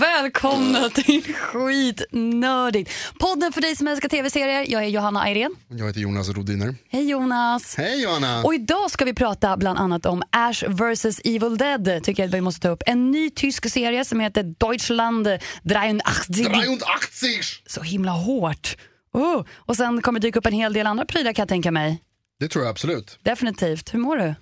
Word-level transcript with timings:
Välkomna 0.00 0.88
till 0.88 1.34
Skitnördigt. 1.34 2.90
Podden 3.20 3.52
för 3.52 3.60
dig 3.60 3.76
som 3.76 3.88
älskar 3.88 4.08
tv-serier. 4.08 4.66
Jag 4.68 4.84
är 4.84 4.88
Johanna 4.88 5.20
Ayrén. 5.20 5.54
Jag 5.68 5.86
heter 5.86 6.00
Jonas 6.00 6.28
Rodiner. 6.28 6.74
Hej 6.88 7.10
Jonas. 7.10 7.74
Hej 7.76 8.02
Johanna! 8.02 8.42
Och 8.42 8.54
idag 8.54 8.90
ska 8.90 9.04
vi 9.04 9.14
prata 9.14 9.56
bland 9.56 9.78
annat 9.78 10.06
om 10.06 10.22
Ash 10.30 10.64
vs 10.68 11.20
Evil 11.24 11.56
Dead. 11.56 12.04
Tycker 12.04 12.22
jag 12.22 12.28
att 12.28 12.34
vi 12.34 12.40
måste 12.40 12.60
ta 12.60 12.68
upp. 12.68 12.82
En 12.86 13.10
ny 13.10 13.30
tysk 13.30 13.70
serie 13.70 14.04
som 14.04 14.20
heter 14.20 14.42
Deutschland 14.42 15.26
83. 15.26 16.44
83! 16.44 17.28
Så 17.66 17.80
himla 17.82 18.12
hårt. 18.12 18.76
Oh. 19.12 19.44
Och 19.56 19.76
sen 19.76 20.02
kommer 20.02 20.20
dyka 20.20 20.38
upp 20.38 20.46
en 20.46 20.52
hel 20.52 20.72
del 20.72 20.86
andra 20.86 21.04
prylar 21.04 21.32
kan 21.32 21.42
jag 21.42 21.48
tänka 21.48 21.70
mig. 21.70 22.02
Det 22.40 22.48
tror 22.48 22.64
jag 22.64 22.70
absolut. 22.70 23.18
Definitivt. 23.22 23.94
Hur 23.94 23.98
mår 23.98 24.16
du? 24.16 24.34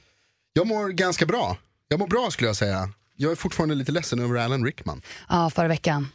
Jag 0.53 0.67
mår 0.67 0.89
ganska 0.89 1.27
bra. 1.27 1.57
Jag 1.89 1.99
mår 1.99 2.07
bra 2.07 2.31
skulle 2.31 2.49
jag 2.49 2.57
säga. 2.57 2.89
Jag 3.17 3.33
är 3.33 3.37
fortfarande 3.37 3.75
lite 3.75 3.93
ledsen 3.93 4.19
över 4.19 4.37
Alan 4.37 4.65
Rickman. 4.65 5.03
Ja, 5.29 5.51
förra 5.51 5.69
veckan. 5.69 6.09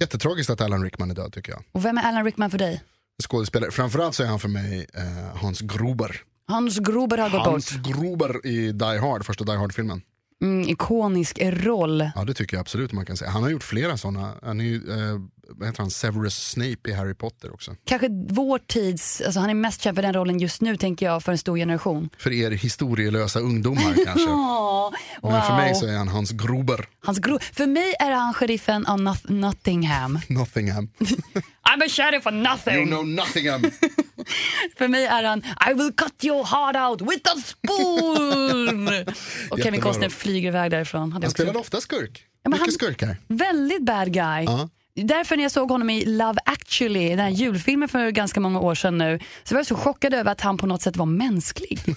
Jättetragiskt 0.00 0.50
att 0.50 0.60
Alan 0.60 0.82
Rickman 0.84 1.10
är 1.10 1.14
död 1.14 1.32
tycker 1.32 1.52
jag. 1.52 1.62
Och 1.72 1.84
vem 1.84 1.98
är 1.98 2.02
Alan 2.02 2.24
Rickman 2.24 2.50
för 2.50 2.58
dig? 2.58 2.82
Skådespelare. 3.22 3.70
Framförallt 3.70 4.14
så 4.14 4.22
är 4.22 4.26
han 4.26 4.40
för 4.40 4.48
mig 4.48 4.86
eh, 4.94 5.36
Hans 5.36 5.60
Gruber. 5.60 6.20
Hans 6.48 6.78
Gruber 6.78 7.18
har 7.18 7.30
gått 7.30 7.40
Hans 7.46 7.72
bort. 7.76 7.86
Gruber 7.86 8.46
i 8.46 8.72
Die 8.72 8.98
Hard, 8.98 9.24
första 9.24 9.44
Die 9.44 9.56
Hard-filmen. 9.56 10.02
Mm, 10.42 10.68
ikonisk 10.68 11.38
roll. 11.42 12.10
Ja 12.14 12.24
det 12.24 12.34
tycker 12.34 12.56
jag 12.56 12.60
absolut 12.60 12.92
man 12.92 13.06
kan 13.06 13.16
säga. 13.16 13.30
Han 13.30 13.42
har 13.42 13.50
gjort 13.50 13.62
flera 13.62 13.96
sådana. 13.96 14.34
Han 14.42 14.60
är 14.60 14.64
ju, 14.64 14.76
eh, 14.76 15.20
vad 15.48 15.68
heter 15.68 15.82
han, 15.82 15.90
Severus 15.90 16.48
Snape 16.50 16.90
i 16.90 16.92
Harry 16.92 17.14
Potter 17.14 17.54
också. 17.54 17.76
Kanske 17.84 18.08
vår 18.28 18.58
tids, 18.58 19.20
alltså 19.20 19.40
han 19.40 19.50
är 19.50 19.54
mest 19.54 19.82
känd 19.82 19.96
för 19.96 20.02
den 20.02 20.12
rollen 20.14 20.38
just 20.38 20.60
nu 20.60 20.76
tänker 20.76 21.06
jag 21.06 21.22
för 21.22 21.32
en 21.32 21.38
stor 21.38 21.56
generation. 21.56 22.08
För 22.18 22.32
er 22.32 22.50
historielösa 22.50 23.40
ungdomar 23.40 24.04
kanske. 24.04 24.28
Åh, 24.30 24.92
Men 25.32 25.42
för 25.42 25.48
wow. 25.48 25.56
mig 25.56 25.74
så 25.74 25.86
är 25.86 25.96
han 25.96 26.08
Hans 26.08 26.30
Gruber. 26.30 26.88
Hans 27.04 27.18
gro- 27.18 27.38
för 27.52 27.66
mig 27.66 27.94
är 28.00 28.10
han 28.10 28.34
sheriffen 28.34 28.86
av 28.86 28.98
Noth- 28.98 29.32
Nottingham. 29.32 30.20
Nottingham. 30.28 30.88
I'm 31.68 31.84
a 31.84 31.88
sheriff 31.88 32.26
of 32.26 32.32
nothing. 32.34 32.74
You 32.74 32.86
know 32.86 33.06
Nottingham. 33.08 33.62
För 34.78 34.88
mig 34.88 35.04
är 35.06 35.24
han 35.24 35.38
I 35.70 35.74
will 35.74 35.92
cut 35.92 36.24
your 36.24 36.44
heart 36.44 36.76
out 36.90 37.10
with 37.12 37.30
a 37.30 37.42
spoon. 37.46 38.88
Och 39.50 39.58
Kevin 39.62 39.80
Costner 39.80 40.08
flyger 40.08 40.48
iväg 40.48 40.70
därifrån. 40.70 41.12
Han 41.12 41.22
också 41.22 41.30
spelade 41.34 41.58
ofta 41.58 41.80
skurk. 41.80 42.24
men 42.44 42.50
Mycket 42.50 42.66
han- 42.66 42.72
skurkar. 42.72 43.16
Väldigt 43.28 43.82
bad 43.82 44.12
guy. 44.12 44.44
Ja. 44.44 44.68
Därför 45.04 45.36
när 45.36 45.42
jag 45.42 45.52
såg 45.52 45.70
honom 45.70 45.90
i 45.90 46.04
Love 46.04 46.40
actually, 46.44 47.08
den 47.08 47.18
här 47.18 47.28
julfilmen 47.28 47.88
för 47.88 48.10
ganska 48.10 48.40
många 48.40 48.60
år 48.60 48.74
sedan 48.74 48.98
nu, 48.98 49.18
så 49.44 49.54
var 49.54 49.58
jag 49.58 49.66
så 49.66 49.76
chockad 49.76 50.14
över 50.14 50.32
att 50.32 50.40
han 50.40 50.58
på 50.58 50.66
något 50.66 50.82
sätt 50.82 50.96
var 50.96 51.06
mänsklig. 51.06 51.80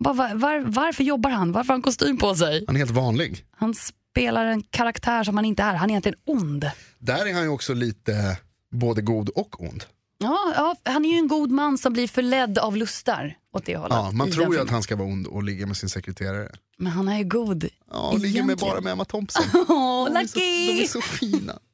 Var, 0.00 0.14
var, 0.14 0.34
var, 0.34 0.60
varför 0.66 1.04
jobbar 1.04 1.30
han? 1.30 1.52
Varför 1.52 1.68
har 1.68 1.74
han 1.74 1.82
kostym 1.82 2.18
på 2.18 2.34
sig? 2.34 2.64
Han 2.66 2.76
är 2.76 2.78
helt 2.78 2.90
vanlig. 2.90 3.44
Han 3.56 3.74
spelar 3.74 4.46
en 4.46 4.62
karaktär 4.62 5.24
som 5.24 5.36
han 5.36 5.44
inte 5.44 5.62
är. 5.62 5.74
Han 5.74 5.90
är 5.90 5.92
egentligen 5.92 6.18
ond. 6.26 6.70
Där 6.98 7.26
är 7.26 7.34
han 7.34 7.42
ju 7.42 7.48
också 7.48 7.74
lite 7.74 8.36
både 8.72 9.02
god 9.02 9.28
och 9.28 9.62
ond. 9.62 9.84
Ja, 10.18 10.52
ja, 10.56 10.76
han 10.92 11.04
är 11.04 11.10
ju 11.10 11.16
en 11.16 11.28
god 11.28 11.50
man 11.50 11.78
som 11.78 11.92
blir 11.92 12.08
förledd 12.08 12.58
av 12.58 12.76
lustar 12.76 13.34
åt 13.56 13.66
det 13.66 13.76
hållet. 13.76 13.96
Ja, 13.96 14.10
man 14.10 14.30
tror 14.30 14.54
ju 14.54 14.60
att 14.60 14.70
han 14.70 14.82
ska 14.82 14.96
vara 14.96 15.08
ond 15.08 15.26
och 15.26 15.42
ligga 15.42 15.66
med 15.66 15.76
sin 15.76 15.88
sekreterare. 15.88 16.48
Men 16.80 16.92
han 16.92 17.08
är 17.08 17.18
ju 17.18 17.24
god. 17.24 17.68
Ja, 17.90 18.08
och 18.08 18.18
ligger 18.18 18.42
med 18.42 18.58
bara 18.58 18.80
med 18.80 18.92
Emma 18.92 19.04
Thompson. 19.04 19.42
Åh, 19.68 20.04
De 20.12 20.16
är 20.16 20.26
så, 20.26 20.38
de 20.38 20.82
är 20.82 20.86
så 20.86 21.00
fina. 21.00 21.58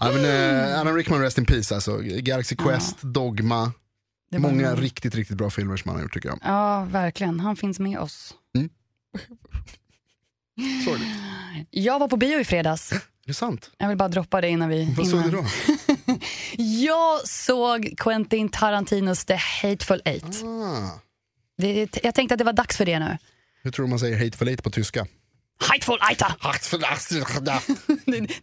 ja, 0.00 0.12
men, 0.12 0.24
eh, 0.24 0.80
Alan 0.80 0.94
Rickman, 0.94 1.20
Rest 1.20 1.38
in 1.38 1.46
Peace 1.46 1.74
alltså. 1.74 1.98
Galaxy 2.02 2.56
Quest, 2.56 2.96
Dogma. 3.02 3.72
Det 4.30 4.38
var 4.38 4.50
Många 4.50 4.72
bra. 4.74 4.82
riktigt, 4.82 5.14
riktigt 5.14 5.36
bra 5.36 5.50
filmer 5.50 5.76
som 5.76 5.88
han 5.88 5.96
har 5.96 6.02
gjort 6.02 6.14
tycker 6.14 6.28
jag. 6.28 6.38
Ja, 6.42 6.84
verkligen. 6.84 7.40
Han 7.40 7.56
finns 7.56 7.78
med 7.80 7.98
oss. 7.98 8.34
Sorgligt. 10.84 11.08
Jag 11.70 11.98
var 11.98 12.08
på 12.08 12.16
bio 12.16 12.40
i 12.40 12.44
fredags. 12.44 12.92
Är 12.92 13.00
det 13.26 13.34
sant? 13.34 13.70
Jag 13.78 13.88
vill 13.88 13.98
bara 13.98 14.08
droppa 14.08 14.40
det 14.40 14.48
innan 14.48 14.68
vi... 14.68 14.94
Vad 14.96 15.08
såg 15.08 15.22
du 15.22 15.30
då? 15.30 15.44
Jag 16.56 17.28
såg 17.28 17.94
Quentin 17.96 18.48
Tarantinos 18.48 19.24
The 19.24 19.36
Hateful 19.62 20.02
Eight. 20.04 20.42
Ah. 20.44 20.90
Det, 21.58 21.96
jag 22.04 22.14
tänkte 22.14 22.34
att 22.34 22.38
det 22.38 22.44
var 22.44 22.52
dags 22.52 22.76
för 22.76 22.84
det 22.86 22.98
nu. 22.98 23.18
Hur 23.64 23.70
tror 23.70 23.86
du 23.86 23.90
man 23.90 23.98
säger 23.98 24.18
Hateful 24.24 24.48
Eight 24.48 24.62
på 24.62 24.70
tyska? 24.70 25.06
Hateful 25.60 25.98
Eight! 26.10 26.22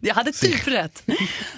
Jag 0.00 0.14
hade 0.14 0.32
typ 0.32 0.68
rätt. 0.68 1.02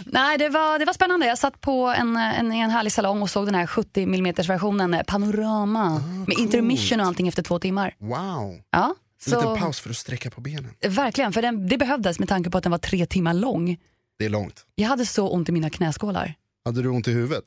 Nej, 0.07 0.39
det 0.39 0.49
var, 0.49 0.79
det 0.79 0.85
var 0.85 0.93
spännande. 0.93 1.27
Jag 1.27 1.39
satt 1.39 1.61
på 1.61 1.87
en, 1.87 2.17
en, 2.17 2.53
en 2.53 2.71
härlig 2.71 2.93
salong 2.93 3.23
och 3.23 3.31
såg 3.31 3.47
den 3.47 3.55
här 3.55 3.67
70 3.67 4.03
mm 4.03 4.35
versionen 4.35 5.03
Panorama 5.07 6.03
med 6.27 6.39
intermission 6.39 7.01
och 7.01 7.07
allting 7.07 7.29
efter 7.29 7.43
två 7.43 7.59
timmar. 7.59 7.95
Wow. 7.99 8.61
Ja, 8.71 8.95
En 9.27 9.33
liten 9.33 9.43
så, 9.43 9.57
paus 9.57 9.81
för 9.81 9.91
att 9.91 9.97
sträcka 9.97 10.31
på 10.31 10.41
benen. 10.41 10.71
verkligen, 10.89 11.33
för 11.33 11.43
den, 11.43 11.69
det 11.69 11.79
behövdes 11.79 12.19
med 12.19 12.29
tanke 12.29 12.51
på 12.51 12.59
att 12.59 12.65
den 12.65 12.71
var 12.73 12.79
tre 12.79 13.07
timmar 13.07 13.35
lång. 13.35 13.77
Det 14.19 14.25
är 14.25 14.29
långt. 14.31 14.67
Jag 14.75 14.89
hade 14.89 15.07
så 15.07 15.29
ont 15.29 15.49
i 15.49 15.53
mina 15.53 15.71
knäskålar. 15.71 16.35
Hade 16.65 16.83
du 16.83 16.89
ont 16.89 17.09
i 17.09 17.13
huvudet? 17.13 17.45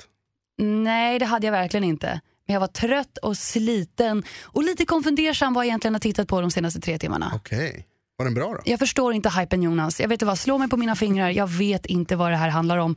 Nej, 0.57 1.19
det 1.19 1.25
hade 1.25 1.47
jag 1.47 1.51
verkligen 1.51 1.84
inte. 1.84 2.22
Men 2.47 2.53
jag 2.53 2.59
var 2.59 2.68
trött 2.68 3.18
och 3.18 3.38
sliten 3.38 4.24
och 4.44 4.63
lite 4.63 4.85
konfundersam 4.85 5.53
vad 5.53 5.66
jag 5.66 5.68
egentligen 5.68 5.94
har 5.96 6.00
tittat 6.00 6.28
på 6.28 6.41
de 6.41 6.52
senaste 6.52 6.80
tre 6.81 6.97
timmarna. 7.00 7.31
Okej. 7.35 7.85
Var 8.18 8.25
den 8.25 8.34
bra 8.34 8.47
då? 8.53 8.62
Jag 8.66 8.80
förstår 8.80 9.13
inte 9.13 9.30
hypen 9.30 9.63
Jonas. 9.63 10.00
Jag 10.00 10.08
vet 10.08 10.16
inte 10.16 10.25
vad, 10.25 10.40
slå 10.40 10.58
mig 10.58 10.69
på 10.69 10.78
mina 10.78 10.96
fingrar. 10.96 11.30
Jag 11.30 11.47
vet 11.47 11.85
inte 11.85 12.16
vad 12.16 12.31
det 12.31 12.35
här 12.38 12.50
handlar 12.50 12.78
om. 12.78 12.96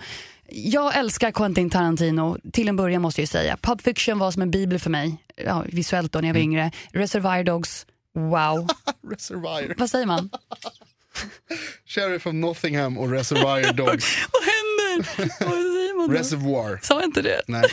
Jag 0.52 0.96
älskar 0.98 1.30
Quentin 1.30 1.70
Tarantino, 1.70 2.36
till 2.52 2.68
en 2.68 2.76
början 2.76 3.02
måste 3.02 3.20
jag 3.20 3.22
ju 3.22 3.26
säga. 3.26 3.56
Pulp 3.62 3.82
Fiction 3.82 4.18
var 4.18 4.30
som 4.30 4.42
en 4.42 4.50
bibel 4.50 4.78
för 4.78 4.90
mig, 4.90 5.16
ja, 5.36 5.64
visuellt 5.66 6.12
då 6.12 6.18
när 6.20 6.28
jag 6.28 6.34
var 6.34 6.40
yngre. 6.40 6.70
Reservoir 6.92 7.44
Dogs, 7.44 7.86
wow. 8.14 8.68
Reservoir. 9.10 9.74
vad 9.78 9.90
säger 9.90 10.06
man? 10.06 10.30
Sheriff 11.86 12.26
of 12.26 12.32
Nottingham 12.34 12.98
och 12.98 13.10
Reservoir 13.10 13.72
Dogs. 13.72 14.28
vad 14.32 14.42
händer? 14.42 15.14
vad 15.40 15.54
säger 15.54 15.98
man 15.98 16.08
då? 16.08 16.14
Reservoir. 16.14 16.78
Sa 16.82 16.94
jag 16.94 17.04
inte 17.04 17.22
det? 17.22 17.42
Nej, 17.46 17.64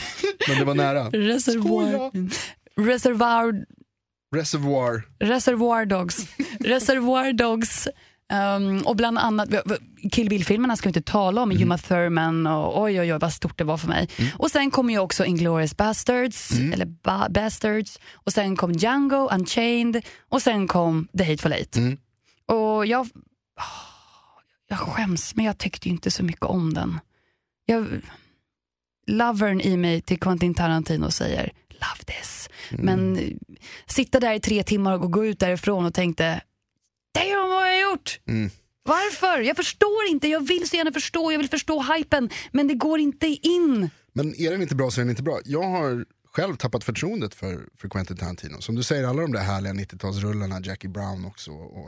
men 0.47 0.57
det 0.57 0.65
var 0.65 0.75
nära. 0.75 1.09
Reservoir... 1.09 2.11
Reservoir... 2.81 3.65
Reservoir. 4.35 5.03
Reservoir 5.19 5.85
Dogs. 5.85 6.27
Reservoir 6.59 7.33
Dogs. 7.33 7.87
Um, 8.57 8.81
och 8.81 8.95
bland 8.95 9.17
annat, 9.17 9.49
Kill 10.11 10.29
Bill-filmerna 10.29 10.75
ska 10.75 10.89
vi 10.89 10.89
inte 10.89 11.11
tala 11.11 11.41
om, 11.41 11.49
med 11.49 11.61
Uma 11.61 11.77
Thurman 11.77 12.47
och 12.47 12.81
oj 12.81 12.99
oj 12.99 13.13
oj 13.13 13.19
vad 13.19 13.33
stort 13.33 13.57
det 13.57 13.63
var 13.63 13.77
för 13.77 13.87
mig. 13.87 14.09
Och 14.37 14.51
sen 14.51 14.71
kom 14.71 14.89
ju 14.89 14.99
också 14.99 15.25
Inglourious 15.25 15.77
Bastards, 15.77 16.51
eller 16.73 16.85
ba 16.85 17.29
Bastards, 17.29 17.99
och 18.13 18.33
sen 18.33 18.55
kom 18.55 18.71
Django, 18.71 19.29
Unchained 19.29 20.05
och 20.29 20.41
sen 20.41 20.67
kom 20.67 21.07
The 21.17 21.23
Hateful 21.23 21.53
Eight. 21.53 21.77
Mm. 21.77 21.97
Och 22.45 22.85
jag, 22.85 23.09
jag 24.69 24.79
skäms, 24.79 25.35
men 25.35 25.45
jag 25.45 25.57
tyckte 25.57 25.89
ju 25.89 25.93
inte 25.93 26.11
så 26.11 26.23
mycket 26.23 26.45
om 26.45 26.73
den. 26.73 26.99
Jag, 27.65 27.87
lovern 29.07 29.61
i 29.61 29.77
mig 29.77 30.01
till 30.01 30.19
Quentin 30.19 30.53
Tarantino 30.53 31.11
säger 31.11 31.51
love 31.69 32.03
this. 32.05 32.49
Men 32.69 33.17
eh, 33.17 33.29
sitta 33.87 34.19
där 34.19 34.33
i 34.33 34.39
tre 34.39 34.63
timmar 34.63 34.93
och 34.93 35.11
gå 35.11 35.25
ut 35.25 35.39
därifrån 35.39 35.85
och 35.85 35.93
tänkte, 35.93 36.41
damn 37.13 37.49
vad 37.49 37.59
har 37.59 37.67
jag 37.67 37.81
gjort? 37.81 38.19
Mm. 38.27 38.49
Varför? 38.83 39.41
Jag 39.41 39.55
förstår 39.55 40.07
inte, 40.09 40.27
jag 40.27 40.47
vill 40.47 40.69
så 40.69 40.75
gärna 40.75 40.91
förstå, 40.91 41.31
jag 41.31 41.39
vill 41.39 41.49
förstå 41.49 41.81
hypen, 41.93 42.29
men 42.51 42.67
det 42.67 42.73
går 42.73 42.99
inte 42.99 43.27
in. 43.27 43.89
Men 44.13 44.35
är 44.35 44.51
den 44.51 44.61
inte 44.61 44.75
bra 44.75 44.91
så 44.91 45.01
är 45.01 45.05
den 45.05 45.09
inte 45.09 45.23
bra. 45.23 45.39
Jag 45.45 45.63
har 45.63 46.05
själv 46.25 46.55
tappat 46.55 46.83
förtroendet 46.83 47.35
för, 47.35 47.67
för 47.77 47.89
Quentin 47.89 48.17
Tarantino. 48.17 48.61
Som 48.61 48.75
du 48.75 48.83
säger, 48.83 49.03
alla 49.03 49.21
de 49.21 49.31
där 49.31 49.39
härliga 49.39 49.73
90-talsrullarna, 49.73 50.67
Jackie 50.67 50.89
Brown 50.89 51.25
också 51.25 51.51
och, 51.51 51.87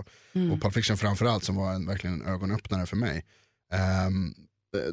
och 0.51 0.61
Pulp 0.61 0.73
Fiction 0.73 0.97
framförallt 0.97 1.43
som 1.43 1.55
var 1.55 1.73
en, 1.73 1.85
verkligen 1.85 2.21
en 2.21 2.27
ögonöppnare 2.27 2.85
för 2.85 2.95
mig. 2.95 3.25
Ehm, 3.73 4.33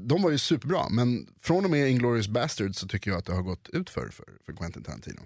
de 0.01 0.23
var 0.23 0.31
ju 0.31 0.39
superbra, 0.39 0.89
men 0.89 1.27
från 1.41 1.65
och 1.65 1.71
med 1.71 1.91
Inglourious 1.91 2.29
Bastards 2.29 2.79
så 2.79 2.89
tycker 2.89 3.11
jag 3.11 3.19
att 3.19 3.25
det 3.25 3.33
har 3.33 3.43
gått 3.43 3.69
ut 3.69 3.91
för, 3.91 4.09
för, 4.47 4.57
Quentin 4.57 4.83
Tarantino. 4.83 5.21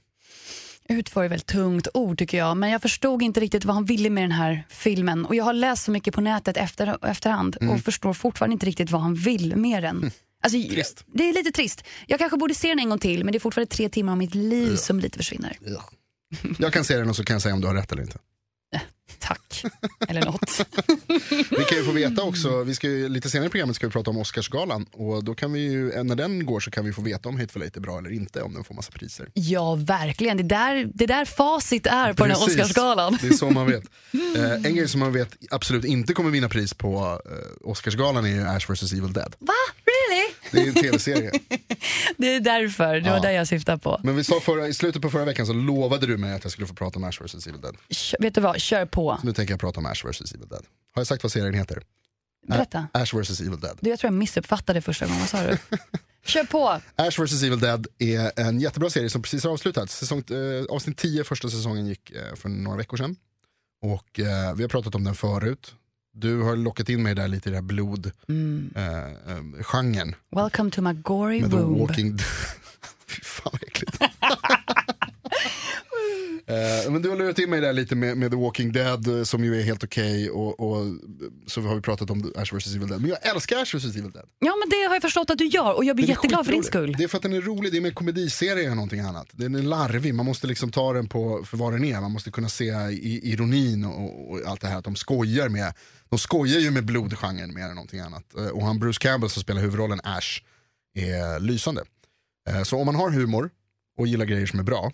Utför 0.89 1.25
är 1.25 1.29
väl 1.29 1.41
tungt 1.41 1.89
ord 1.95 2.19
tycker 2.19 2.39
jag, 2.39 2.57
men 2.57 2.71
jag 2.71 2.83
förstod 2.83 3.23
inte 3.23 3.41
riktigt 3.41 3.65
vad 3.65 3.75
han 3.75 3.85
ville 3.85 4.11
med 4.11 4.25
den 4.25 4.33
här 4.33 4.67
filmen. 4.69 5.27
Och 5.27 5.35
jag 5.35 5.45
har 5.45 5.53
läst 5.53 5.85
så 5.85 5.91
mycket 5.91 6.15
på 6.15 6.21
nätet 6.21 6.57
efter, 6.57 7.07
efterhand 7.07 7.57
och 7.57 7.81
förstår 7.81 8.15
fortfarande 8.15 8.53
inte 8.53 8.67
riktigt 8.67 8.91
vad 8.91 9.01
han 9.01 9.15
vill 9.15 9.57
med 9.57 9.83
den. 9.83 10.11
Alltså, 10.43 10.59
Trist. 10.71 11.05
Det 11.07 11.29
är 11.29 11.33
lite 11.33 11.53
trist. 11.53 11.85
Jag 12.07 12.19
kanske 12.19 12.39
borde 12.39 12.55
se 12.55 12.69
den 12.69 12.79
en 12.79 12.89
gång 12.89 12.99
till, 12.99 13.25
men 13.25 13.33
det 13.33 13.39
är 13.39 13.41
fortfarande 13.41 13.75
tre 13.75 13.89
timmar 13.89 14.13
av 14.13 14.19
mitt 14.19 14.35
liv 14.35 14.77
som 14.77 15.01
lite 15.01 15.19
försvinner. 15.19 15.59
Jag 16.59 16.73
kan 16.73 16.85
se 16.85 16.97
den 16.97 17.09
och 17.09 17.17
så 17.17 17.25
kan 17.25 17.35
jag 17.35 17.43
säga 17.43 17.55
om 17.55 17.61
du 17.61 17.67
har 17.67 17.75
rätt 17.75 17.93
eller 17.93 18.03
inte. 18.03 18.19
Tack. 19.21 19.65
Eller 20.09 20.25
något. 20.25 20.61
Vi 21.51 21.65
kan 21.65 21.79
ju 21.79 21.85
få 21.85 21.93
veta 21.93 22.23
också, 22.23 22.63
vi 22.65 22.75
ska 22.75 22.87
ju, 22.89 23.09
lite 23.09 23.31
senare 23.31 23.47
i 23.47 23.51
programmet 23.51 23.77
ska 23.77 23.87
vi 23.87 23.93
prata 23.93 24.11
om 24.11 24.19
Oscarsgalan 24.19 24.87
och 24.93 25.25
då 25.25 25.35
kan 25.35 25.53
vi 25.53 25.61
ju, 25.61 26.03
när 26.03 26.17
den 26.17 26.47
går 26.47 26.61
så 26.61 26.71
kan 26.71 26.85
vi 26.85 26.93
få 26.93 27.03
veta 27.03 27.29
om 27.29 27.41
Hateful 27.41 27.63
Eight 27.63 27.77
är 27.77 27.81
bra 27.81 27.99
eller 27.99 28.13
inte, 28.13 28.43
om 28.43 28.55
den 28.55 28.65
får 28.65 28.75
massa 28.75 28.93
priser. 28.93 29.29
Ja, 29.35 29.75
verkligen. 29.75 30.37
Det 30.37 30.43
där, 30.43 30.91
det 30.95 31.07
där 31.07 31.25
facit 31.25 31.87
är 31.87 32.13
på 32.13 32.27
den 32.27 32.37
här. 32.37 32.47
Oscarsgalan. 32.47 33.19
Det 33.21 33.29
är 33.29 33.33
så 33.33 33.51
man 33.51 33.67
vet. 33.67 33.85
Eh, 34.37 34.53
en 34.53 34.75
grej 34.75 34.89
som 34.89 35.01
man 35.01 35.13
vet 35.13 35.29
absolut 35.51 35.85
inte 35.85 36.13
kommer 36.15 36.31
vinna 36.31 36.49
pris 36.49 36.75
på 36.75 37.21
eh, 37.25 37.69
Oscarsgalan 37.71 38.25
är 38.25 38.29
ju 38.29 38.47
Ash 38.47 38.71
vs 38.71 38.93
Evil 38.93 39.13
Dead. 39.13 39.35
Va? 39.39 39.53
Det 40.53 40.61
är 40.61 40.69
en 40.69 40.75
tv-serie. 40.75 41.31
Det 42.17 42.35
är 42.35 42.41
därför, 42.41 42.95
det 42.95 43.11
var 43.11 43.17
Ja. 43.17 43.23
det 43.23 43.33
jag 43.33 43.49
syftade 43.49 43.79
på. 43.79 44.01
Men 44.05 44.17
vi 44.17 44.25
sa 44.25 44.41
förra, 44.41 44.69
i 44.69 44.75
slutet 44.75 45.03
på 45.03 45.11
förra 45.11 45.25
veckan 45.25 45.47
så 45.47 45.53
lovade 45.53 46.07
du 46.07 46.17
mig 46.17 46.35
att 46.35 46.45
jag 46.45 46.53
skulle 46.53 46.67
få 46.67 46.75
prata 46.75 46.99
om 46.99 47.05
Ash 47.05 47.21
vs 47.25 47.47
Evil 47.47 47.61
Dead. 47.61 47.77
Kör, 47.91 48.19
vet 48.21 48.35
du 48.35 48.41
vad, 48.41 48.61
kör 48.61 48.87
på. 48.87 49.19
Nu 49.23 49.33
tänker 49.33 49.53
jag 49.53 49.61
prata 49.61 49.81
om 49.81 49.87
Ash 49.87 50.05
vs 50.07 50.33
Evil 50.35 50.49
Dead. 50.49 50.65
Har 50.95 51.01
jag 51.01 51.07
sagt 51.07 51.23
vad 51.23 51.33
serien 51.33 51.55
heter? 51.55 51.83
Berätta. 52.49 52.89
Ash 52.93 53.15
vs 53.21 53.41
Evil 53.41 53.61
Dead. 53.61 53.79
Du, 53.81 53.91
jag 53.91 53.99
tror 53.99 54.13
jag 54.13 54.19
missuppfattade 54.19 54.81
första 54.83 55.07
gången. 55.07 55.21
Vad 55.21 55.29
sa 55.29 55.43
du? 55.43 55.59
Kör 56.27 56.45
på! 56.45 56.81
Ash 56.97 57.21
vs 57.25 57.43
Evil 57.43 57.61
Dead 57.61 57.87
är 57.99 58.41
en 58.41 58.61
jättebra 58.61 58.91
serie 58.91 59.11
som 59.11 59.23
precis 59.23 59.45
har 59.45 59.51
avslutats. 59.51 59.99
Säsong, 59.99 60.19
eh, 60.31 60.65
avsnitt 60.71 60.97
10, 60.99 61.25
första 61.25 61.49
säsongen 61.49 61.87
gick 61.87 62.11
eh, 62.11 62.35
för 62.37 62.49
några 62.49 62.77
veckor 62.77 62.97
sedan. 62.97 63.17
Och 63.83 64.21
eh, 64.21 64.55
vi 64.55 64.63
har 64.63 64.69
pratat 64.69 64.95
om 64.95 65.05
den 65.05 65.15
förut. 65.15 65.75
Du 66.13 66.43
har 66.43 66.57
lockat 66.57 66.89
in 66.89 67.03
mig 67.03 67.15
där 67.15 67.29
lite 67.29 67.49
i 67.49 67.53
den 67.53 67.55
här 67.55 67.69
blodgenren. 67.69 68.13
Mm. 68.29 68.71
Eh, 68.77 70.03
eh. 70.03 70.15
Welcome 70.31 70.71
to 70.71 70.83
my 70.83 70.93
gory 70.93 71.43
womb. 71.43 71.79
Walking 71.79 72.19
Fy 73.07 73.21
fan 73.23 73.51
vad 73.53 73.63
äckligt. 73.63 73.90
Eh, 76.51 76.91
men 76.93 77.03
du 77.03 77.09
har 77.09 77.17
lurat 77.17 77.39
in 77.39 77.51
mig 77.51 77.61
där 77.61 77.73
lite 77.73 77.95
med, 77.95 78.17
med 78.17 78.31
The 78.31 78.37
Walking 78.37 78.73
Dead 78.73 79.19
eh, 79.19 79.23
som 79.25 79.45
ju 79.45 79.61
är 79.61 79.63
helt 79.65 79.85
okej 79.85 80.31
och, 80.31 80.61
och 80.61 80.87
så 81.47 81.61
har 81.61 81.75
vi 81.75 81.81
pratat 81.81 82.11
om 82.11 82.33
Ash 82.37 82.55
vs 82.57 82.75
Evil 82.75 82.89
Dead. 82.89 83.01
Men 83.01 83.11
jag 83.11 83.27
älskar 83.27 83.57
Ash 83.57 83.77
vs 83.77 83.85
Evil 83.97 84.11
Dead. 84.11 84.29
Ja, 84.39 84.55
men 84.61 84.69
det 84.71 84.77
har 84.87 84.95
jag 84.95 85.03
förstått 85.03 85.31
att 85.31 85.39
du 85.39 85.47
gör 85.47 85.75
och 85.77 85.85
jag 85.85 85.97
blir 85.97 86.07
Den 86.07 86.15
jätteglad 86.15 86.47
för 86.47 86.53
din 86.53 86.63
skull. 86.65 86.95
Det 86.99 87.05
är 87.05 87.09
för 87.09 87.17
att 87.17 87.23
den 87.23 87.33
är 87.33 87.41
rolig, 87.41 87.73
det 87.73 87.79
är 87.79 87.81
mer 87.81 87.91
komediserie 87.91 88.69
än 88.71 88.75
någonting 88.77 89.01
annat. 89.01 89.27
Den 89.33 89.55
är 89.55 89.63
larvig, 89.63 90.15
man 90.15 90.27
måste 90.27 90.47
liksom 90.47 90.71
ta 90.71 90.93
den 90.93 91.09
på 91.09 91.45
för 91.45 91.57
vad 91.57 91.73
den 91.73 91.85
är. 91.85 92.01
Man 92.01 92.11
måste 92.11 92.31
kunna 92.31 92.49
se 92.49 92.65
i, 92.91 93.33
ironin 93.33 93.85
och, 93.85 94.31
och 94.31 94.41
allt 94.47 94.61
det 94.61 94.69
här 94.69 94.79
att 94.79 94.85
de 94.85 94.97
skojar 94.97 95.49
med 95.49 95.73
de 96.09 96.19
skojar 96.19 96.61
ju 96.61 96.71
med 96.71 96.85
blodgenren 96.85 97.55
mer 97.55 97.65
än 97.65 97.75
någonting 97.75 98.01
annat. 98.01 98.35
Eh, 98.39 98.47
Och 98.47 98.63
han 98.67 98.79
Bruce 98.79 98.99
Campbell 99.01 99.31
som 99.31 99.43
spelar 99.43 99.61
huvudrollen 99.61 100.01
Ash 100.05 100.41
är 100.95 101.41
lysande. 101.41 101.83
Eh, 102.49 102.63
Så 102.63 102.79
om 102.79 102.87
man 102.87 102.95
har 102.95 103.11
humor 103.11 103.51
och 103.99 104.07
gillar 104.07 104.25
grejer 104.25 104.47
som 104.47 104.59
är 104.59 104.63
bra 104.63 104.93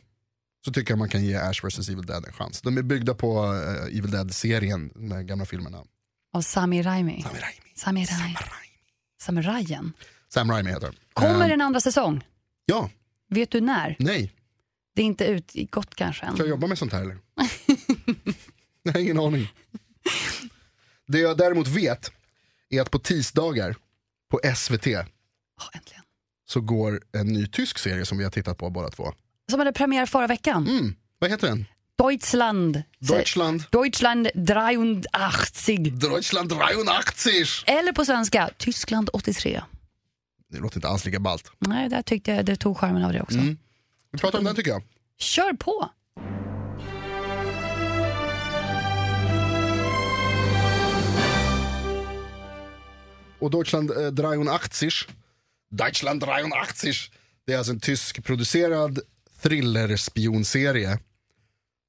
så 0.66 0.72
tycker 0.72 0.92
jag 0.92 0.98
man 0.98 1.08
kan 1.08 1.24
ge 1.24 1.34
Ash 1.36 1.64
vs 1.64 1.88
Evil 1.88 2.06
Dead 2.06 2.24
en 2.26 2.32
chans. 2.32 2.60
De 2.62 2.78
är 2.78 2.82
byggda 2.82 3.14
på 3.14 3.44
eh, 3.54 3.98
Evil 3.98 4.10
Dead-serien, 4.10 4.90
de 4.94 5.26
gamla 5.26 5.44
filmerna. 5.46 5.84
Av 6.32 6.40
Sami 6.42 6.82
Raimi. 6.82 7.22
Sam 7.22 7.32
Raimi. 7.32 7.74
Sami 7.74 8.04
Raimi. 8.04 8.36
Samurajen. 9.20 9.92
Sam 10.28 10.50
Raimi 10.50 10.70
heter. 10.70 10.94
Kommer 11.12 11.46
Eh, 11.48 11.52
en 11.52 11.60
andra 11.60 11.80
säsong? 11.80 12.24
Ja, 12.66 12.90
Vet 13.28 13.50
du 13.50 13.60
när? 13.60 13.96
nej. 13.98 14.32
Det 14.94 15.02
är 15.02 15.06
inte 15.06 15.24
utgått 15.26 15.94
kanske 15.94 16.26
än. 16.26 16.32
Ska 16.34 16.42
jag 16.42 16.48
jobba 16.50 16.66
med 16.66 16.78
sånt 16.78 16.92
här 16.92 17.00
eller? 17.02 17.18
jag 18.82 18.92
har 18.92 19.00
ingen 19.00 19.18
aning. 19.20 19.52
Det 21.06 21.18
jag 21.18 21.38
däremot 21.38 21.68
vet 21.68 22.12
är 22.70 22.80
att 22.82 22.90
på 22.90 22.98
tisdagar 22.98 23.76
på 24.30 24.40
SVT 24.56 24.86
äntligen. 24.86 26.02
så 26.48 26.60
går 26.60 27.00
en 27.12 27.26
ny 27.26 27.46
tysk 27.46 27.78
serie 27.78 28.04
som 28.06 28.18
vi 28.18 28.24
har 28.24 28.30
tittat 28.30 28.58
på 28.58 28.70
båda 28.70 28.90
två. 28.90 29.12
Som 29.50 29.58
hade 29.58 29.72
premiär 29.72 30.06
förra 30.06 30.26
veckan. 30.26 30.69
Mm. 30.69 30.94
Vad 31.19 31.31
heter 31.31 31.48
den? 31.48 31.64
Deutschland. 31.98 32.82
Deutschland. 32.98 33.64
Deutschland 33.70 34.28
83. 35.12 35.76
Deutschland 35.90 36.52
83. 36.52 37.44
Eller 37.66 37.93
på 37.93 38.04
svenska, 38.04 38.50
Tyskland 38.58 39.10
83. 39.12 39.62
Det 40.52 40.58
låter 40.58 40.76
inte 40.76 40.88
alls 40.88 41.04
lika 41.04 41.20
ballt. 41.20 41.50
Nej, 41.58 41.88
där 41.88 42.02
tyckte 42.02 42.31
jag 42.31 42.44
det 42.44 42.56
tog 42.56 42.78
charmen 42.78 43.04
av 43.04 43.12
det 43.12 43.22
också. 43.22 43.38
Mm. 43.38 43.58
Vi 44.12 44.19
pratar 44.19 44.38
om 44.38 44.44
den 44.44 44.56
tycker 44.56 44.70
jag. 44.70 44.82
Kör 45.19 45.52
på! 45.52 45.90
Och 53.38 53.50
Deutschland 53.50 53.90
eh, 53.90 54.54
83, 54.54 54.90
Deutschland 55.70 56.25
83, 56.25 56.92
det 57.46 57.52
är 57.52 57.58
alltså 57.58 57.72
en 57.72 57.81
tysk 57.81 58.25
producerad 58.25 59.00
thriller-spionserie 59.43 60.99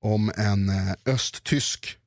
om 0.02 0.32
en 0.36 0.70
eh, 0.70 0.94
östtysk, 1.06 1.98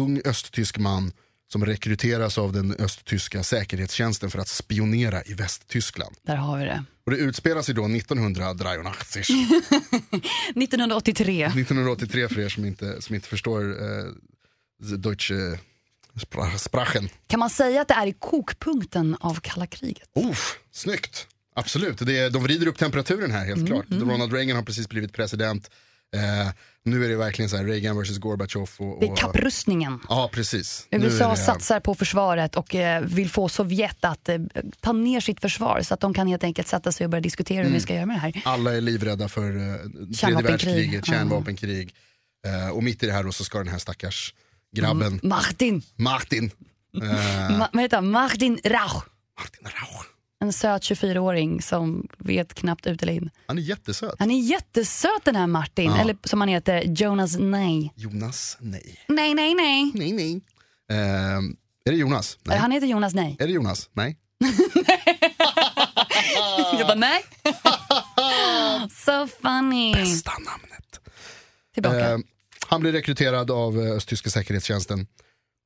ung 0.00 0.20
östtysk 0.24 0.78
man 0.78 1.12
som 1.52 1.64
rekryteras 1.66 2.38
av 2.38 2.52
den 2.52 2.72
östtyska 2.78 3.42
säkerhetstjänsten 3.42 4.30
för 4.30 4.38
att 4.38 4.48
spionera 4.48 5.22
i 5.22 5.34
Västtyskland. 5.34 6.16
Där 6.22 6.36
har 6.36 6.58
vi 6.58 6.64
det. 6.64 6.84
Och 7.04 7.10
det 7.10 7.16
utspelar 7.18 7.62
sig 7.62 7.74
då 7.74 7.84
1983, 7.84 8.84
1983. 10.56 11.44
1983 11.44 12.28
för 12.28 12.40
er 12.40 12.48
som 12.48 12.64
inte, 12.64 13.02
som 13.02 13.14
inte 13.14 13.28
förstår 13.28 13.70
eh, 13.82 14.04
Deutsche 14.98 15.58
Spra- 16.14 16.56
Sprachen. 16.58 17.08
Kan 17.26 17.40
man 17.40 17.50
säga 17.50 17.80
att 17.80 17.88
det 17.88 17.94
är 17.94 18.06
i 18.06 18.12
kokpunkten 18.18 19.16
av 19.20 19.34
kalla 19.40 19.66
kriget? 19.66 20.08
Oh, 20.14 20.36
snyggt. 20.72 21.26
Absolut, 21.58 21.98
det 21.98 22.18
är, 22.18 22.30
de 22.30 22.42
vrider 22.42 22.66
upp 22.66 22.78
temperaturen 22.78 23.30
här 23.30 23.44
helt 23.44 23.66
klart. 23.66 23.86
Ronald 23.90 24.32
Reagan 24.32 24.56
har 24.56 24.62
precis 24.62 24.88
blivit 24.88 25.12
president. 25.12 25.70
Eh, 26.14 26.48
nu 26.84 27.04
är 27.04 27.08
det 27.08 27.16
verkligen 27.16 27.48
så 27.48 27.56
här 27.56 27.64
Reagan 27.64 27.96
versus 27.98 28.18
Gorbachev. 28.18 28.62
Och, 28.78 28.80
och, 28.80 29.00
Det 29.00 29.06
är 29.06 29.16
kapprustningen. 29.16 29.98
Ja, 30.08 30.30
precis. 30.32 30.86
USA 30.90 31.30
det- 31.30 31.36
satsar 31.36 31.80
på 31.80 31.94
försvaret 31.94 32.56
och 32.56 32.74
eh, 32.74 33.02
vill 33.02 33.30
få 33.30 33.48
Sovjet 33.48 34.04
att 34.04 34.28
eh, 34.28 34.38
ta 34.80 34.92
ner 34.92 35.20
sitt 35.20 35.40
försvar 35.40 35.82
så 35.82 35.94
att 35.94 36.00
de 36.00 36.14
kan 36.14 36.26
helt 36.26 36.44
enkelt 36.44 36.68
sätta 36.68 36.92
sig 36.92 37.04
och 37.04 37.10
börja 37.10 37.22
diskutera 37.22 37.64
hur 37.64 37.72
vi 37.72 37.80
ska 37.80 37.94
göra 37.94 38.06
med 38.06 38.16
det 38.16 38.20
här. 38.20 38.42
Alla 38.44 38.74
är 38.76 38.80
livrädda 38.80 39.28
för 39.28 39.42
eh, 39.56 39.74
tredje 40.20 40.42
världskriget, 40.42 41.06
kärnvapenkrig. 41.06 41.94
Eh, 42.46 42.68
och 42.70 42.82
mitt 42.82 43.02
i 43.02 43.06
det 43.06 43.12
här 43.12 43.24
då 43.24 43.32
så 43.32 43.44
ska 43.44 43.58
den 43.58 43.68
här 43.68 43.78
stackars 43.78 44.34
grabben, 44.76 45.20
Martin, 45.22 45.82
Martin, 45.96 46.50
eh, 46.96 47.00
Ma- 47.60 47.78
heter? 47.80 48.00
Martin 48.00 48.58
Rauch. 48.64 49.04
Martin 49.38 49.62
Rauch. 49.64 50.06
En 50.40 50.52
söt 50.52 50.82
24-åring 50.82 51.62
som 51.62 52.08
vet 52.18 52.54
knappt 52.54 52.86
ut 52.86 53.02
eller 53.02 53.12
in. 53.12 53.30
Han 53.46 53.58
är 53.58 53.62
jättesöt. 53.62 54.14
Han 54.18 54.30
är 54.30 54.40
jättesöt 54.40 55.24
den 55.24 55.36
här 55.36 55.46
Martin, 55.46 55.90
Ja. 55.90 56.00
eller 56.00 56.16
som 56.24 56.40
han 56.40 56.48
heter, 56.48 56.82
Jonas 56.82 57.36
Nej. 57.38 57.92
Jonas, 57.96 58.56
nej. 58.60 58.98
Nej, 59.08 59.34
nej, 59.34 59.54
nej. 59.54 59.92
Nej, 59.94 60.12
nej. 60.12 60.40
Eh, 60.90 60.96
är 61.84 61.90
det 61.90 61.96
Jonas? 61.96 62.38
Nej. 62.44 62.58
Han 62.58 62.70
heter 62.72 62.86
Jonas 62.86 63.14
Nej. 63.14 63.36
Är 63.40 63.46
det 63.46 63.52
Jonas? 63.52 63.90
Nej. 63.92 64.16
Jag 66.78 66.86
bara 66.86 66.94
nej. 66.94 67.22
so 68.90 69.26
funny. 69.42 69.92
Bästa 69.94 70.30
namnet. 70.32 71.00
Tillbaka. 71.74 72.10
Eh, 72.10 72.18
han 72.68 72.80
blir 72.80 72.92
rekryterad 72.92 73.50
av 73.50 73.80
eh, 73.80 73.92
östtyska 73.92 74.30
säkerhetstjänsten 74.30 75.06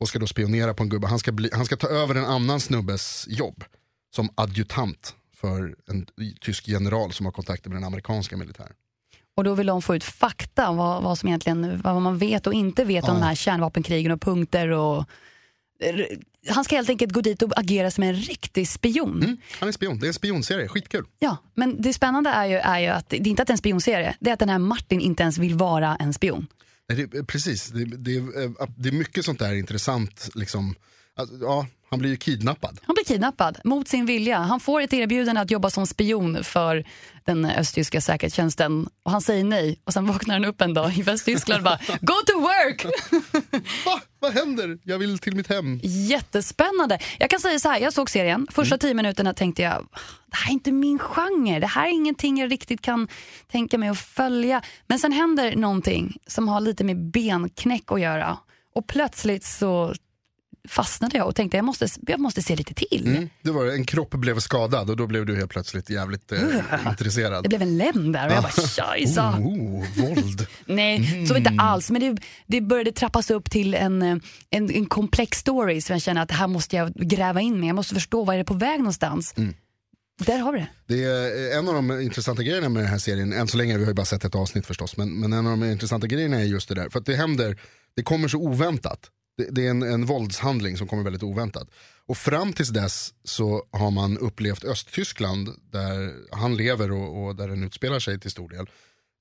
och 0.00 0.08
ska 0.08 0.18
då 0.18 0.26
spionera 0.26 0.74
på 0.74 0.82
en 0.82 0.88
gubbe. 0.88 1.06
Han 1.06 1.18
ska, 1.18 1.32
bli, 1.32 1.50
han 1.52 1.66
ska 1.66 1.76
ta 1.76 1.88
över 1.88 2.14
en 2.14 2.24
annan 2.24 2.60
snubbes 2.60 3.24
jobb 3.28 3.64
som 4.14 4.28
adjutant 4.34 5.14
för 5.36 5.74
en 5.88 6.06
tysk 6.40 6.68
general 6.68 7.12
som 7.12 7.26
har 7.26 7.32
kontakter 7.32 7.70
med 7.70 7.76
den 7.76 7.84
amerikanska 7.84 8.36
militären. 8.36 8.72
Och 9.36 9.44
då 9.44 9.54
vill 9.54 9.66
de 9.66 9.82
få 9.82 9.96
ut 9.96 10.04
fakta, 10.04 10.72
vad, 10.72 11.02
vad, 11.02 11.18
som 11.18 11.28
egentligen, 11.28 11.80
vad 11.84 12.02
man 12.02 12.18
vet 12.18 12.46
och 12.46 12.54
inte 12.54 12.84
vet 12.84 13.04
om 13.04 13.08
Ja. 13.08 13.14
de 13.14 13.22
här 13.26 13.34
kärnvapenkrigen 13.34 14.12
och 14.12 14.20
punkter. 14.20 14.68
Och, 14.68 15.04
han 16.48 16.64
ska 16.64 16.76
helt 16.76 16.88
enkelt 16.88 17.12
gå 17.12 17.20
dit 17.20 17.42
och 17.42 17.58
agera 17.58 17.90
som 17.90 18.04
en 18.04 18.14
riktig 18.14 18.68
spion. 18.68 19.22
Mm, 19.22 19.36
han 19.60 19.68
är 19.68 19.72
spion, 19.72 19.98
det 19.98 20.06
är 20.06 20.08
en 20.08 20.14
spionserie, 20.14 20.68
skitkul. 20.68 21.04
Ja, 21.18 21.36
men 21.54 21.82
det 21.82 21.92
spännande 21.92 22.30
är 22.30 22.46
ju, 22.46 22.56
är 22.56 22.78
ju 22.78 22.86
att 22.86 23.08
det 23.08 23.16
är 23.16 23.26
inte 23.28 23.42
att 23.42 23.48
det 23.48 23.50
är 23.50 23.54
en 23.54 23.58
spionserie, 23.58 24.16
det 24.20 24.30
är 24.30 24.34
att 24.34 24.38
den 24.40 24.48
här 24.48 24.58
Martin 24.58 25.00
inte 25.00 25.22
ens 25.22 25.38
vill 25.38 25.54
vara 25.54 25.96
en 25.96 26.12
spion. 26.14 26.46
Nej, 26.88 27.06
det, 27.06 27.24
precis, 27.24 27.68
det, 27.68 27.84
det, 27.84 28.16
är- 28.16 28.80
det 28.82 28.88
är 28.88 28.92
mycket 28.92 29.24
sånt 29.24 29.38
där 29.38 29.54
intressant. 29.54 30.28
Liksom. 30.34 30.74
Alltså, 31.16 31.36
ja, 31.40 31.66
han 31.90 31.98
blir 31.98 32.10
ju 32.10 32.16
kidnappad. 32.16 32.78
Han 32.82 32.94
blir 32.94 33.04
kidnappad 33.04 33.58
mot 33.64 33.88
sin 33.88 34.06
vilja. 34.06 34.38
Han 34.38 34.60
får 34.60 34.80
ett 34.80 34.92
erbjudande 34.92 35.40
att 35.40 35.50
jobba 35.50 35.70
som 35.70 35.86
spion 35.86 36.44
för 36.44 36.84
den 37.24 37.44
östtyska 37.44 38.00
säkerhetstjänsten 38.00 38.88
och 39.02 39.10
han 39.10 39.20
säger 39.20 39.44
nej 39.44 39.80
och 39.84 39.92
sen 39.92 40.06
vaknar 40.06 40.34
han 40.34 40.44
upp 40.44 40.60
en 40.60 40.74
dag 40.74 40.98
i 40.98 41.02
Västtyskland 41.02 41.58
och 41.60 41.64
bara 41.64 41.78
Go 42.00 42.14
to 42.26 42.40
work! 42.40 42.84
Va? 43.86 44.00
Vad 44.18 44.32
händer? 44.32 44.78
Jag 44.82 44.98
vill 44.98 45.18
till 45.18 45.36
mitt 45.36 45.48
hem. 45.48 45.80
Jättespännande. 45.82 46.98
Jag 47.18 47.30
kan 47.30 47.40
säga 47.40 47.58
så 47.58 47.68
här, 47.68 47.80
jag 47.80 47.92
såg 47.92 48.10
serien. 48.10 48.46
Första 48.50 48.78
tio 48.78 48.94
minuterna 48.94 49.34
tänkte 49.34 49.62
jag, 49.62 49.86
det 50.30 50.36
här 50.36 50.50
är 50.50 50.52
inte 50.52 50.72
min 50.72 50.98
genre. 50.98 51.60
Det 51.60 51.66
här 51.66 51.86
är 51.88 51.92
ingenting 51.92 52.38
jag 52.38 52.52
riktigt 52.52 52.80
kan 52.80 53.08
tänka 53.50 53.78
mig 53.78 53.88
att 53.88 53.98
följa. 53.98 54.62
Men 54.86 54.98
sen 54.98 55.12
händer 55.12 55.56
någonting 55.56 56.16
som 56.26 56.48
har 56.48 56.60
lite 56.60 56.84
med 56.84 57.10
benknäck 57.10 57.92
att 57.92 58.00
göra. 58.00 58.38
Och 58.74 58.86
plötsligt 58.86 59.44
så 59.44 59.94
fastnade 60.68 61.18
jag 61.18 61.26
och 61.26 61.34
tänkte 61.34 61.56
jag 61.56 61.64
måste, 61.64 61.88
jag 62.06 62.20
måste 62.20 62.42
se 62.42 62.56
lite 62.56 62.74
till. 62.74 63.06
Mm. 63.06 63.28
Det 63.42 63.50
var 63.50 63.66
en 63.66 63.84
kropp 63.84 64.10
blev 64.10 64.38
skadad 64.38 64.90
och 64.90 64.96
då 64.96 65.06
blev 65.06 65.26
du 65.26 65.36
helt 65.36 65.50
plötsligt 65.50 65.90
jävligt 65.90 66.32
eh, 66.32 66.40
intresserad. 66.86 67.42
Det 67.42 67.48
blev 67.48 67.62
en 67.62 67.78
lem 67.78 68.12
där 68.12 68.26
och 68.26 68.32
jag 68.32 68.42
bara 68.42 68.66
tjajsa. 68.66 69.38
Oh, 69.38 69.84
våld. 69.96 70.46
Nej, 70.66 71.26
så 71.26 71.36
inte 71.36 71.54
alls. 71.58 71.90
Men 71.90 72.00
det, 72.00 72.22
det 72.46 72.60
började 72.60 72.92
trappas 72.92 73.30
upp 73.30 73.50
till 73.50 73.74
en, 73.74 74.02
eh, 74.02 74.16
en, 74.50 74.70
en 74.70 74.86
komplex 74.86 75.38
story 75.38 75.80
som 75.80 75.94
jag 75.94 76.02
känner 76.02 76.22
att 76.22 76.30
här 76.30 76.46
måste 76.46 76.76
jag 76.76 76.92
gräva 76.94 77.40
in 77.40 77.60
med. 77.60 77.68
Jag 77.68 77.76
måste 77.76 77.94
förstå 77.94 78.24
vad 78.24 78.34
är 78.34 78.38
det 78.38 78.44
på 78.44 78.54
väg 78.54 78.78
någonstans. 78.78 79.34
Där 80.18 80.38
har 80.38 80.52
vi 80.52 80.58
det. 80.58 80.68
Det 80.86 81.04
är 81.04 81.58
en 81.58 81.68
av 81.68 81.74
de 81.74 82.00
intressanta 82.00 82.42
grejerna 82.42 82.68
med 82.68 82.82
den 82.82 82.90
här 82.90 82.98
serien, 82.98 83.32
än 83.32 83.48
så 83.48 83.56
länge, 83.56 83.78
vi 83.78 83.84
har 83.84 83.90
ju 83.90 83.94
bara 83.94 84.06
sett 84.06 84.24
ett 84.24 84.34
avsnitt 84.34 84.66
förstås, 84.66 84.96
men, 84.96 85.20
men 85.20 85.32
en 85.32 85.46
av 85.46 85.58
de 85.58 85.70
intressanta 85.70 86.06
grejerna 86.06 86.40
är 86.40 86.44
just 86.44 86.68
det 86.68 86.74
där, 86.74 86.88
för 86.88 86.98
att 86.98 87.06
det 87.06 87.14
händer, 87.14 87.60
det 87.96 88.02
kommer 88.02 88.28
så 88.28 88.38
oväntat. 88.38 89.10
Det, 89.36 89.48
det 89.50 89.66
är 89.66 89.70
en, 89.70 89.82
en 89.82 90.06
våldshandling 90.06 90.76
som 90.76 90.88
kommer 90.88 91.02
väldigt 91.02 91.22
oväntat. 91.22 91.68
Och 92.06 92.18
fram 92.18 92.52
tills 92.52 92.68
dess 92.68 93.14
så 93.24 93.66
har 93.70 93.90
man 93.90 94.18
upplevt 94.18 94.64
Östtyskland, 94.64 95.48
där 95.72 96.12
han 96.36 96.56
lever 96.56 96.92
och, 96.92 97.24
och 97.26 97.36
där 97.36 97.48
den 97.48 97.64
utspelar 97.64 97.98
sig 97.98 98.20
till 98.20 98.30
stor 98.30 98.48
del, 98.48 98.66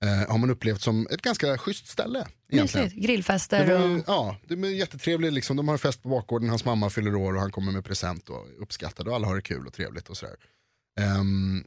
eh, 0.04 0.32
har 0.32 0.38
man 0.38 0.50
upplevt 0.50 0.82
som 0.82 1.08
ett 1.12 1.22
ganska 1.22 1.58
schysst 1.58 1.88
ställe. 1.88 2.28
Egentligen. 2.50 2.86
Mysigt. 2.86 3.06
Grillfester 3.06 3.66
Det 3.66 3.78
var, 3.78 3.96
och... 3.96 4.04
ja, 4.08 4.38
det 4.48 4.54
är 4.54 4.66
jättetrevligt, 4.66 5.34
liksom. 5.34 5.58
de 5.58 5.68
har 5.68 5.78
fest 5.78 6.04
på 6.04 6.10
bakgården, 6.10 6.50
hans 6.50 6.66
mamma 6.66 6.90
fyller 6.90 7.16
år 7.16 7.34
och 7.34 7.42
han 7.42 7.52
kommer 7.52 7.72
med 7.72 7.86
present 7.86 8.30
och 8.30 8.48
är 8.48 8.62
uppskattad 8.62 9.08
och 9.08 9.16
alla 9.16 9.28
har 9.28 9.36
det 9.36 9.42
kul 9.42 9.68
och 9.68 9.74
trevligt 9.74 10.10
och 10.10 10.18
sådär. 10.18 10.36
Ehm, 11.00 11.64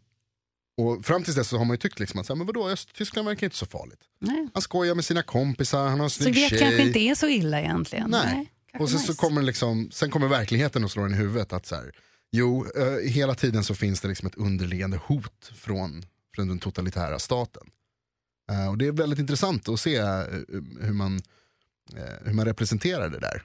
och 0.76 1.04
fram 1.04 1.22
tills 1.22 1.36
dess 1.36 1.48
så 1.48 1.58
har 1.58 1.64
man 1.64 1.74
ju 1.74 1.78
tyckt 1.78 2.00
liksom 2.00 2.20
att, 2.20 2.26
så 2.26 2.32
här, 2.32 2.38
men 2.38 2.46
vadå, 2.46 2.68
Östtyskland 2.68 3.28
verkar 3.28 3.46
inte 3.46 3.56
så 3.56 3.66
farligt. 3.66 4.00
Nej. 4.20 4.48
Han 4.54 4.62
skojar 4.62 4.94
med 4.94 5.04
sina 5.04 5.22
kompisar, 5.22 5.88
han 5.88 5.98
har 5.98 6.04
en 6.04 6.10
Så 6.10 6.22
snygg 6.22 6.34
det 6.34 6.48
tjej. 6.48 6.58
kanske 6.58 6.82
inte 6.82 6.98
är 6.98 7.14
så 7.14 7.28
illa 7.28 7.60
egentligen. 7.60 8.10
Nej. 8.10 8.50
kanske 8.70 8.82
Och 8.82 8.90
sen, 8.90 8.98
så 8.98 9.12
nice. 9.12 9.20
kommer 9.20 9.40
det 9.40 9.46
liksom, 9.46 9.90
sen 9.92 10.10
kommer 10.10 10.28
verkligheten 10.28 10.84
och 10.84 10.90
slår 10.90 11.04
en 11.06 11.14
i 11.14 11.16
huvudet 11.16 11.52
att 11.52 11.66
så 11.66 11.74
här, 11.74 11.92
jo, 12.32 12.66
eh, 12.76 13.10
hela 13.10 13.34
tiden 13.34 13.64
så 13.64 13.74
finns 13.74 14.00
det 14.00 14.08
liksom 14.08 14.28
ett 14.28 14.34
underliggande 14.34 14.96
hot 14.96 15.52
från, 15.54 16.04
från 16.34 16.48
den 16.48 16.58
totalitära 16.58 17.18
staten. 17.18 17.66
Eh, 18.50 18.68
och 18.68 18.78
det 18.78 18.86
är 18.86 18.92
väldigt 18.92 19.18
intressant 19.18 19.68
att 19.68 19.80
se 19.80 19.96
eh, 19.96 20.24
hur, 20.80 20.92
man, 20.92 21.20
eh, 21.96 22.02
hur 22.24 22.32
man 22.32 22.44
representerar 22.44 23.08
det 23.10 23.20
där. 23.20 23.42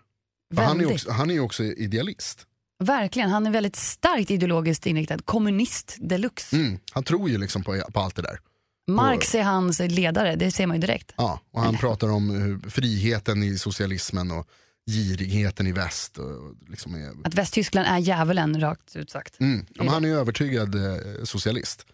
Han, 0.56 0.82
är 0.82 0.94
också, 0.94 1.12
han 1.12 1.30
är 1.30 1.34
ju 1.34 1.40
också 1.40 1.64
idealist. 1.64 2.46
Verkligen, 2.84 3.30
han 3.30 3.48
är 3.48 3.52
väldigt 3.52 3.76
starkt 3.76 4.32
ideologiskt 4.32 4.86
inriktad. 4.86 5.18
Kommunist 5.18 5.98
deluxe. 6.00 6.56
Mm, 6.56 6.80
han 6.92 7.04
tror 7.04 7.30
ju 7.30 7.38
liksom 7.38 7.64
på, 7.64 7.82
på 7.94 8.00
allt 8.00 8.16
det 8.16 8.22
där. 8.22 8.40
Marx 8.88 9.36
är 9.36 9.44
hans 9.44 9.80
ledare, 9.80 10.36
det 10.36 10.52
ser 10.52 10.68
man 10.68 10.76
ju 10.78 10.82
direkt. 10.82 11.14
Ja, 11.18 11.40
och 11.52 11.62
han 11.62 11.78
pratar 11.78 12.10
om 12.10 12.30
hur 12.30 12.70
friheten 12.70 13.44
i 13.44 13.58
socialismen 13.58 14.32
och 14.32 14.48
girigheten 14.92 15.68
i 15.68 15.72
väst. 15.72 16.18
Och 16.18 16.56
liksom 16.68 16.96
är, 16.96 17.12
Att 17.24 17.34
Västtyskland 17.34 17.88
är 17.88 17.98
djävulen, 17.98 18.62
rakt 18.62 18.96
ut 18.96 19.10
sagt. 19.10 19.40
Mm. 19.40 19.66
Ja, 19.70 19.90
han 19.90 20.06
är 20.06 20.10
övertygad 20.10 20.76
eh, 20.76 21.24
socialist. 21.24 21.86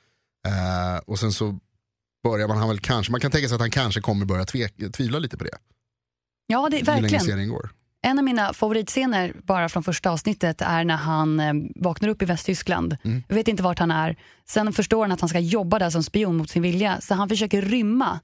Eh, 0.47 0.97
och 1.05 1.19
sen 1.19 1.33
så 1.33 1.59
börjar 2.23 2.47
man, 2.47 2.57
han 2.57 2.67
väl 2.69 2.79
kanske, 2.79 3.11
man 3.11 3.21
kan 3.21 3.31
tänka 3.31 3.47
sig 3.47 3.55
att 3.55 3.61
han 3.61 3.71
kanske 3.71 4.01
kommer 4.01 4.25
börja 4.25 4.45
tvek, 4.45 4.73
tvivla 4.93 5.19
lite 5.19 5.37
på 5.37 5.43
det. 5.43 5.57
Ja, 6.47 6.69
det, 6.71 6.77
Ju 6.77 6.83
längre 6.83 7.01
verkligen. 7.01 7.25
serien 7.25 7.49
går. 7.49 7.69
En 8.05 8.17
av 8.19 8.25
mina 8.25 8.53
favoritscener 8.53 9.33
bara 9.43 9.69
från 9.69 9.83
första 9.83 10.11
avsnittet 10.11 10.61
är 10.61 10.83
när 10.83 10.95
han 10.95 11.39
eh, 11.39 11.53
vaknar 11.75 12.09
upp 12.09 12.21
i 12.21 12.25
Västtyskland. 12.25 12.97
Mm. 13.03 13.23
Jag 13.27 13.35
vet 13.35 13.47
inte 13.47 13.63
vart 13.63 13.79
han 13.79 13.91
är. 13.91 14.15
Sen 14.47 14.73
förstår 14.73 15.01
han 15.01 15.11
att 15.11 15.21
han 15.21 15.29
ska 15.29 15.39
jobba 15.39 15.79
där 15.79 15.89
som 15.89 16.03
spion 16.03 16.37
mot 16.37 16.49
sin 16.49 16.61
vilja. 16.61 17.01
Så 17.01 17.13
han 17.13 17.29
försöker 17.29 17.61
rymma. 17.61 18.19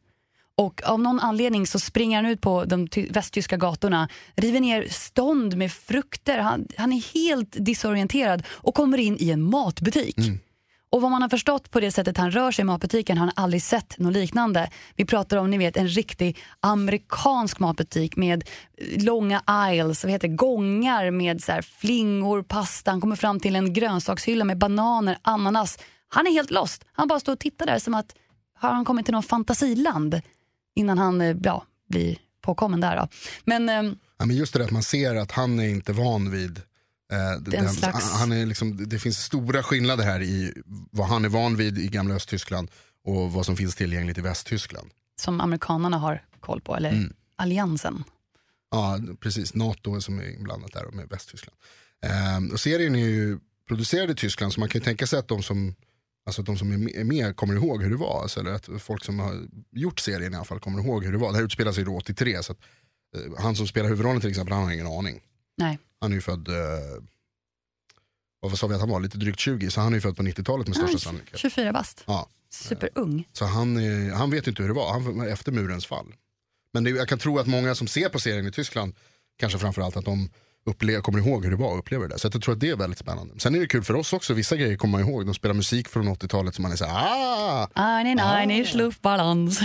Och 0.58 0.82
av 0.86 1.00
någon 1.00 1.20
anledning 1.20 1.68
så 1.68 1.80
springer 1.80 2.16
han 2.16 2.26
ut 2.26 2.42
på 2.42 2.66
de 2.66 2.88
ty- 2.88 3.10
västtyska 3.10 3.58
gatorna, 3.58 4.10
river 4.36 4.60
ner 4.60 4.88
stånd 4.90 5.58
med 5.58 5.72
frukter. 5.72 6.38
Han, 6.38 6.68
han 6.78 6.94
är 6.94 7.14
helt 7.14 7.56
disorienterad 7.66 8.44
och 8.50 8.76
kommer 8.76 8.98
in 8.98 9.18
i 9.20 9.30
en 9.30 9.42
matbutik. 9.42 10.18
Och 10.92 11.02
vad 11.02 11.12
man 11.12 11.22
har 11.22 11.30
förstått 11.30 11.72
på 11.72 11.80
det 11.80 11.92
sättet 11.92 12.18
han 12.18 12.32
rör 12.32 12.52
sig 12.52 12.64
i 12.64 12.66
matbutiken 12.66 13.18
har 13.18 13.26
han 13.26 13.34
aldrig 13.36 13.64
sett 13.64 13.98
något 13.98 14.14
liknande. 14.14 14.70
Vi 14.96 15.06
pratar 15.06 15.38
om 15.38 15.50
ni 15.50 15.58
vet, 15.58 15.78
en 15.78 15.88
riktig 15.88 16.38
amerikansk 16.60 17.60
matbutik 17.60 18.16
med 18.16 18.50
långa 18.98 19.42
aisles, 19.46 20.04
vad 20.04 20.12
heter 20.12 20.28
det, 20.28 20.36
gångar 20.36 21.12
med 21.12 21.44
så 21.44 21.52
här, 21.52 21.62
flingor, 21.62 22.44
pasta. 22.44 22.92
Han 22.92 23.02
kommer 23.02 23.16
fram 23.16 23.40
till 23.40 23.56
en 23.56 23.74
grönsakshylla 23.74 24.46
med 24.46 24.58
bananer, 24.58 25.18
ananas. 25.22 25.80
Han 26.08 26.28
är 26.28 26.32
helt 26.32 26.52
lost. 26.52 26.86
Han 26.94 27.08
bara 27.08 27.20
står 27.20 27.34
och 27.34 27.40
tittar 27.40 27.66
där 27.66 27.80
som 27.80 27.94
att 27.94 28.16
har 28.54 28.70
han 28.70 28.86
kommit 28.86 29.06
till 29.06 29.14
någon 29.14 29.24
fantasiland 29.24 30.22
innan 30.76 30.98
han 30.98 31.22
eh, 31.22 31.38
ja, 31.44 31.66
blir 31.90 32.18
påkommen 32.42 32.82
där. 32.82 32.98
Då. 32.98 33.08
Men 33.44 33.70
ehm, 33.70 33.96
Ja, 34.22 34.26
men 34.26 34.36
just 34.36 34.54
det 34.54 34.60
där 34.60 34.66
att 34.66 34.72
man 34.72 34.84
ser 34.84 35.16
att 35.16 35.32
han 35.32 35.60
är 35.60 35.68
inte 35.68 35.94
van 35.94 36.32
vid 36.32 36.62
eh, 37.12 37.42
den, 37.42 37.70
slags- 37.74 38.12
han 38.12 38.32
är 38.32 38.46
liksom, 38.46 38.90
Det 38.90 39.00
finns 39.00 39.18
stora 39.24 39.64
skillnader 39.64 40.04
här 40.04 40.22
i 40.22 40.54
vad 40.92 41.08
han 41.08 41.26
är 41.26 41.30
van 41.30 41.56
vid 41.56 41.78
i 41.78 41.88
gamla 41.88 42.16
Östtyskland 42.16 42.72
och 43.06 43.32
vad 43.32 43.46
som 43.46 43.58
finns 43.58 43.76
tillgängligt 43.76 44.18
i 44.18 44.22
Västtyskland. 44.22 44.90
som 45.22 45.42
amerikanerna 45.42 45.98
har 45.98 46.26
koll 46.40 46.62
på, 46.62 46.76
eller 46.76 47.10
alliansen. 47.36 48.04
Ja, 48.72 49.00
precis. 49.20 49.54
NATO 49.54 50.02
som 50.02 50.20
är 50.20 50.36
inblandat 50.36 50.74
där 50.74 50.86
med 50.92 51.10
Västtyskland. 51.10 51.58
Ehm, 52.06 52.52
och 52.52 52.60
serien 52.60 52.96
är 52.96 53.00
ju 53.08 53.40
producerad 53.68 54.10
i 54.12 54.16
Tyskland 54.16 54.54
så 54.54 54.60
man 54.60 54.70
kan 54.70 54.80
ju 54.80 54.86
tänka 54.86 55.08
sig 55.08 55.20
att 55.20 55.28
de 55.28 55.44
som, 55.44 55.76
alltså 56.26 56.42
de 56.42 56.58
som 56.58 56.72
är 56.72 56.78
med- 56.78 56.96
är 56.96 57.04
med 57.04 57.36
kommer 57.36 57.54
ihåg 57.56 57.84
hur 57.84 57.90
det 57.90 57.96
var. 57.98 58.22
Alltså, 58.22 58.40
eller 58.40 58.52
att 58.52 58.70
folk 58.80 59.04
som 59.06 59.20
har 59.20 59.48
gjort 59.72 60.00
serien 60.00 60.34
i 60.34 60.36
alla 60.36 60.46
fall 60.46 60.60
kommer 60.60 60.84
ihåg 60.84 61.06
hur 61.06 61.12
det 61.12 61.18
var. 61.18 61.32
Det 61.32 61.38
här 61.38 61.46
utspelar 61.46 61.72
sig 61.72 61.84
då 61.84 61.96
83 61.98 62.44
så 62.44 62.52
att, 62.52 62.58
eh, 63.16 63.42
han 63.44 63.56
som 63.56 63.68
spelar 63.68 63.90
huvudrollen 63.90 64.22
till 64.22 64.30
exempel 64.30 64.54
han 64.54 64.64
har 64.64 64.72
ingen 64.72 64.88
aning. 64.88 65.22
Nej. 65.58 65.80
Han 66.02 66.12
är 66.12 66.16
ju 66.16 66.22
född, 66.22 66.48
eh, 66.48 66.56
vad 68.40 68.58
sa 68.60 68.68
vi 68.68 68.74
att 68.74 68.80
han 68.80 68.90
var, 68.90 69.00
lite 69.00 69.18
drygt 69.18 69.40
20 69.40 69.70
så 69.72 69.82
han 69.82 69.94
är 69.94 69.98
ju 69.98 70.02
född 70.02 70.18
på 70.18 70.24
90-talet 70.24 70.68
med 70.68 70.76
största 70.78 70.98
sannolikhet. 70.98 71.40
24 71.40 71.74
bast. 71.74 72.04
Ja. 72.08 72.30
Superung. 72.50 73.28
Så 73.32 73.46
han, 73.46 73.78
är- 73.78 74.14
han 74.14 74.30
vet 74.32 74.48
inte 74.48 74.62
hur 74.62 74.70
det 74.70 74.76
var, 74.76 74.92
han 74.94 75.18
var 75.18 75.28
efter 75.28 75.52
murens 75.52 75.86
fall. 75.86 76.16
Men 76.74 76.84
det, 76.84 76.90
jag 76.90 77.08
kan 77.08 77.20
tro 77.20 77.40
att 77.40 77.48
många 77.48 77.76
som 77.76 77.88
ser 77.88 78.10
på 78.10 78.20
serien 78.20 78.48
i 78.48 78.52
Tyskland, 78.52 78.96
kanske 79.38 79.60
framförallt 79.60 79.98
att 79.98 80.06
de 80.06 80.30
upplever, 80.66 81.02
kommer 81.02 81.20
ihåg 81.20 81.44
hur 81.44 81.52
det 81.52 81.58
var 81.58 81.72
och 81.72 81.80
upplever 81.80 82.08
det. 82.08 82.20
Så 82.20 82.28
att 82.28 82.34
jag 82.34 82.44
tror 82.44 82.54
att 82.54 82.60
det 82.60 82.70
är 82.70 82.76
väldigt 82.76 83.00
spännande. 83.00 83.34
Sen 83.40 83.56
är 83.56 83.60
det 83.60 83.68
kul 83.68 83.84
för 83.84 83.94
oss 83.94 84.14
också, 84.14 84.34
vissa 84.34 84.56
grejer 84.56 84.78
kommer 84.78 85.00
man 85.00 85.10
ihåg. 85.10 85.26
De 85.26 85.34
spelar 85.34 85.56
musik 85.56 85.88
från 85.90 86.10
80-talet 86.10 86.56
som 86.56 86.62
man 86.62 86.72
är 86.72 86.76
såhär 86.76 86.94
ah! 86.94 87.68
Eine, 88.00 88.42
eine, 88.42 88.66
Luftballons. 88.74 89.60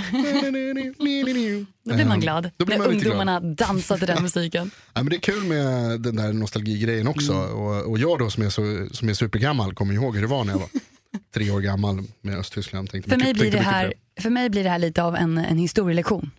Då 1.85 1.95
blir 1.95 2.05
man 2.07 2.21
glad 2.21 2.51
Då 2.57 2.65
blir 2.65 2.79
när 2.79 2.85
man 2.85 2.95
lite 2.95 3.07
ungdomarna 3.07 3.41
dansar 3.41 3.99
till 3.99 4.07
den 4.07 4.23
musiken. 4.23 4.71
Ja, 4.95 5.03
men 5.03 5.07
det 5.11 5.17
är 5.17 5.21
kul 5.21 5.45
med 5.45 6.01
den 6.01 6.17
där 6.17 6.33
nostalgigrejen 6.33 7.09
också. 7.09 7.33
Mm. 7.33 7.55
Och, 7.55 7.91
och 7.91 7.99
jag 7.99 8.19
då 8.19 8.31
som 8.31 8.43
är, 8.43 8.51
så, 8.51 8.89
som 8.93 9.09
är 9.09 9.15
supergammal 9.15 9.75
kommer 9.75 9.95
ihåg 9.95 10.15
hur 10.15 10.23
det 10.23 10.29
var 10.29 10.45
när 10.45 10.53
jag 10.53 10.59
var 10.59 10.69
tre 11.35 11.51
år 11.51 11.61
gammal 11.61 12.03
med 12.21 12.39
Östtyskland. 12.39 12.91
Tänkte 12.91 13.11
För 13.11 13.17
mig, 13.17 13.35
blir 13.35 13.51
det 13.51 13.59
här, 13.59 13.95
för 14.21 14.31
mig 14.31 14.51
blir 14.51 14.65
det 14.65 14.71
här 14.71 14.79
lite 14.79 15.03
av 15.03 15.17
en, 15.17 15.39
en 15.39 15.59
historielektion. 15.59 16.31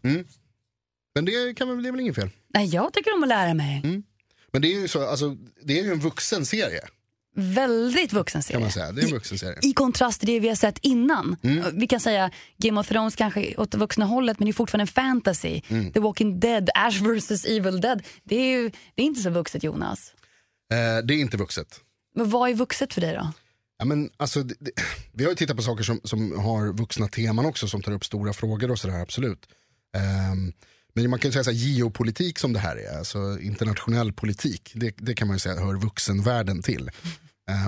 Men 1.16 1.26
det, 1.26 1.54
kan 1.58 1.84
det 1.84 1.90
är 1.90 1.92
väl 1.92 2.02
inget 2.02 2.16
fel. 2.16 2.30
Nej, 2.54 2.68
jag 2.68 2.94
tycker 2.94 3.14
om 3.14 3.24
att 3.24 3.30
lära 3.30 3.54
mig. 3.54 3.82
Mm. 3.84 4.04
Men 4.54 4.62
det 4.62 4.68
är 4.74 4.80
ju 4.82 4.88
så, 4.88 5.08
alltså, 5.08 5.36
det 5.64 5.80
är 5.80 5.84
ju 5.84 5.92
en 5.92 6.00
vuxen 6.00 6.46
serie 6.46 6.82
Väldigt 7.40 8.14
vuxen 8.14 8.42
kan 8.42 8.44
serie. 8.44 8.60
man 8.60 8.72
säga. 8.72 8.92
Det 8.92 9.02
är 9.02 9.06
en 9.06 9.12
vuxen 9.12 9.38
serie. 9.38 9.60
I 9.62 9.74
kontrast 9.74 10.20
till 10.20 10.30
det 10.30 10.40
vi 10.40 10.48
har 10.48 10.56
sett 10.56 10.78
innan. 10.82 11.36
Mm. 11.44 11.80
Vi 11.80 11.88
kan 11.88 12.00
säga 12.00 12.32
Game 12.58 12.80
of 12.80 12.88
Thrones 12.88 13.16
kanske 13.16 13.56
åt 13.58 13.72
det 13.72 13.78
vuxna 13.78 14.06
hållet 14.06 14.40
men 14.40 14.46
det 14.46 14.52
är 14.52 14.54
fortfarande 14.54 14.84
en 14.84 14.88
fantasy. 14.88 15.62
Mm. 15.68 15.92
The 15.92 16.00
Walking 16.00 16.40
Dead, 16.40 16.70
Ash 16.76 17.02
vs 17.02 17.46
Evil 17.46 17.82
Dead. 17.82 18.04
Det 18.24 18.36
är, 18.36 18.58
ju, 18.58 18.72
det 18.96 19.02
är 19.02 19.06
inte 19.06 19.22
så 19.22 19.30
vuxet 19.30 19.64
Jonas. 19.64 20.14
Eh, 20.72 21.06
det 21.06 21.14
är 21.14 21.18
inte 21.18 21.38
vuxet. 21.38 21.80
Men 22.16 22.30
vad 22.30 22.50
är 22.50 22.54
vuxet 22.54 22.94
för 22.94 23.02
dig 23.02 23.14
då? 23.14 23.32
Ja, 23.80 23.86
men, 23.86 24.10
alltså, 24.18 24.44
det, 24.44 24.56
det, 24.60 24.72
vi 25.14 25.24
har 25.24 25.32
ju 25.32 25.36
tittat 25.36 25.58
på 25.58 25.64
saker 25.64 25.84
som, 25.84 26.02
som 26.04 26.40
har 26.40 26.74
vuxna 26.74 27.08
teman 27.08 27.46
också 27.46 27.68
som 27.68 27.82
tar 27.82 27.92
upp 27.92 28.06
stora 28.06 28.34
frågor 28.34 28.72
och 28.72 28.80
sådär 28.80 29.02
absolut. 29.02 29.50
Ehm, 29.98 30.54
men 31.02 31.10
man 31.10 31.20
kan 31.20 31.30
ju 31.30 31.34
säga 31.34 31.44
så 31.44 31.52
här, 31.52 31.58
geopolitik 31.58 32.40
som 32.40 32.54
det 32.54 32.60
här 32.60 32.76
är, 32.76 32.98
alltså 32.98 33.40
internationell 33.40 34.14
politik, 34.14 34.72
det, 34.74 34.94
det 34.98 35.16
kan 35.16 35.28
man 35.28 35.36
ju 35.36 35.40
säga 35.40 35.60
hör 35.60 35.76
vuxenvärlden 35.76 36.62
till. 36.62 36.90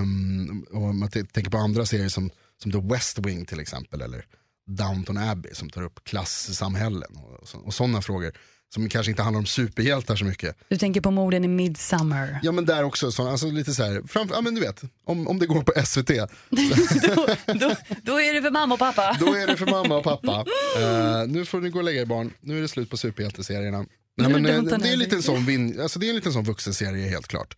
Um, 0.00 0.66
och 0.70 0.82
om 0.82 0.98
man 0.98 1.10
tänker 1.10 1.50
på 1.50 1.58
andra 1.58 1.86
serier 1.86 2.08
som, 2.08 2.30
som 2.62 2.72
The 2.72 2.80
West 2.80 3.18
Wing 3.18 3.46
till 3.46 3.60
exempel, 3.60 4.00
eller 4.02 4.24
Downton 4.66 5.18
Abbey 5.18 5.54
som 5.54 5.70
tar 5.70 5.82
upp 5.82 6.04
klassamhällen 6.04 7.16
och, 7.16 7.64
och 7.66 7.74
sådana 7.74 8.02
frågor. 8.02 8.32
Som 8.74 8.88
kanske 8.88 9.10
inte 9.10 9.22
handlar 9.22 9.38
om 9.38 9.46
superhjältar 9.46 10.16
så 10.16 10.24
mycket. 10.24 10.56
Du 10.68 10.76
tänker 10.76 11.00
på 11.00 11.10
morden 11.10 11.44
i 11.44 11.48
Midsummer. 11.48 12.40
Ja 12.42 12.52
men 12.52 12.64
där 12.64 12.84
också, 12.84 13.12
så, 13.12 13.28
alltså 13.28 13.46
lite 13.46 13.74
så 13.74 13.82
här, 13.82 14.02
framför, 14.08 14.34
ja 14.34 14.40
men 14.40 14.54
du 14.54 14.60
vet, 14.60 14.82
om, 15.04 15.28
om 15.28 15.38
det 15.38 15.46
går 15.46 15.62
på 15.62 15.72
SVT, 15.86 16.06
då, 17.16 17.26
då, 17.54 17.74
då 18.02 18.20
är 18.20 18.34
det 18.34 18.42
för 18.42 18.50
mamma 18.50 18.74
och 18.74 18.78
pappa. 18.78 19.16
Då 19.20 19.34
är 19.34 19.46
det 19.46 19.56
för 19.56 19.66
mamma 19.66 19.96
och 19.96 20.04
pappa. 20.04 20.44
Eh, 20.78 21.28
nu 21.28 21.44
får 21.44 21.60
ni 21.60 21.70
gå 21.70 21.78
och 21.78 21.84
lägga 21.84 22.00
er 22.00 22.06
barn, 22.06 22.32
nu 22.40 22.58
är 22.58 22.62
det 22.62 22.68
slut 22.68 22.90
på 22.90 22.96
superhjälteserierna. 22.96 23.78
Nej, 24.16 24.32
men, 24.32 24.46
eh, 24.46 24.62
det, 24.62 24.88
är 24.88 24.96
lite 24.96 25.16
en 25.16 25.22
sån 25.22 25.46
vin, 25.46 25.80
alltså, 25.80 25.98
det 25.98 26.06
är 26.06 26.10
en 26.10 26.16
liten 26.16 26.32
sån 26.32 26.44
vuxenserie 26.44 27.08
helt 27.08 27.28
klart. 27.28 27.56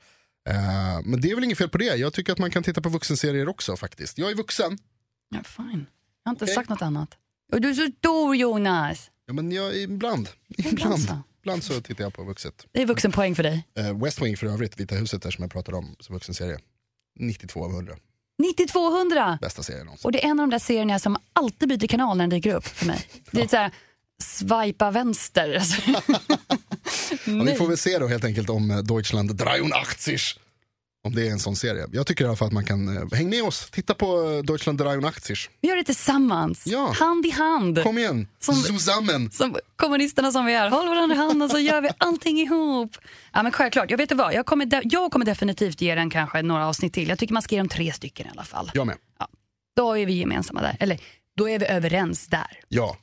Eh, 0.49 0.55
men 1.05 1.21
det 1.21 1.31
är 1.31 1.35
väl 1.35 1.45
inget 1.45 1.59
fel 1.59 1.69
på 1.69 1.79
det, 1.79 1.85
jag 1.97 2.13
tycker 2.13 2.33
att 2.33 2.39
man 2.39 2.51
kan 2.51 2.63
titta 2.63 2.81
på 2.81 2.89
vuxenserier 2.89 3.49
också 3.49 3.77
faktiskt. 3.77 4.19
Jag 4.19 4.31
är 4.31 4.35
vuxen, 4.35 4.79
Ja, 5.33 5.43
fine. 5.45 5.87
Jag 6.25 6.31
har 6.31 6.33
inte 6.33 6.45
Okej. 6.45 6.55
sagt 6.55 6.69
något 6.69 6.83
annat. 6.83 7.09
Och 7.53 7.61
du 7.61 7.71
är 7.71 7.75
så 7.75 7.91
stor 7.99 8.37
Jonas. 8.37 9.11
Ja, 9.33 9.43
men 9.43 9.53
jag, 9.53 9.77
ibland, 9.77 10.29
Ibland 10.49 10.79
ibland, 10.79 11.03
så. 11.03 11.19
ibland 11.43 11.65
så 11.65 11.81
tittar 11.81 12.05
jag 12.05 12.15
på 12.15 12.25
vuxet. 12.25 12.67
Det 12.73 12.83
är 12.83 12.87
vuxenpoäng 12.87 13.35
för 13.35 13.43
dig. 13.43 13.65
Eh, 13.79 14.03
West 14.03 14.23
Wing 14.23 14.37
för 14.37 14.47
övrigt, 14.47 14.81
Vita 14.81 14.95
huset 14.95 15.23
där 15.23 15.31
som 15.31 15.43
jag 15.43 15.51
pratade 15.51 15.77
om 15.77 15.97
som 16.01 16.15
vuxenserie. 16.15 16.59
92 17.19 17.65
av 17.65 17.71
100, 17.71 17.97
9200! 18.39 19.39
bästa 19.41 19.63
serien 19.63 19.87
någonsin. 19.87 20.09
Och 20.09 20.13
det 20.13 20.25
är 20.25 20.29
en 20.31 20.41
av 20.41 20.49
de 20.49 20.51
där 20.51 20.59
serierna 20.59 20.99
som 20.99 21.17
alltid 21.33 21.69
byter 21.69 21.87
kanal 21.87 22.17
när 22.17 22.23
den 22.23 22.31
dyker 22.31 22.55
upp 22.55 22.67
för 22.67 22.87
mig. 22.87 23.07
Det 23.31 23.43
är 23.43 23.49
så 23.49 23.57
här, 23.57 23.71
swipa 24.23 24.91
vänster. 24.91 25.63
Alltså. 25.63 27.31
Ja, 27.31 27.43
vi 27.43 27.55
får 27.55 27.69
väl 27.69 27.77
se 27.77 27.99
då 27.99 28.07
helt 28.07 28.25
enkelt 28.25 28.51
om 28.51 28.71
eh, 28.71 28.79
Deutschland 28.79 29.31
83 29.31 30.21
om 31.05 31.15
det 31.15 31.27
är 31.27 31.31
en 31.31 31.39
sån 31.39 31.57
serie. 31.57 31.87
Jag 31.93 32.07
tycker 32.07 32.25
i 32.25 32.27
alla 32.27 32.37
fall 32.37 32.47
att 32.47 32.53
man 32.55 32.65
kan, 32.65 32.97
eh, 32.97 33.05
häng 33.13 33.31
med 33.31 33.43
oss, 33.45 33.71
titta 33.71 33.95
på 33.95 34.07
eh, 34.31 34.43
Deutschland 34.45 34.81
83 34.81 35.35
Vi 35.61 35.69
gör 35.69 35.77
det 35.77 35.85
tillsammans, 35.85 36.67
Ja. 36.67 36.93
hand 36.99 37.27
i 37.27 37.31
hand. 37.31 37.83
Kom 37.83 37.99
igen, 37.99 38.29
Som- 38.41 38.55
zusammen. 38.55 39.31
Som 39.31 39.57
kommunisterna 39.77 40.33
som 40.33 40.47
vi 40.47 40.55
är, 40.55 40.71
håll 40.71 40.89
varandra 40.89 41.17
i 41.17 41.19
handen 41.19 41.49
så 41.51 41.59
gör 41.59 41.81
vi 41.81 41.89
allting 41.99 42.39
ihop. 42.39 42.97
Ja 43.33 43.43
men 43.43 43.53
självklart, 43.53 43.91
jag 43.91 43.99
vet 43.99 44.13
vad, 44.13 44.35
jag 44.35 44.47
kommer, 44.47 44.67
de- 44.67 44.83
jag 44.85 45.13
kommer 45.13 45.27
definitivt 45.27 45.81
ge 45.81 45.95
den 45.95 46.11
kanske 46.11 46.43
några 46.43 46.67
avsnitt 46.69 46.93
till. 46.93 47.09
Jag 47.09 47.19
tycker 47.19 47.33
man 47.35 47.43
ska 47.43 47.55
ge 47.55 47.61
dem 47.61 47.69
tre 47.69 47.93
stycken 47.93 48.27
i 48.27 48.31
alla 48.31 48.45
fall. 48.45 48.71
Jag 48.75 48.87
med. 48.87 48.97
Då 49.77 49.99
är 49.99 50.07
vi 50.07 50.13
gemensamma 50.13 50.61
där, 50.63 50.77
eller 50.81 51.01
då 51.37 51.49
är 51.49 51.59
vi 51.59 51.67
överens 51.67 52.27
där. 52.27 52.59
Ja. 52.69 52.97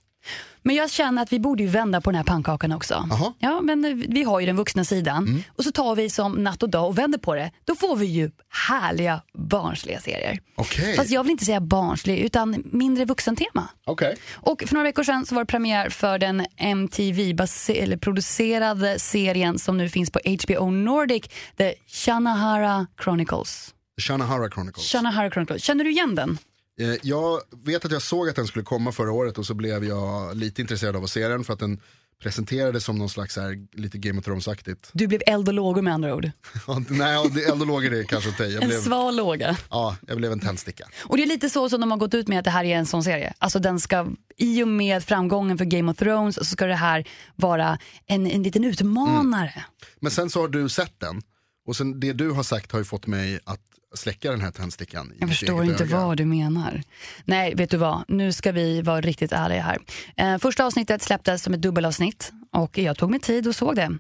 Men 0.64 0.76
jag 0.76 0.92
känner 0.92 1.22
att 1.22 1.34
vi 1.34 1.40
borde 1.40 1.64
ju 1.64 1.70
vända 1.70 2.02
på 2.02 2.12
den 2.12 2.16
här 2.18 2.24
pannkakan 2.24 2.72
också. 2.72 3.08
Jaha. 3.10 3.34
Ja, 3.40 3.62
men 3.62 3.86
eh, 3.86 3.94
vi 3.94 4.24
har 4.24 4.40
ju 4.40 4.46
den 4.46 4.56
vuxna 4.56 4.84
sidan 4.84 5.44
och 5.58 5.64
så 5.64 5.72
tar 5.72 5.96
vi 5.96 6.10
som 6.10 6.32
natt 6.32 6.64
och 6.64 6.70
dag 6.70 6.88
och 6.88 6.98
vänder 6.98 7.20
på 7.20 7.36
det. 7.36 7.52
Då 7.66 7.76
får 7.76 7.96
vi 7.96 8.06
ju 8.06 8.32
härliga 8.70 9.22
barnsliga 9.34 10.00
serier. 10.00 10.40
Okej. 10.56 10.96
Fast 10.96 11.10
jag 11.10 11.24
vill 11.24 11.32
inte 11.32 11.46
säga 11.46 11.62
barnslig 11.62 12.20
utan 12.20 12.64
mindre 12.72 13.06
vuxentema. 13.06 13.68
Okej. 13.86 14.18
Och 14.34 14.64
för 14.68 14.74
några 14.76 14.84
veckor 14.84 15.04
sedan 15.04 15.26
så 15.26 15.36
var 15.36 15.42
det 15.42 15.46
premiär 15.46 15.90
för 15.90 16.20
den 16.20 16.46
MTV-producerade 16.58 19.00
serien 19.00 19.60
som 19.60 19.78
nu 19.78 19.90
finns 19.90 20.12
på 20.12 20.20
HBO 20.44 20.72
Nordic, 20.72 21.24
The 21.58 21.74
Shanahara 21.88 22.88
Chronicles. 23.04 23.74
Shanahara 24.02 24.50
Chronicles. 24.50 24.92
Shanahara 24.92 25.32
Chronicles. 25.32 25.64
Känner 25.64 25.84
du 25.84 25.92
igen 25.92 26.16
den? 26.16 26.38
Eh, 26.80 26.96
Jag 27.04 27.42
vet 27.66 27.86
att 27.86 27.92
jag 27.92 28.02
såg 28.02 28.30
att 28.30 28.36
den 28.36 28.48
skulle 28.48 28.66
komma 28.66 28.92
förra 28.92 29.12
året 29.12 29.38
och 29.38 29.46
så 29.46 29.54
blev 29.54 29.86
jag 29.86 30.38
lite 30.38 30.62
intresserad 30.62 30.96
av 30.96 31.04
att 31.04 31.10
se 31.10 31.28
den 31.28 31.44
för 31.44 31.54
att 31.54 31.60
den 31.60 31.82
presenterades 32.24 32.84
som 32.84 32.98
någon 32.98 33.10
slags 33.10 33.36
här, 33.38 33.68
lite 33.74 33.98
Game 33.98 34.20
of 34.20 34.26
Thrones-aktigt. 34.26 34.90
Du 34.94 35.08
blev 35.08 35.22
eld 35.26 35.48
och 35.48 35.54
lågor 35.54 35.82
med 35.82 35.94
andra 35.94 36.16
ord. 36.16 36.32
Nej, 36.90 37.14
ja, 37.14 37.26
det 37.36 37.46
ändå 37.50 37.66
låg 37.66 37.86
i 37.86 37.90
det 37.90 38.04
kanske. 38.04 38.46
Jag 38.46 38.64
En 38.64 38.70
blev, 38.70 38.82
sval 38.82 39.16
låga. 39.16 39.58
ja, 39.70 39.98
jag 40.08 40.18
blev 40.18 40.32
en 40.32 40.40
tändsticka. 40.40 40.86
Och 41.04 41.18
det 41.18 41.24
är 41.24 41.28
lite 41.28 41.50
så 41.50 41.70
som 41.70 41.82
de 41.82 41.92
har 41.92 41.98
gått 41.98 42.14
ut 42.14 42.28
med 42.28 42.40
att 42.40 42.46
det 42.46 42.52
här 42.52 42.64
är 42.64 42.76
en 42.78 42.86
sån 42.86 43.04
serie. 43.04 43.34
Alltså 43.38 43.60
den 43.60 43.80
ska, 43.80 44.08
i 44.38 44.64
och 44.64 44.68
med 44.68 45.04
framgången 45.04 45.58
för 45.58 45.66
Game 45.66 45.92
of 45.92 45.98
Thrones 45.98 46.36
så 46.36 46.46
ska 46.46 46.66
det 46.66 46.76
här 46.76 47.08
vara 47.36 47.80
en, 48.08 48.28
en 48.28 48.44
liten 48.44 48.64
utmanare. 48.64 49.66
Men 50.00 50.12
sen 50.12 50.30
så 50.30 50.42
har 50.42 50.48
du 50.48 50.70
sett 50.70 51.00
den 51.00 51.22
och 51.68 51.76
sen 51.76 52.00
det 52.00 52.14
du 52.14 52.30
har 52.32 52.44
sagt 52.44 52.72
har 52.72 52.80
ju 52.80 52.86
fått 52.86 53.08
mig 53.08 53.40
att 53.44 53.62
släcka 53.96 54.32
den 54.32 54.42
här 54.42 54.52
tändstickan. 54.52 55.12
i 55.12 55.16
Jag 55.20 55.30
förstår 55.30 55.64
inte 55.64 55.84
öga. 55.84 55.98
vad 55.98 56.18
du 56.18 56.26
menar. 56.26 56.82
Nej, 57.26 57.56
vet 57.56 57.70
du 57.70 57.78
vad? 57.78 58.04
Nu 58.08 58.32
ska 58.34 58.52
vi 58.52 58.82
vara 58.82 59.02
riktigt 59.02 59.32
ärliga 59.32 59.62
här. 59.62 59.78
Eh, 60.18 60.38
första 60.38 60.66
avsnittet 60.66 61.02
släpptes 61.02 61.44
som 61.44 61.54
ett 61.54 61.62
dubbelavsnitt 61.62 62.32
och 62.54 62.78
jag 62.78 62.98
tog 62.98 63.12
mig 63.12 63.20
tid 63.20 63.48
och 63.48 63.56
såg 63.56 63.76
det. 63.76 63.98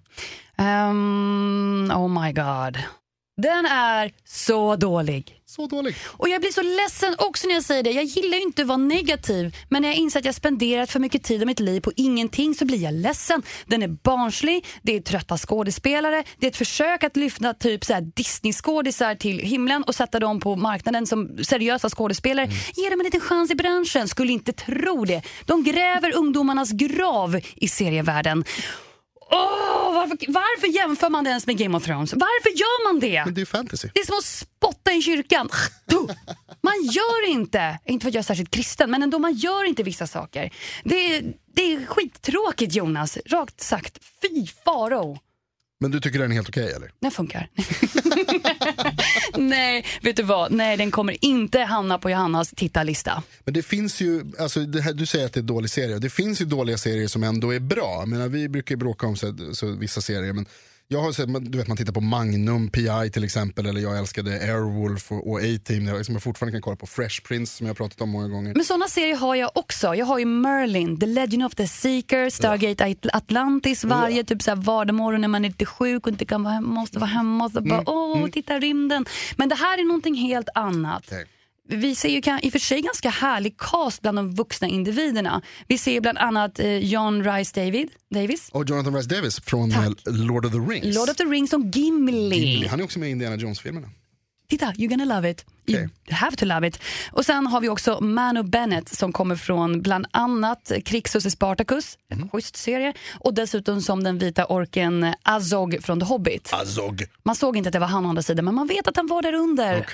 Ehm, 0.58 1.92
oh 1.96 2.22
my 2.24 2.34
god. 2.34 2.78
Den 3.42 3.66
är 3.66 4.12
så 4.26 4.76
dålig. 4.76 5.36
Så 5.46 5.68
dålig. 5.68 5.96
Och 6.06 6.30
jag 6.30 6.42
blir 6.42 6.52
så 6.52 6.62
ledsen 6.62 7.16
också 7.18 7.48
när 7.48 7.54
jag 7.54 7.64
säger 7.64 7.84
det. 7.84 7.92
Jag 7.92 8.04
gillar 8.04 8.38
ju 8.38 8.44
inte 8.44 8.62
att 8.62 8.68
vara 8.68 8.78
negativ. 8.78 9.56
Men 9.70 9.82
när 9.82 9.90
jag 9.90 9.98
inser 9.98 10.20
att 10.20 10.26
jag 10.26 10.36
spenderat 10.36 10.92
för 10.92 11.00
mycket 11.00 11.24
tid 11.24 11.42
av 11.42 11.48
mitt 11.48 11.60
liv 11.60 11.82
på 11.82 11.92
ingenting 11.96 12.56
så 12.56 12.66
blir 12.66 12.84
jag 12.84 12.94
ledsen. 12.94 13.44
Den 13.66 13.84
är 13.84 13.88
barnslig, 13.88 14.66
det 14.82 14.96
är 14.96 15.02
trötta 15.02 15.38
skådespelare, 15.38 16.24
det 16.38 16.46
är 16.46 16.52
ett 16.52 16.58
försök 16.58 17.04
att 17.04 17.18
lyfta 17.18 17.54
typ 17.54 17.82
Disney-skådisar 18.16 19.16
till 19.16 19.40
himlen 19.40 19.84
och 19.84 19.96
sätta 19.96 20.20
dem 20.20 20.40
på 20.40 20.56
marknaden 20.56 21.08
som 21.08 21.38
seriösa 21.44 21.90
skådespelare. 21.90 22.50
Ge 22.76 22.90
dem 22.90 23.00
en 23.00 23.06
liten 23.06 23.22
chans 23.22 23.52
i 23.52 23.56
branschen, 23.56 24.08
skulle 24.08 24.34
inte 24.34 24.54
tro 24.54 25.06
det. 25.06 25.22
De 25.46 25.64
gräver 25.64 26.16
ungdomarnas 26.16 26.72
grav 26.72 27.40
i 27.56 27.68
serievärlden. 27.68 28.44
Åh, 29.32 29.94
varför, 29.94 30.18
varför 30.28 30.68
jämför 30.68 31.10
man 31.10 31.24
det 31.24 31.30
ens 31.30 31.48
med 31.48 31.58
Game 31.58 31.78
of 31.78 31.84
Thrones? 31.84 32.14
Varför 32.14 32.50
gör 32.50 32.92
man 32.92 33.00
det? 33.00 33.26
Men 33.26 33.34
det 33.34 33.42
är 33.42 33.46
fantasy. 33.46 33.90
Det 33.94 34.00
är 34.00 34.06
som 34.06 34.18
att 34.18 34.24
spotta 34.26 34.92
i 34.94 35.02
kyrkan. 35.02 35.50
Man 36.62 36.84
gör 36.84 37.30
inte, 37.30 37.80
inte 37.86 38.04
för 38.04 38.10
att 38.10 38.14
jag 38.14 38.22
är 38.22 38.24
särskilt 38.24 38.52
kristen, 38.52 38.92
men 38.92 39.04
ändå 39.04 39.20
man 39.20 39.34
gör 39.34 39.64
inte 39.64 39.84
vissa 39.84 40.08
saker. 40.08 40.54
Det 40.84 41.16
är, 41.16 41.34
det 41.56 41.74
är 41.74 41.86
skittråkigt 41.86 42.76
Jonas, 42.76 43.18
rakt 43.26 43.62
sagt. 43.62 43.98
Fy 44.22 44.48
faro. 44.66 45.18
Men 45.82 45.92
du 45.92 46.00
tycker 46.02 46.20
den 46.20 46.32
är 46.32 46.36
helt 46.36 46.50
okej 46.50 46.72
eller? 46.72 46.92
Den 47.02 47.12
funkar. 47.12 47.50
Nej, 49.40 49.86
vet 50.02 50.16
du 50.16 50.24
vad? 50.24 50.52
Nej, 50.52 50.78
den 50.78 50.92
kommer 50.92 51.26
inte 51.26 51.60
hamna 51.60 52.00
på 52.00 52.10
Johannas 52.10 52.50
tittarlista. 52.56 53.24
Men 53.44 53.54
det 53.54 53.64
finns 53.64 54.02
ju, 54.02 54.24
alltså 54.40 54.60
det 54.60 54.82
här, 54.82 54.94
du 54.94 55.06
säger 55.06 55.26
att 55.26 55.34
det 55.34 55.40
är 55.40 55.42
dålig 55.42 55.70
serie, 55.70 56.00
det 56.00 56.10
finns 56.10 56.42
ju 56.42 56.46
dåliga 56.46 56.78
serier 56.78 57.08
som 57.08 57.24
ändå 57.24 57.54
är 57.54 57.60
bra. 57.60 57.98
Jag 58.00 58.08
menar, 58.08 58.28
vi 58.28 58.50
brukar 58.50 58.76
ju 58.76 58.80
bråka 58.80 59.08
om 59.08 59.16
så, 59.16 59.36
så, 59.54 59.72
vissa 59.72 60.02
serier, 60.02 60.34
men 60.34 60.46
jag 60.92 61.02
har 61.02 61.12
sett, 61.12 61.52
du 61.52 61.58
vet 61.58 61.68
man 61.68 61.78
tittar 61.78 61.94
på 61.94 62.02
Magnum, 62.02 62.70
PI 62.70 63.10
till 63.14 63.24
exempel, 63.24 63.66
eller 63.66 63.82
jag 63.82 63.98
älskade 64.00 64.32
Airwolf 64.32 65.12
och, 65.12 65.30
och 65.32 65.40
A-Team, 65.40 65.86
jag- 65.88 66.06
som 66.06 66.16
jag 66.16 66.24
fortfarande 66.24 66.52
kan 66.52 66.62
kolla 66.62 66.76
på, 66.76 66.88
Fresh 66.88 67.22
Prince 67.28 67.58
som 67.58 67.66
jag 67.68 67.70
har 67.70 67.76
pratat 67.76 68.02
om 68.02 68.10
många 68.10 68.28
gånger. 68.28 68.54
Men 68.56 68.66
såna 68.66 68.88
serier 68.88 69.16
har 69.16 69.36
jag 69.36 69.52
också. 69.56 69.96
Jag 69.96 70.06
har 70.06 70.20
ju 70.20 70.26
Merlin, 70.26 71.00
The 71.00 71.06
Legend 71.06 71.44
of 71.46 71.56
the 71.56 71.68
Seeker, 71.68 72.30
Stargate 72.30 72.86
At- 72.86 73.10
Atlantis 73.14 73.84
varje 73.84 74.24
typ 74.24 74.42
så 74.42 74.52
här 74.52 74.56
vardagsmorgon 74.56 75.22
när 75.22 75.28
man 75.28 75.46
är 75.46 75.50
lite 75.50 75.66
sjuk 75.66 76.08
och 76.08 76.12
inte 76.12 76.26
kan 76.26 76.44
vara 76.44 76.54
hemma, 76.54 76.68
måste 76.74 77.00
vara 77.00 77.10
hemma 77.10 77.46
och 77.46 77.52
så 77.52 77.62
bara 77.62 77.84
åh, 77.86 78.28
titta 78.30 78.60
rymden. 78.60 79.06
Men 79.38 79.50
det 79.50 79.56
här 79.56 79.78
är 79.78 79.84
någonting 79.86 80.16
helt 80.16 80.50
annat. 80.56 81.04
Okej. 81.08 81.26
Vi 81.72 81.96
ser 81.96 82.10
ju 82.10 82.22
kan- 82.22 82.40
i 82.44 82.48
och 82.48 82.52
för 82.52 82.60
sig 82.60 82.82
ganska 82.82 83.10
härlig 83.10 83.58
cast 83.58 84.02
bland 84.02 84.18
de 84.18 84.32
vuxna 84.36 84.68
individerna. 84.68 85.42
Vi 85.68 85.78
ser 85.78 86.02
bland 86.02 86.18
annat 86.18 86.60
eh, 86.60 86.78
John 86.78 87.24
Rice 87.24 87.66
David, 87.66 87.90
Davis, 88.14 88.50
Och 88.52 88.70
Jonathan 88.70 88.96
Rhys 88.96 89.06
Davis 89.08 89.40
från 89.42 89.72
eh, 89.72 89.90
Lord 90.06 90.46
of 90.46 90.52
the 90.52 90.58
Rings. 90.58 90.96
Lord 90.96 91.10
of 91.10 91.16
the 91.16 91.24
Rings 91.24 91.50
som 91.50 91.72
Gimli. 91.72 92.36
Gimli, 92.40 92.68
Han 92.68 92.80
är 92.80 92.84
också 92.84 93.00
med 93.00 93.10
i 93.10 93.12
Indiana 93.12 93.36
Jones-filmerna. 93.36 93.88
Titta, 94.50 94.66
you're 94.66 94.88
gonna 94.88 95.16
love 95.16 95.32
it. 95.32 95.46
You 95.66 95.88
have 96.12 96.36
to 96.36 96.46
love 96.46 96.68
it. 96.68 96.80
Och 97.12 97.26
sen 97.26 97.48
har 97.48 97.62
vi 97.62 97.70
också 97.70 98.00
Manu 98.02 98.44
Bennett 98.44 98.90
som 98.90 99.12
kommer 99.14 99.36
från 99.36 99.82
bland 99.82 100.06
annat 100.12 100.72
Krixus 100.86 101.26
i 101.26 101.32
Spartacus, 101.32 101.98
Mhm. 102.12 102.22
en 102.24 102.30
schysst 102.30 102.56
serie. 102.56 102.94
Och 103.20 103.34
dessutom 103.34 103.82
som 103.82 104.04
den 104.04 104.18
vita 104.18 104.46
orken 104.46 105.14
Azog 105.24 105.78
från 105.84 106.00
The 106.00 106.06
Hobbit. 106.06 106.50
Azog. 106.54 107.04
Man 107.24 107.36
såg 107.36 107.58
inte 107.58 107.70
att 107.70 107.74
det 107.74 107.80
var 107.80 107.88
han 107.88 108.06
å 108.06 108.10
andra 108.10 108.22
sidan, 108.22 108.46
men 108.46 108.56
man 108.56 108.68
vet 108.68 108.88
att 108.88 108.96
han 108.96 109.08
var 109.08 109.22
där 109.22 109.34
under. 109.34 109.86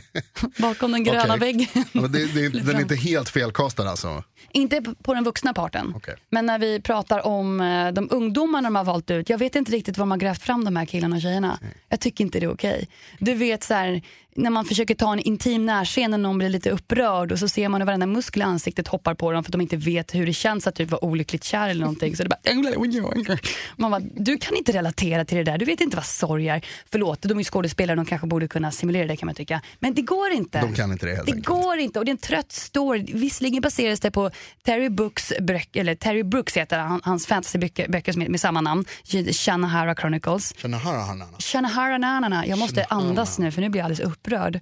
Bakom 0.58 0.92
den 0.92 1.04
gröna 1.04 1.22
Okej. 1.34 1.38
väggen. 1.38 1.66
Ja, 1.92 2.00
det, 2.00 2.26
det, 2.34 2.48
den 2.48 2.76
är 2.76 2.80
inte 2.80 2.94
helt 2.96 3.28
felkastad 3.28 3.90
alltså. 3.90 4.24
Inte 4.52 4.82
på 5.02 5.14
den 5.14 5.24
vuxna 5.24 5.54
parten. 5.54 5.92
Okej. 5.96 6.14
Men 6.30 6.46
när 6.46 6.58
vi 6.58 6.80
pratar 6.80 7.26
om 7.26 7.60
eh, 7.60 7.92
de 7.92 8.08
ungdomarna 8.10 8.66
de 8.68 8.76
har 8.76 8.84
valt 8.84 9.10
ut. 9.10 9.28
Jag 9.30 9.38
vet 9.38 9.56
inte 9.56 9.72
riktigt 9.72 9.98
var 9.98 10.02
de 10.02 10.10
har 10.10 10.18
grävt 10.18 10.42
fram 10.42 10.64
de 10.64 10.76
här 10.76 10.84
killarna 10.86 11.16
och 11.16 11.22
tjejerna. 11.22 11.58
Jag 11.88 12.00
tycker 12.00 12.24
inte 12.24 12.40
det 12.40 12.46
är 12.46 12.52
okej. 12.52 12.88
Du 13.18 13.34
vet 13.34 13.64
så 13.64 13.74
här, 13.74 14.02
när 14.34 14.50
man 14.50 14.64
försöker 14.64 14.94
ta 14.94 15.12
en 15.12 15.18
intim 15.20 15.66
närscen 15.66 16.10
när 16.10 16.18
någon 16.18 16.38
blir 16.38 16.48
lite 16.48 16.70
upprörd 16.70 17.32
och 17.32 17.38
så 17.38 17.48
ser 17.48 17.68
man 17.68 17.80
hur 17.80 17.86
varenda 17.86 18.06
muskel 18.06 18.42
i 18.42 18.44
ansiktet 18.44 18.88
hoppar 18.88 19.14
på 19.14 19.32
dem 19.32 19.44
för 19.44 19.48
att 19.48 19.52
de 19.52 19.60
inte 19.60 19.76
vet 19.76 20.14
hur 20.14 20.26
det 20.26 20.32
känns 20.32 20.66
att 20.66 20.74
typ 20.74 20.90
vara 20.90 21.04
olyckligt 21.04 21.44
kär 21.44 21.68
eller 21.68 21.80
någonting. 21.80 22.16
Så 22.16 22.22
det 22.22 22.28
bara, 22.28 22.38
man 23.76 23.90
bara, 23.90 24.00
du 24.14 24.38
kan 24.38 24.56
inte 24.56 24.72
relatera 24.72 25.24
till 25.24 25.38
det 25.38 25.44
där, 25.44 25.58
du 25.58 25.64
vet 25.64 25.80
inte 25.80 25.96
vad 25.96 26.06
sorg 26.06 26.48
är. 26.48 26.64
Förlåt, 26.92 27.22
de 27.22 27.38
är 27.38 27.44
skådespelare, 27.44 27.96
de 27.96 28.04
kanske 28.06 28.26
borde 28.26 28.48
kunna 28.48 28.70
simulera 28.70 29.06
det 29.06 29.16
kan 29.16 29.26
man 29.26 29.34
tycka. 29.34 29.60
Men 29.78 29.94
det 29.94 30.02
går 30.02 30.30
inte. 30.30 30.60
De 30.60 30.74
kan 30.74 30.92
inte 30.92 31.06
det 31.06 31.14
helt 31.14 31.26
Det 31.26 31.32
enkelt. 31.32 31.46
går 31.46 31.78
inte 31.78 31.98
och 31.98 32.04
det 32.04 32.08
är 32.08 32.12
en 32.12 32.18
trött 32.18 32.52
story. 32.52 33.04
Visserligen 33.14 33.60
baseras 33.60 34.00
det 34.00 34.10
på 34.10 34.30
Terry 34.64 34.88
Brooks, 34.88 35.32
eller 35.72 35.94
Terry 35.94 36.22
Brooks 36.22 36.56
heter 36.56 36.78
han, 36.78 37.00
hans 37.04 37.26
fantasyböcker 37.26 37.88
böcker 37.88 38.12
med, 38.18 38.30
med 38.30 38.40
samma 38.40 38.60
namn, 38.60 38.84
Shanahara 39.32 39.94
Chronicles. 39.94 40.54
Shanahara 40.62 41.00
Hanana. 41.00 41.36
Shanahara 41.38 41.98
Nanana, 41.98 42.46
jag 42.46 42.58
måste 42.58 42.84
andas 42.84 43.38
nu 43.38 43.50
för 43.50 43.60
nu 43.60 43.68
blir 43.68 43.80
jag 43.80 43.84
alldeles 43.84 44.00
upprörd. 44.20 44.60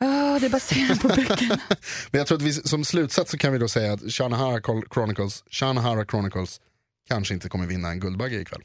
Ah, 0.00 0.38
det 0.38 0.46
är 0.46 0.50
baserat 0.50 1.00
på 1.00 1.08
böckerna. 1.08 1.60
Men 2.10 2.18
jag 2.18 2.26
tror 2.26 2.36
att 2.38 2.42
vi 2.42 2.52
som 2.52 2.84
slutsats 2.84 3.30
så 3.30 3.38
kan 3.38 3.52
vi 3.52 3.58
då 3.58 3.68
säga 3.68 3.92
att 3.92 4.12
Shanahara 4.12 4.60
Chronicles, 4.94 5.44
Shanahara 5.50 6.04
Chronicles 6.04 6.60
kanske 7.08 7.34
inte 7.34 7.48
kommer 7.48 7.66
vinna 7.66 7.88
en 7.88 8.00
Guldbagge 8.00 8.40
ikväll. 8.40 8.62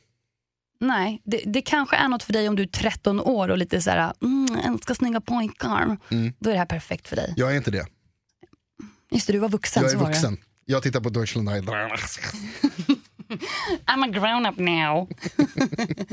Nej, 0.79 1.21
det, 1.25 1.41
det 1.45 1.61
kanske 1.61 1.95
är 1.95 2.07
något 2.07 2.23
för 2.23 2.33
dig 2.33 2.49
om 2.49 2.55
du 2.55 2.63
är 2.63 2.67
13 2.67 3.19
år 3.21 3.49
och 3.49 3.57
lite 3.57 3.81
så 3.81 3.89
här, 3.89 4.13
mm, 4.21 4.73
älskar 4.73 4.93
snygga 4.93 5.21
pojkar. 5.21 5.97
Då 6.39 6.49
är 6.49 6.53
det 6.53 6.59
här 6.59 6.65
perfekt 6.65 7.07
för 7.07 7.15
dig. 7.15 7.33
Jag 7.37 7.51
är 7.51 7.57
inte 7.57 7.71
det. 7.71 7.85
Just 9.11 9.27
det, 9.27 9.33
du 9.33 9.39
var 9.39 9.49
vuxen. 9.49 9.83
Jag 9.83 9.89
är 9.89 9.93
så 9.93 9.99
var 9.99 10.07
det. 10.07 10.13
vuxen. 10.13 10.37
Jag 10.65 10.83
tittar 10.83 10.99
på 11.01 11.09
Deutschland. 11.09 11.49
I'm 13.87 14.03
a 14.03 14.07
grown 14.07 14.45
up 14.45 14.57
now. 14.57 15.09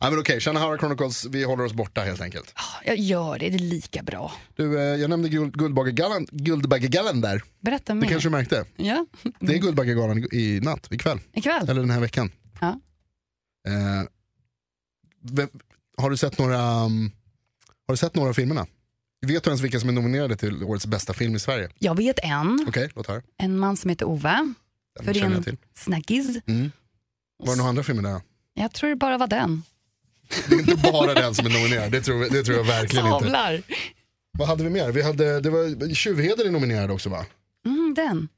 Ja, 0.00 0.10
men 0.10 0.18
okej, 0.18 0.40
Shanahara 0.40 0.78
Chronicles, 0.78 1.24
vi 1.24 1.44
håller 1.44 1.64
oss 1.64 1.72
borta 1.72 2.00
helt 2.00 2.20
enkelt. 2.20 2.54
Jag 2.84 2.96
gör 2.96 3.38
det, 3.38 3.48
det 3.50 3.56
är 3.56 3.58
lika 3.58 4.02
bra. 4.02 4.32
Du, 4.56 4.78
eh, 4.78 4.82
jag 5.00 5.10
nämnde 5.10 5.28
guld, 5.28 5.56
Guldbaggegalan, 5.58 6.26
Guldbaggegalan 6.32 7.20
där. 7.20 7.42
Berätta 7.60 7.94
Det 7.94 8.00
mer. 8.00 8.08
kanske 8.08 8.28
du 8.28 8.30
märkte. 8.30 8.64
Ja, 8.76 9.06
Det 9.40 9.54
är 9.54 9.58
Guldbaggegalan 9.58 10.18
i 10.18 10.26
i 10.32 10.60
natt, 10.60 10.92
ikväll. 10.92 11.18
ikväll. 11.32 11.68
Eller 11.68 11.80
den 11.80 11.90
här 11.90 12.00
veckan. 12.00 12.30
Ja. 12.60 12.68
Eh, 13.68 14.08
vem- 15.22 15.48
har, 15.96 16.10
du 16.10 16.16
sett 16.16 16.38
några, 16.38 16.84
um, 16.84 17.12
har 17.86 17.92
du 17.92 17.96
sett 17.96 18.14
några 18.14 18.28
av 18.30 18.34
filmerna? 18.34 18.66
Vet 19.26 19.44
du 19.44 19.50
ens 19.50 19.60
vilka 19.60 19.80
som 19.80 19.88
är 19.88 19.92
nominerade 19.92 20.36
till 20.36 20.64
årets 20.64 20.86
bästa 20.86 21.12
film 21.12 21.34
i 21.36 21.38
Sverige? 21.38 21.68
Jag 21.78 21.96
vet 21.96 22.18
en, 22.22 22.64
Okej, 22.68 22.90
låt 22.94 23.06
höra. 23.06 23.22
en 23.38 23.58
man 23.58 23.76
som 23.76 23.88
heter 23.90 24.06
Ove. 24.08 24.54
För 25.04 25.42
till. 25.42 25.56
snackis. 25.74 26.26
Mm. 26.46 26.72
Var 27.38 27.52
det 27.52 27.56
några 27.56 27.68
andra 27.68 27.82
filmer 27.82 28.02
där? 28.02 28.20
Jag 28.54 28.72
tror 28.72 28.90
det 28.90 28.96
bara 28.96 29.18
var 29.18 29.26
den. 29.26 29.62
Det 30.48 30.54
är 30.54 30.58
inte 30.58 30.76
bara 30.92 31.14
den 31.14 31.34
som 31.34 31.46
är 31.46 31.50
nominerad, 31.50 31.92
det 31.92 32.00
tror, 32.00 32.30
det 32.30 32.44
tror 32.44 32.56
jag 32.56 32.64
verkligen 32.64 33.06
inte. 33.06 33.24
Savlar. 33.24 33.62
Vad 34.38 34.48
hade 34.48 34.64
vi 34.64 34.70
mer? 34.70 34.92
Vi 34.92 35.02
hade, 35.02 35.40
det 35.40 35.50
var, 35.50 35.94
Tjuvheder 35.94 36.44
är 36.44 36.50
nominerad 36.50 36.90
också 36.90 37.08
va? 37.08 37.26
Mm, 37.66 37.94
den. 37.94 38.28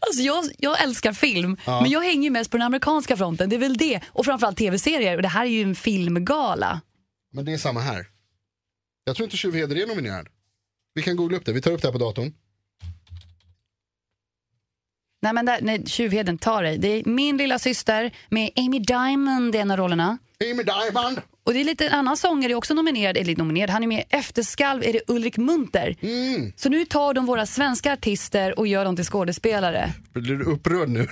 Alltså 0.00 0.22
jag, 0.22 0.44
jag 0.58 0.82
älskar 0.82 1.12
film, 1.12 1.56
men 1.66 1.90
jag 1.90 2.00
hänger 2.00 2.30
mest 2.30 2.50
på 2.50 2.56
den 2.56 2.66
amerikanska 2.66 3.16
fronten. 3.16 3.48
Det 3.48 3.56
är 3.56 3.60
väl 3.60 3.76
det. 3.76 4.00
Och 4.08 4.24
framförallt 4.24 4.58
tv-serier. 4.58 5.16
Och 5.16 5.22
det 5.22 5.28
här 5.28 5.44
är 5.44 5.50
ju 5.50 5.62
en 5.62 5.74
filmgala. 5.74 6.80
Men 7.32 7.44
det 7.44 7.52
är 7.52 7.58
samma 7.58 7.80
här. 7.80 8.06
Jag 9.04 9.16
tror 9.16 9.24
inte 9.24 9.36
Tjuvheder 9.36 9.76
är 9.76 9.86
nominerad. 9.86 10.28
Vi 10.94 11.02
kan 11.02 11.16
googla 11.16 11.36
upp 11.36 11.44
det, 11.44 11.52
vi 11.52 11.60
tar 11.60 11.70
upp 11.70 11.82
det 11.82 11.88
här 11.88 11.92
på 11.92 11.98
datorn. 11.98 12.32
Nej 15.26 15.32
men 15.32 15.46
där, 15.46 15.58
nej, 15.62 15.86
Tjuvheden, 15.86 16.38
ta 16.38 16.60
dig. 16.60 16.78
Det 16.78 16.88
är 16.88 17.02
min 17.04 17.36
lilla 17.36 17.58
syster 17.58 18.10
med 18.28 18.50
Amy 18.56 18.78
Diamond 18.78 19.54
i 19.54 19.58
en 19.58 19.70
av 19.70 19.76
rollerna. 19.76 20.18
Amy 20.52 20.62
Diamond! 20.62 21.20
Och 21.46 21.54
det 21.54 21.60
är 21.60 21.64
lite 21.64 21.86
en 21.86 21.92
annan 21.92 22.16
sångare 22.16 22.54
också 22.54 22.74
nominerad, 22.74 23.16
eller 23.16 23.36
nominerad, 23.36 23.70
han 23.70 23.82
är 23.82 23.86
med 23.86 23.98
i 24.00 24.16
Efterskalv, 24.16 24.82
är 24.84 24.92
det 24.92 25.00
Ulrik 25.06 25.36
Munter. 25.36 25.96
Mm. 26.00 26.52
Så 26.56 26.68
nu 26.68 26.84
tar 26.84 27.14
de 27.14 27.26
våra 27.26 27.46
svenska 27.46 27.92
artister 27.92 28.58
och 28.58 28.66
gör 28.66 28.84
dem 28.84 28.96
till 28.96 29.04
skådespelare. 29.04 29.92
Blir 30.12 30.34
du 30.36 30.44
upprörd 30.44 30.88
nu? 30.88 30.98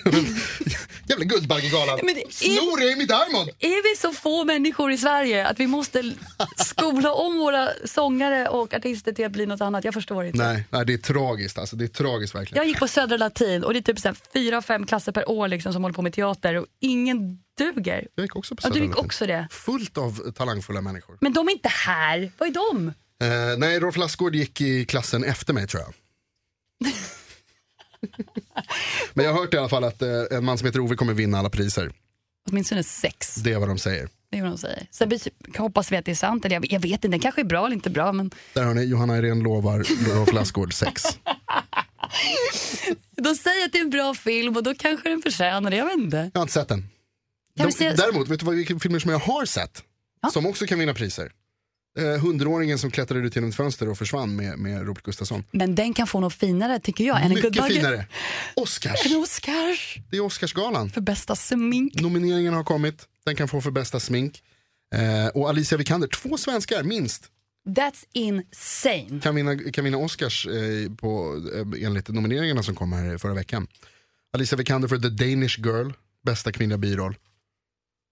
Jävla 1.09 1.25
Guldbaggegalan. 1.25 1.99
Men 2.03 2.15
det 2.15 2.23
är- 2.23 2.31
Snor 2.31 2.93
Amy 2.93 3.07
Diamond! 3.07 3.49
Är 3.59 3.93
vi 3.93 3.97
så 4.01 4.13
få 4.13 4.45
människor 4.45 4.93
i 4.93 4.99
Sverige 4.99 5.47
att 5.47 5.61
vi 5.61 5.67
måste 5.67 6.13
skola 6.57 7.13
om 7.15 7.39
våra 7.39 7.69
sångare 7.85 8.49
och 8.49 8.75
artister 8.75 9.13
till 9.13 9.27
att 9.27 9.33
bli 9.33 9.47
något 9.47 9.61
annat? 9.61 9.85
Jag 9.85 9.95
förstår 9.95 10.25
inte. 10.25 10.39
Nej, 10.39 10.65
nej, 10.71 10.87
det 10.87 10.93
är 10.93 10.99
tragiskt 10.99 11.59
alltså. 11.59 11.77
Det 11.77 11.85
är 11.85 11.89
tragiskt 11.89 12.35
verkligen. 12.35 12.61
Jag 12.63 12.69
gick 12.69 12.79
på 12.79 12.89
Södra 12.89 13.17
Latin 13.17 13.65
och 13.65 13.73
det 13.73 13.79
är 13.79 13.83
typ 13.83 13.99
så 14.01 14.09
här 14.09 14.17
fyra, 14.33 14.63
fem 14.63 14.87
klasser 14.87 15.13
per 15.13 15.31
år 15.31 15.49
liksom 15.49 15.73
som 15.73 15.83
håller 15.83 15.95
på 15.95 16.03
med 16.03 16.13
teater 16.13 16.55
och 16.55 16.67
ingen 16.81 17.39
duger. 17.59 18.09
Jag 18.15 18.25
gick 18.25 18.37
också 18.37 18.57
på 18.57 18.61
Ja, 18.65 18.71
du 18.71 18.81
gick 18.81 18.99
också 18.99 19.27
det. 19.27 19.49
Fullt 19.51 19.99
av 19.99 20.31
talangfulla 20.33 20.81
människor. 20.81 21.19
Men 21.21 21.33
de 21.33 21.49
är 21.49 21.53
inte 21.53 21.69
här. 21.69 22.33
Vad 22.39 22.49
är 22.49 22.53
de? 22.53 22.89
Eh, 23.27 23.59
nej, 23.59 23.81
Rolf 23.81 23.97
Lassgård 23.97 24.35
gick 24.35 24.61
i 24.61 24.85
klassen 24.85 25.25
efter 25.25 25.53
mig 25.53 25.67
tror 25.67 25.83
jag. 25.83 25.95
Men 29.15 29.25
jag 29.25 29.33
har 29.33 29.41
hört 29.41 29.55
i 29.55 29.59
alla 29.59 29.69
fall 29.69 29.85
att 29.85 30.03
eh, 30.03 30.09
en 30.31 30.45
man 30.45 30.59
som 30.59 30.67
heter 30.67 30.81
Ove 30.81 30.97
kommer 30.97 31.15
vinna 31.15 31.39
alla 31.39 31.51
priser. 31.51 31.93
Åtminstone 32.51 32.83
sex. 32.85 33.35
Det 33.35 33.53
är 33.53 33.59
vad 33.59 33.69
de 33.69 33.79
säger. 33.79 34.09
Det 34.31 34.39
är 34.39 34.43
vad 34.43 34.51
de 34.51 34.59
säger. 34.59 34.87
Sen 34.91 35.11
bes- 35.13 35.59
hoppas 35.59 35.93
vi 35.93 35.97
att 35.97 36.05
det 36.05 36.11
är 36.11 36.15
sant. 36.15 36.45
Eller 36.45 36.57
jag, 36.57 36.73
jag 36.73 36.81
vet 36.81 36.91
inte, 36.93 37.09
den 37.09 37.21
kanske 37.21 37.41
är 37.41 37.45
bra 37.45 37.67
eller 37.67 37.75
inte 37.77 37.91
bra. 37.91 38.13
Men 38.13 38.31
Där 38.53 38.65
har 38.65 38.75
ni 38.75 38.83
Johanna 38.85 39.19
Irene 39.19 39.45
lovar 39.45 39.79
Rolf 40.17 40.33
Lassgård 40.33 40.75
6. 40.75 41.03
de 43.17 43.35
säger 43.35 43.65
att 43.65 43.73
det 43.73 43.79
är 43.79 43.83
en 43.83 43.91
bra 43.91 44.15
film 44.15 44.57
och 44.57 44.63
då 44.63 44.75
kanske 44.75 45.09
den 45.09 45.23
förtjänar 45.23 45.71
det. 45.71 45.77
Jag 45.77 45.85
vet 45.87 45.97
inte. 45.97 46.31
Jag 46.35 46.41
har 46.41 46.43
inte 46.43 46.53
sett 46.53 46.69
den. 46.69 46.89
Kan 47.59 47.71
De, 47.79 47.93
Däremot, 47.95 48.29
vet 48.29 48.41
du 48.41 48.47
vad, 48.47 48.55
vilka 48.55 48.79
filmer 48.79 48.99
som 48.99 49.11
jag 49.11 49.19
har 49.19 49.45
sett? 49.45 49.83
Ja. 50.23 50.31
Som 50.31 50.47
också 50.47 50.67
kan 50.67 50.79
vinna 50.79 50.95
priser. 50.95 51.33
Eh, 51.99 52.21
Hundraåringen 52.21 52.79
som 52.79 52.91
klättrade 52.91 53.27
ut 53.27 53.37
genom 53.37 53.51
ett 53.51 53.57
fönster 53.57 53.89
och 53.89 53.99
försvann 53.99 54.37
med, 54.37 54.59
med 54.59 54.87
Robert 54.87 55.03
Gustafsson. 55.05 55.45
Men 55.51 55.75
den 55.75 55.95
kan 55.95 56.07
få 56.07 56.21
något 56.21 56.35
finare 56.35 56.81
tycker 56.81 57.05
jag 57.05 57.17
än 57.17 57.23
en 57.23 57.29
Mycket 57.29 57.43
Guldbagge. 57.43 57.75
finare. 57.75 58.07
Oscars. 58.57 59.07
En 59.07 59.17
Oscars 59.17 59.99
Det 60.11 60.17
är 60.17 60.21
Oscarsgalan. 60.21 60.91
för 60.91 61.01
bästa 61.01 61.37
smink. 61.37 62.01
Nomineringen 62.01 62.55
har 62.55 62.65
kommit. 62.65 63.09
Den 63.25 63.37
kan 63.37 63.49
få 63.49 63.61
för 63.61 63.71
bästa 63.71 64.01
smink. 64.01 64.43
Eh, 64.95 65.27
och 65.29 65.49
Alicia 65.49 65.79
Vikander, 65.79 66.09
två 66.09 66.37
svenskar 66.39 66.83
minst, 66.83 67.25
That's 67.69 68.05
insane. 68.13 69.21
kan 69.21 69.35
vinna, 69.35 69.59
kan 69.73 69.85
vinna 69.85 69.97
Oscars 69.99 70.47
eh, 70.47 70.93
på, 70.97 71.43
eh, 71.55 71.87
enligt 71.87 72.09
nomineringarna 72.09 72.63
som 72.63 72.75
kom 72.75 72.93
här 72.93 73.19
förra 73.19 73.35
veckan. 73.35 73.67
Alicia 74.33 74.57
Vikander 74.59 74.89
för 74.89 74.99
The 74.99 75.09
Danish 75.09 75.59
Girl, 75.59 75.91
bästa 76.25 76.53
kvinnliga 76.53 76.79
biroll. 76.79 77.17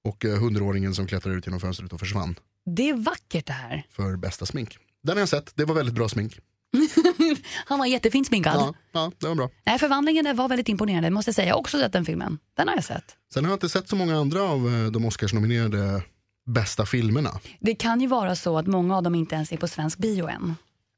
Och 0.04 0.24
eh, 0.24 0.38
hundraåringen 0.38 0.94
som 0.94 1.06
klättrade 1.06 1.36
ut 1.36 1.46
genom 1.46 1.60
fönstret 1.60 1.92
och 1.92 2.00
försvann 2.00 2.34
Det 2.66 2.88
är 2.88 2.94
vackert 2.94 3.46
det 3.46 3.52
här. 3.52 3.86
för 3.90 4.16
bästa 4.16 4.46
smink. 4.46 4.78
Den 5.02 5.16
har 5.16 5.20
jag 5.20 5.28
sett, 5.28 5.52
det 5.54 5.64
var 5.64 5.74
väldigt 5.74 5.94
bra 5.94 6.08
smink. 6.08 6.38
Han 7.66 7.78
var 7.78 7.86
jättefint 7.86 8.26
sminkad. 8.26 8.54
Ja, 8.54 8.74
ja 8.92 9.12
det 9.18 9.28
var 9.28 9.34
bra. 9.34 9.50
Nej, 9.66 9.78
förvandlingen 9.78 10.36
var 10.36 10.48
väldigt 10.48 10.68
imponerande 10.68 11.10
måste 11.10 11.28
jag 11.28 11.34
säga. 11.34 11.48
Jag 11.48 11.54
har 11.54 11.60
också 11.60 11.78
sett 11.78 11.92
den 11.92 12.04
filmen. 12.04 12.38
Den 12.56 12.68
har 12.68 12.74
jag 12.74 12.84
sett. 12.84 13.16
Sen 13.34 13.44
har 13.44 13.50
jag 13.52 13.56
inte 13.56 13.68
sett 13.68 13.88
så 13.88 13.96
många 13.96 14.16
andra 14.16 14.42
av 14.42 14.68
eh, 14.68 14.90
de 14.90 15.04
Oscars-nominerade 15.04 16.02
bästa 16.46 16.86
filmerna. 16.86 17.30
Det 17.60 17.74
kan 17.74 18.00
ju 18.00 18.06
vara 18.06 18.36
så 18.36 18.58
att 18.58 18.66
många 18.66 18.96
av 18.96 19.02
dem 19.02 19.14
inte 19.14 19.34
ens 19.34 19.52
är 19.52 19.56
på 19.56 19.68
svensk 19.68 19.98
bio 19.98 20.28
än. 20.28 20.54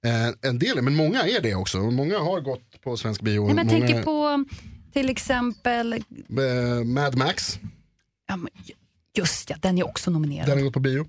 Eh, 0.06 0.50
en 0.50 0.58
del, 0.58 0.82
men 0.82 0.96
många 0.96 1.22
är 1.22 1.40
det 1.40 1.54
också. 1.54 1.78
Många 1.78 2.18
har 2.18 2.40
gått 2.40 2.80
på 2.80 2.96
svensk 2.96 3.20
bio. 3.20 3.46
Nej, 3.46 3.54
men 3.54 3.66
många, 3.66 3.86
tänker 3.86 4.02
på 4.02 4.44
till 4.92 5.10
exempel, 5.10 5.92
eh, 5.92 6.84
Mad 6.84 7.16
Max, 7.16 7.58
ja, 8.28 8.36
men 8.36 8.48
just 9.18 9.50
ja, 9.50 9.56
den 9.60 9.78
är 9.78 9.84
också 9.86 10.10
nominerad. 10.10 10.48
den 10.48 10.58
har 10.58 10.64
gått 10.64 10.74
på 10.74 10.80
bio. 10.80 11.06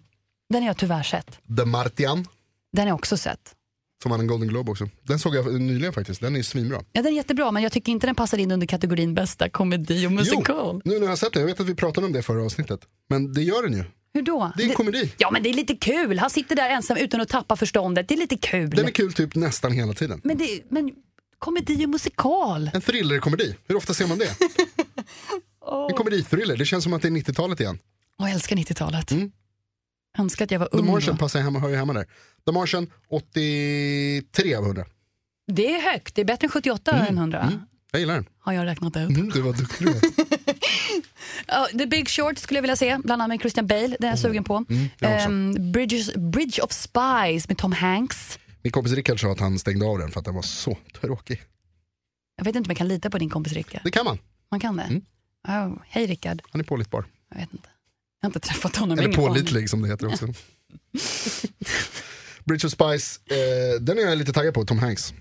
Den 0.49 0.61
har 0.61 0.67
jag 0.69 0.77
tyvärr 0.77 1.03
sett. 1.03 1.39
The 1.57 1.65
Martian, 1.65 2.27
Den 2.73 2.81
har 2.81 2.87
jag 2.87 2.95
också 2.95 3.17
sett. 3.17 3.55
som 4.01 4.11
vann 4.11 4.19
en 4.19 4.27
Golden 4.27 4.47
Globe 4.49 4.71
också. 4.71 4.89
Den 5.03 5.19
såg 5.19 5.35
jag 5.35 5.61
nyligen 5.61 5.93
faktiskt, 5.93 6.21
den 6.21 6.35
är 6.35 6.43
svinbra. 6.43 6.77
Ja, 6.91 7.01
den 7.01 7.11
är 7.11 7.15
jättebra 7.15 7.51
men 7.51 7.63
jag 7.63 7.71
tycker 7.71 7.91
inte 7.91 8.07
den 8.07 8.15
passar 8.15 8.37
in 8.37 8.51
under 8.51 8.67
kategorin 8.67 9.13
bästa 9.13 9.49
komedi 9.49 10.07
och 10.07 10.11
musikal. 10.11 10.81
Jo, 10.85 10.91
nu 10.91 10.95
när 10.99 11.01
jag 11.05 11.11
har 11.11 11.15
sett 11.15 11.33
den, 11.33 11.39
jag 11.41 11.47
vet 11.47 11.59
att 11.59 11.65
vi 11.69 11.75
pratade 11.75 12.07
om 12.07 12.13
det 12.13 12.21
förra 12.21 12.43
avsnittet. 12.45 12.79
Men 13.09 13.33
det 13.33 13.41
gör 13.41 13.63
den 13.63 13.73
ju. 13.73 13.83
Hur 14.13 14.21
då? 14.21 14.51
Det 14.57 14.63
är 14.63 14.69
en 14.69 14.75
komedi. 14.75 15.11
Ja 15.17 15.31
men 15.31 15.43
det 15.43 15.49
är 15.49 15.53
lite 15.53 15.75
kul. 15.75 16.19
Han 16.19 16.29
sitter 16.29 16.55
där 16.55 16.69
ensam 16.69 16.97
utan 16.97 17.21
att 17.21 17.29
tappa 17.29 17.55
förståndet. 17.55 18.07
Det 18.07 18.13
är 18.13 18.17
lite 18.17 18.37
kul. 18.37 18.69
Den 18.69 18.85
är 18.85 18.91
kul 18.91 19.13
typ 19.13 19.35
nästan 19.35 19.71
hela 19.71 19.93
tiden. 19.93 20.21
Men, 20.23 20.37
det, 20.37 20.61
men 20.69 20.91
komedi 21.39 21.85
och 21.85 21.89
musikal. 21.89 22.71
En 22.73 22.81
thrillerkomedi, 22.81 23.55
hur 23.67 23.75
ofta 23.75 23.93
ser 23.93 24.07
man 24.07 24.17
det? 24.17 24.29
En 25.89 25.95
komedithriller, 25.97 26.57
det 26.57 26.65
känns 26.65 26.83
som 26.83 26.93
att 26.93 27.01
det 27.01 27.07
är 27.07 27.11
90-talet 27.11 27.59
igen. 27.59 27.79
Åh, 28.19 28.27
jag 28.27 28.33
älskar 28.33 28.55
90-talet. 28.55 29.11
Mm. 29.11 29.31
Önskar 30.17 30.45
att 30.45 30.51
jag 30.51 30.59
var 30.59 30.67
The 30.67 30.77
ung 30.77 30.85
Martian 30.85 31.15
då. 31.15 31.19
passar 31.19 31.41
hemma, 31.41 31.59
hör 31.59 31.69
ju 31.69 31.75
hemma 31.75 31.93
där. 31.93 32.05
The 32.45 32.51
Martian, 32.51 32.91
83 33.09 34.55
av 34.55 34.63
100. 34.65 34.85
Det 35.47 35.75
är 35.75 35.91
högt. 35.91 36.15
Det 36.15 36.21
är 36.21 36.25
bättre 36.25 36.45
än 36.45 36.51
78 36.51 36.91
än 36.91 37.17
100. 37.17 37.51
Jag 37.91 37.99
gillar 37.99 38.13
den. 38.15 38.25
Har 38.39 38.53
jag 38.53 38.65
räknat 38.65 38.97
ut. 38.97 39.09
Mm, 39.09 39.29
du 39.29 39.41
var 39.41 39.53
duktig. 39.53 39.87
Ja, 41.47 41.67
The 41.77 41.85
Big 41.85 42.09
Short 42.09 42.37
skulle 42.37 42.57
jag 42.57 42.61
vilja 42.61 42.75
se, 42.75 42.97
bland 43.03 43.21
annat 43.21 43.27
med 43.29 43.39
Christian 43.39 43.67
Bale. 43.67 43.87
Den 43.99 44.03
är 44.03 44.07
jag 44.07 44.19
sugen 44.19 44.43
på. 44.43 44.65
Mm. 44.69 44.87
Ehm, 45.01 45.71
Bridges, 45.71 46.13
Bridge 46.15 46.61
of 46.61 46.71
Spies 46.71 47.47
med 47.47 47.57
Tom 47.57 47.71
Hanks. 47.71 48.39
Min 48.63 48.71
kompis 48.71 48.93
Rickard 48.93 49.21
sa 49.21 49.31
att 49.31 49.39
han 49.39 49.59
stängde 49.59 49.85
av 49.85 49.99
den 49.99 50.11
för 50.11 50.19
att 50.19 50.25
den 50.25 50.35
var 50.35 50.41
så 50.41 50.77
tråkig. 51.01 51.41
Jag 52.37 52.45
vet 52.45 52.55
inte 52.55 52.67
om 52.67 52.71
jag 52.71 52.77
kan 52.77 52.87
lita 52.87 53.09
på 53.09 53.17
din 53.17 53.29
kompis 53.29 53.53
Rickard. 53.53 53.81
Det 53.83 53.91
kan 53.91 54.05
man, 54.05 54.17
Man 54.51 54.59
kan 54.59 54.77
det? 54.77 54.83
Mm. 54.83 55.01
Oh, 55.47 55.81
hej 55.87 56.05
Rickard. 56.07 56.41
han 56.51 56.61
är 56.61 56.65
pålitbar. 56.65 57.05
Jag 57.29 57.37
vet 57.37 57.53
inte. 57.53 57.69
Jag 58.25 58.29
har 58.29 58.35
inte 58.35 58.47
träffat 58.47 58.75
honom. 58.75 58.99
Eller 58.99 59.13
pålitlig 59.13 59.69
som 59.69 59.81
det 59.81 59.87
heter 59.87 60.07
också. 60.07 60.25
Bridge 62.43 62.67
of 62.67 62.73
Spies, 62.73 63.19
eh, 63.25 63.81
den 63.81 63.97
är 63.97 64.01
jag 64.01 64.17
lite 64.17 64.33
taggad 64.33 64.53
på, 64.53 64.65
Tom 64.65 64.79
Hanks. 64.79 65.13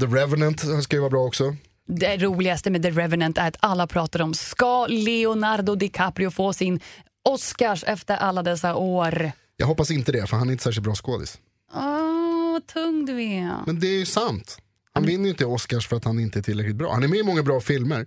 The 0.00 0.06
Revenant 0.06 0.82
ska 0.82 0.96
ju 0.96 1.00
vara 1.00 1.10
bra 1.10 1.24
också. 1.24 1.56
Det 1.86 2.16
roligaste 2.16 2.70
med 2.70 2.82
The 2.82 2.90
Revenant 2.90 3.38
är 3.38 3.48
att 3.48 3.56
alla 3.60 3.86
pratar 3.86 4.22
om 4.22 4.34
ska 4.34 4.86
Leonardo 4.86 5.74
DiCaprio 5.74 6.30
få 6.30 6.52
sin 6.52 6.80
Oscars 7.24 7.84
efter 7.84 8.16
alla 8.16 8.42
dessa 8.42 8.74
år? 8.74 9.32
Jag 9.56 9.66
hoppas 9.66 9.90
inte 9.90 10.12
det, 10.12 10.26
för 10.26 10.36
han 10.36 10.48
är 10.48 10.52
inte 10.52 10.64
särskilt 10.64 10.84
bra 10.84 10.94
skådis. 10.94 11.38
Åh, 11.74 12.52
vad 12.52 12.66
tung 12.66 13.06
du 13.06 13.22
är. 13.22 13.56
Men 13.66 13.80
det 13.80 13.86
är 13.86 13.98
ju 13.98 14.06
sant. 14.06 14.58
Han 14.92 15.04
vinner 15.04 15.24
ju 15.24 15.30
inte 15.30 15.44
Oscars 15.44 15.88
för 15.88 15.96
att 15.96 16.04
han 16.04 16.20
inte 16.20 16.38
är 16.38 16.42
tillräckligt 16.42 16.76
bra. 16.76 16.92
Han 16.92 17.02
är 17.02 17.08
med 17.08 17.18
i 17.18 17.22
många 17.22 17.42
bra 17.42 17.60
filmer, 17.60 18.06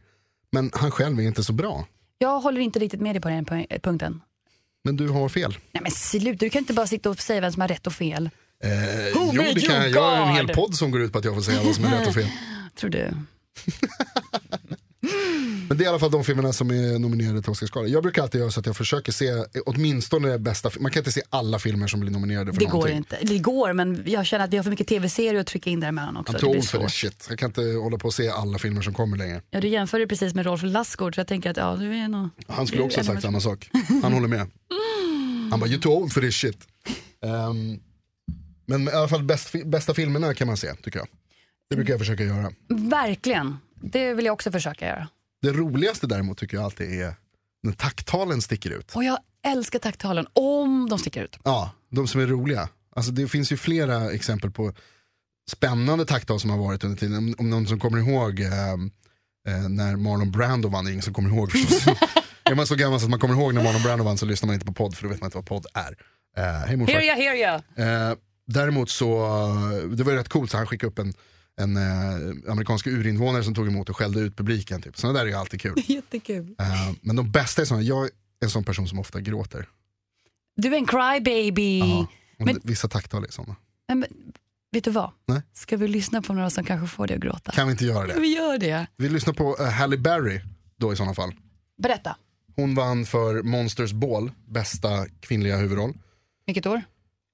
men 0.52 0.72
han 0.74 0.92
själv 0.92 1.20
är 1.20 1.24
inte 1.24 1.44
så 1.44 1.54
bra. 1.54 1.88
Jag 2.22 2.40
håller 2.40 2.62
inte 2.62 2.80
riktigt 2.80 3.02
med 3.02 3.16
dig 3.16 3.22
på 3.22 3.30
den 3.30 3.46
pu- 3.46 3.80
punkten. 3.80 4.22
Men 4.84 4.98
du 4.98 5.10
har 5.10 5.30
fel. 5.30 5.58
Nej 5.72 5.84
men 5.84 5.92
sluta, 5.92 6.46
du 6.46 6.50
kan 6.50 6.60
inte 6.60 6.74
bara 6.74 6.88
sitta 6.88 7.10
och 7.10 7.20
säga 7.20 7.42
vem 7.42 7.52
som 7.52 7.62
har 7.62 7.68
rätt 7.68 7.88
och 7.88 7.94
fel. 7.94 8.30
Eh, 8.64 8.70
Who 9.20 9.32
jo, 9.34 9.44
det 9.54 9.62
kan 9.62 9.76
jag. 9.76 9.90
Jag 9.90 10.02
har 10.16 10.28
en 10.28 10.36
hel 10.36 10.48
podd 10.48 10.76
som 10.76 10.92
går 10.92 11.02
ut 11.02 11.12
på 11.12 11.18
att 11.18 11.26
jag 11.26 11.36
får 11.36 11.42
säga 11.42 11.62
vad 11.64 11.76
som 11.76 11.86
är 11.86 12.00
rätt 12.00 12.08
och 12.08 12.14
fel. 12.14 12.28
Tror 12.76 12.90
du? 12.90 13.12
Men 15.68 15.78
det 15.78 15.84
är 15.84 15.86
i 15.86 15.88
alla 15.88 16.00
fall 16.00 16.12
de 16.12 16.24
filmerna 16.24 16.54
som 16.54 16.70
är 16.72 17.00
nominerade 17.00 17.42
till 17.42 17.52
Oscarsgalan. 17.52 17.92
Jag 17.92 18.04
brukar 18.04 18.22
alltid 18.24 18.42
göra 18.42 18.52
så 18.52 18.60
att 18.60 18.66
jag 18.66 18.78
försöker 18.78 19.12
se 19.12 19.32
åtminstone 19.66 20.38
bästa, 20.40 20.70
fi- 20.70 20.80
man 20.80 20.92
kan 20.92 21.00
inte 21.00 21.12
se 21.12 21.22
alla 21.30 21.60
filmer 21.60 21.88
som 21.88 22.00
blir 22.00 22.12
nominerade 22.12 22.54
för 22.54 22.60
Det 22.60 22.66
går 22.66 22.72
någonting. 22.74 22.98
inte. 22.98 23.18
Det 23.22 23.38
går, 23.38 23.74
men 23.74 24.04
jag 24.06 24.26
känner 24.26 24.46
att 24.46 24.54
vi 24.54 24.58
har 24.58 24.64
för 24.64 24.70
mycket 24.70 24.88
tv-serier 24.88 25.40
att 25.42 25.48
trycka 25.48 25.70
in 25.70 25.80
däremellan 25.80 26.18
också. 26.18 26.34
Det 26.34 26.40
for 26.40 26.62
svårt. 26.62 26.82
this 26.82 26.94
shit. 26.94 27.26
Jag 27.30 27.40
kan 27.40 27.50
inte 27.50 27.62
hålla 27.62 27.98
på 27.98 28.08
och 28.08 28.14
se 28.14 28.30
alla 28.30 28.58
filmer 28.60 28.82
som 28.82 28.94
kommer 28.94 29.18
längre. 29.18 29.42
Ja, 29.52 29.62
du 29.62 29.68
jämför 29.68 30.00
det 30.00 30.08
precis 30.08 30.34
med 30.34 30.46
Rolf 30.46 30.62
Lassgård, 30.64 31.16
så 31.16 31.20
jag 31.20 31.28
tänker 31.28 31.52
att 31.52 31.58
ja, 31.58 31.76
du 31.76 31.96
är 31.96 32.08
nog... 32.08 32.30
Han 32.48 32.68
skulle 32.68 32.84
också 32.84 33.00
ha 33.00 33.06
sagt 33.06 33.22
samma 33.22 33.40
sak. 33.40 33.70
Han 34.04 34.14
håller 34.14 34.28
med. 34.28 34.48
Han 35.52 35.60
bara, 35.60 35.70
you're 35.70 35.82
too 35.82 35.92
old 35.94 36.14
for 36.14 36.22
this 36.22 36.36
shit. 36.36 36.58
Ehm, 37.26 37.80
men 38.66 38.88
i 38.88 38.92
alla 38.92 39.08
fall 39.08 39.24
bäst, 39.24 39.56
bästa 39.66 39.94
filmerna 39.94 40.34
kan 40.34 40.48
man 40.48 40.58
se, 40.58 40.74
tycker 40.76 41.00
jag. 41.00 41.08
Det 41.70 41.76
brukar 41.76 41.94
jag 41.94 42.00
försöka 42.00 42.24
göra. 42.24 42.52
Verkligen. 42.70 43.58
Det 43.82 44.14
vill 44.14 44.26
jag 44.26 44.34
också 44.34 44.52
försöka 44.52 44.88
göra. 44.88 45.08
Det 45.42 45.52
roligaste 45.52 46.08
däremot 46.08 46.38
tycker 46.38 46.58
jag 46.58 46.64
alltid 46.64 47.02
är 47.02 47.16
när 47.64 47.74
takttalen 47.74 48.42
sticker 48.42 48.70
ut. 48.70 48.96
Och 48.96 49.04
jag 49.04 49.18
älskar 49.46 49.80
takttalen, 49.80 50.28
om 50.34 50.90
de 50.90 51.00
sticker 51.00 51.24
ut. 51.24 51.40
Ja, 51.44 51.72
de 51.90 52.08
som 52.08 52.22
är 52.22 52.26
roliga. 52.26 52.70
Alltså 52.96 53.12
det 53.12 53.28
finns 53.28 53.52
ju 53.52 53.58
flera 53.58 54.12
exempel 54.12 54.52
på 54.52 54.74
spännande 55.52 56.06
takttal 56.06 56.40
som 56.40 56.50
har 56.50 56.58
varit 56.58 56.84
under 56.84 56.98
tiden. 56.98 57.36
Om, 57.38 57.50
någon 57.50 57.68
som 57.68 57.80
kommer 57.80 57.98
ihåg 57.98 58.40
eh, 58.40 58.72
eh, 59.48 59.70
när 59.70 59.96
Marlon 59.96 60.32
Brando 60.32 60.70
vann, 60.70 60.88
ingen 60.88 61.02
som 61.02 61.14
kommer 61.14 61.30
ihåg 61.30 61.52
förstås. 61.52 61.96
är 62.44 62.56
man 62.56 62.68
så 62.68 62.76
gammal 62.76 63.00
så 63.00 63.06
att 63.06 63.10
man 63.10 63.20
kommer 63.20 63.36
ihåg 63.36 63.54
när 63.54 63.64
Marlon 63.64 63.84
Brando 63.84 64.04
vann 64.04 64.18
så 64.18 64.26
lyssnar 64.26 64.48
man 64.48 64.54
inte 64.54 64.66
på 64.66 64.74
podd 64.74 64.96
för 64.96 65.04
då 65.04 65.10
vet 65.10 65.22
man 65.22 65.28
inte 65.28 65.38
vad 65.38 65.46
podd 65.46 65.66
är. 65.74 65.98
Eh, 66.38 66.68
hej 66.68 66.78
morfar. 66.78 66.94
Hear 66.94 67.04
ya, 67.04 67.14
hear 67.14 67.36
ya. 67.36 67.56
Eh, 67.86 68.18
däremot 68.48 68.90
så, 68.90 69.28
det 69.96 70.04
var 70.04 70.12
ju 70.12 70.18
rätt 70.18 70.30
coolt 70.30 70.52
så 70.52 70.58
han 70.58 70.68
skickade 70.68 70.92
upp 70.92 71.00
en, 71.00 71.14
en 71.62 71.78
eh, 71.78 72.52
amerikansk 72.52 72.88
urinvånare 72.88 73.44
som 73.44 73.56
tog 73.56 73.68
emot 73.68 73.90
och 73.90 73.98
skällde 73.98 74.20
ut 74.20 74.38
publiken. 74.38 74.82
Typ. 74.82 74.98
Sådana 74.98 75.20
där 75.20 75.26
är 75.26 75.30
ju 75.30 75.36
alltid 75.36 75.62
kul. 75.62 75.74
Jättekul. 75.88 76.56
Eh, 76.60 76.92
men 77.02 77.16
de 77.16 77.32
bästa 77.32 77.62
är 77.62 77.66
sådana, 77.66 77.84
jag 77.84 78.06
är 78.06 78.12
en 78.44 78.50
sån 78.50 78.64
person 78.64 78.88
som 78.88 79.00
ofta 79.00 79.22
gråter. 79.22 79.70
Du 80.56 80.68
är 80.74 80.78
en 80.78 80.86
crybaby. 80.86 81.84
Men- 82.38 82.60
Vissa 82.64 82.88
takttal 82.88 83.24
är 83.24 83.32
sådana. 83.32 83.56
Men, 83.88 84.06
Vet 84.72 84.84
du 84.84 84.92
vad? 84.92 85.12
Nej. 85.26 85.42
Ska 85.54 85.78
vi 85.78 85.88
lyssna 85.88 86.22
på 86.22 86.34
några 86.34 86.50
som 86.50 86.64
kanske 86.64 86.88
får 86.88 87.08
dig 87.08 87.16
att 87.16 87.22
gråta? 87.22 87.52
Kan 87.52 87.68
vi 87.68 87.72
inte 87.72 87.86
göra 87.86 88.08
det? 88.08 88.20
Vi 88.20 88.36
gör 88.36 88.58
det. 88.58 88.88
Vi 88.98 89.10
lyssnar 89.10 89.34
på 89.34 89.56
uh, 89.60 89.66
Halle 89.70 89.98
Berry 89.98 90.42
då 90.78 90.94
i 90.94 90.96
sådana 90.96 91.14
fall. 91.14 91.34
Berätta. 91.84 92.16
Hon 92.56 92.76
vann 92.76 93.06
för 93.06 93.44
Monsters 93.44 93.92
Ball, 93.94 94.32
bästa 94.48 95.06
kvinnliga 95.20 95.58
huvudroll. 95.58 95.94
Vilket 96.46 96.66
år? 96.66 96.82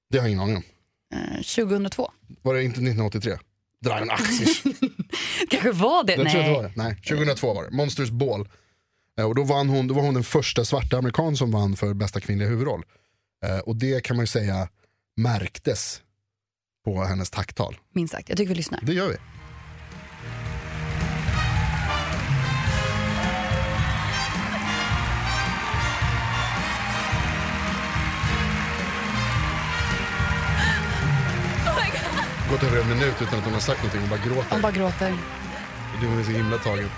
Det 0.09 0.17
har 0.17 0.25
jag 0.25 0.31
ingen 0.31 0.43
aning 0.43 0.57
om. 0.57 0.63
Eh, 1.13 1.35
2002. 1.41 2.11
Var 2.41 2.53
det 2.53 2.63
inte 2.63 2.73
1983? 2.79 3.37
Dra 3.85 3.99
en 3.99 4.09
axis. 4.11 4.63
kanske 5.49 5.71
var 5.71 6.03
det? 6.03 6.13
Jag 6.13 6.23
Nej. 6.23 6.31
tror 6.33 6.41
att 6.41 6.47
det 6.47 6.53
var 6.53 6.63
det. 6.63 6.71
Nej, 6.75 6.95
2002 6.95 7.53
var 7.53 7.63
det. 7.63 7.71
Monsters 7.71 8.09
Ball. 8.09 8.49
Eh, 9.19 9.25
och 9.25 9.35
då, 9.35 9.43
vann 9.43 9.69
hon, 9.69 9.87
då 9.87 9.93
var 9.93 10.01
hon 10.01 10.13
den 10.13 10.23
första 10.23 10.65
svarta 10.65 10.97
amerikan 10.97 11.37
som 11.37 11.51
vann 11.51 11.75
för 11.75 11.93
bästa 11.93 12.19
kvinnliga 12.19 12.49
huvudroll. 12.49 12.83
Eh, 13.45 13.57
och 13.59 13.75
det 13.75 14.03
kan 14.03 14.15
man 14.15 14.23
ju 14.23 14.27
säga 14.27 14.69
märktes 15.15 16.01
på 16.85 17.03
hennes 17.03 17.29
tacktal. 17.29 17.77
Minst 17.93 18.13
sagt. 18.13 18.29
Jag 18.29 18.37
tycker 18.37 18.49
vi 18.49 18.55
lyssnar. 18.55 18.79
Det 18.83 18.93
gör 18.93 19.09
vi. 19.09 19.15
Gått 32.49 32.63
en 32.63 32.89
minut 32.89 33.21
utan 33.21 33.39
att 33.39 33.45
hon 33.45 33.53
har 33.53 33.59
sagt 33.59 33.79
någonting, 33.79 34.01
hon 34.01 34.09
bara 34.09 34.19
gråter. 34.19 34.51
Hon 34.51 34.61
bara 34.61 34.71
gråter. 34.71 35.13
Hon 36.01 36.19
är 36.19 36.23
så 36.23 36.31
himla 36.31 36.57
tagen. 36.57 36.89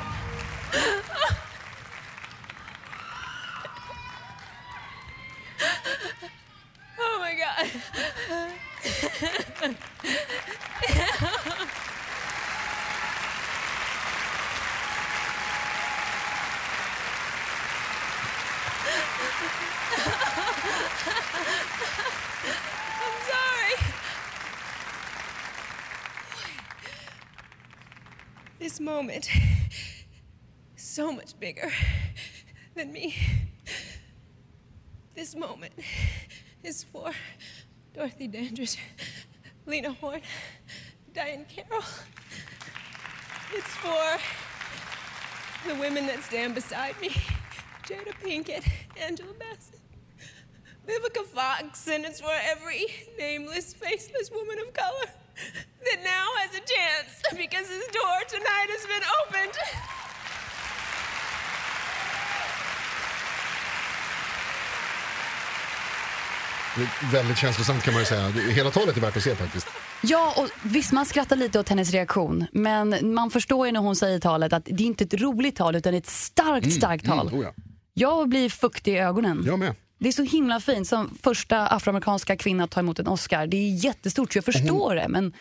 Oh 6.97 7.19
my 7.21 7.33
god. 7.35 7.71
I'm 23.01 23.15
sorry. 23.29 23.75
This 28.60 28.82
moment 28.82 29.30
so 30.76 31.13
much 31.13 31.39
bigger 31.39 31.72
than 32.76 32.91
me. 32.91 33.15
This 35.15 35.34
moment 35.34 35.72
is 36.62 36.84
for 36.84 37.12
Dorothy 37.93 38.28
Dandridge, 38.28 38.78
Lena 39.65 39.93
Horne, 39.93 40.19
Diane 41.13 41.45
Carroll. 41.45 41.86
It's 43.54 43.76
for 43.76 44.19
the 45.65 45.76
women 45.76 46.06
that 46.08 46.22
stand 46.24 46.54
beside 46.54 47.00
me 47.00 47.12
Jada 47.88 48.13
Pinkett, 48.22 48.69
Angela 49.02 49.34
Bassett, 49.39 49.80
Vivica 50.86 51.24
Fox, 51.26 51.88
and 51.88 52.04
it's 52.04 52.19
for 52.19 52.36
every 52.43 52.88
nameless, 53.17 53.74
faceless 53.74 54.30
woman 54.32 54.60
of 54.60 54.74
color 54.74 55.18
that 55.87 55.99
now 56.15 56.25
has 56.41 56.51
a 56.61 56.63
chance 56.75 57.11
because 57.43 57.67
his 57.77 57.87
door 57.99 58.19
tonight 58.35 58.69
has 58.75 58.83
been 58.93 59.05
opened. 59.19 59.55
Det 66.75 66.81
är 67.07 67.11
väldigt 67.11 67.37
känslosamt 67.37 67.83
kan 67.83 67.93
man 67.93 68.01
ju 68.01 68.05
säga. 68.05 68.29
Det- 68.29 68.41
Hela 68.53 68.71
talet 68.71 68.97
är 68.97 69.01
värt 69.01 69.17
att 69.17 69.23
se 69.23 69.35
faktiskt. 69.35 69.67
Ja, 70.03 70.33
och 70.37 70.49
visst 70.63 70.91
man 70.91 71.05
skrattar 71.05 71.35
lite 71.35 71.59
åt 71.59 71.69
hennes 71.69 71.91
reaktion. 71.91 72.45
Men 72.51 73.13
man 73.13 73.31
förstår 73.31 73.65
ju 73.67 73.71
när 73.71 73.79
hon 73.79 73.95
säger 73.95 74.19
talet 74.19 74.53
att 74.53 74.65
det 74.65 74.83
är 74.83 74.87
inte 74.87 75.03
ett 75.03 75.13
roligt 75.13 75.55
tal 75.55 75.75
utan 75.75 75.93
ett 75.93 76.07
starkt, 76.09 76.73
starkt 76.73 77.05
tal. 77.05 77.27
Mm, 77.27 77.39
oh 77.39 77.45
ja. 77.45 77.53
Jag 77.93 78.29
blir 78.29 78.49
fuktig 78.49 78.93
i 78.93 78.97
ögonen. 78.97 79.43
Jag 79.45 79.59
med. 79.59 79.75
Det 79.99 80.07
är 80.07 80.11
så 80.13 80.23
himla 80.23 80.59
fint 80.59 80.87
som 80.87 81.17
första 81.23 81.67
afroamerikanska 81.67 82.37
kvinna 82.37 82.63
att 82.63 82.71
ta 82.71 82.79
emot 82.79 82.99
en 82.99 83.07
Oscar. 83.07 83.47
Det 83.47 83.57
är 83.57 83.85
jättestort 83.85 84.33
så 84.33 84.37
jag 84.37 84.45
förstår 84.45 84.95
det. 84.95 85.07
Men 85.07 85.33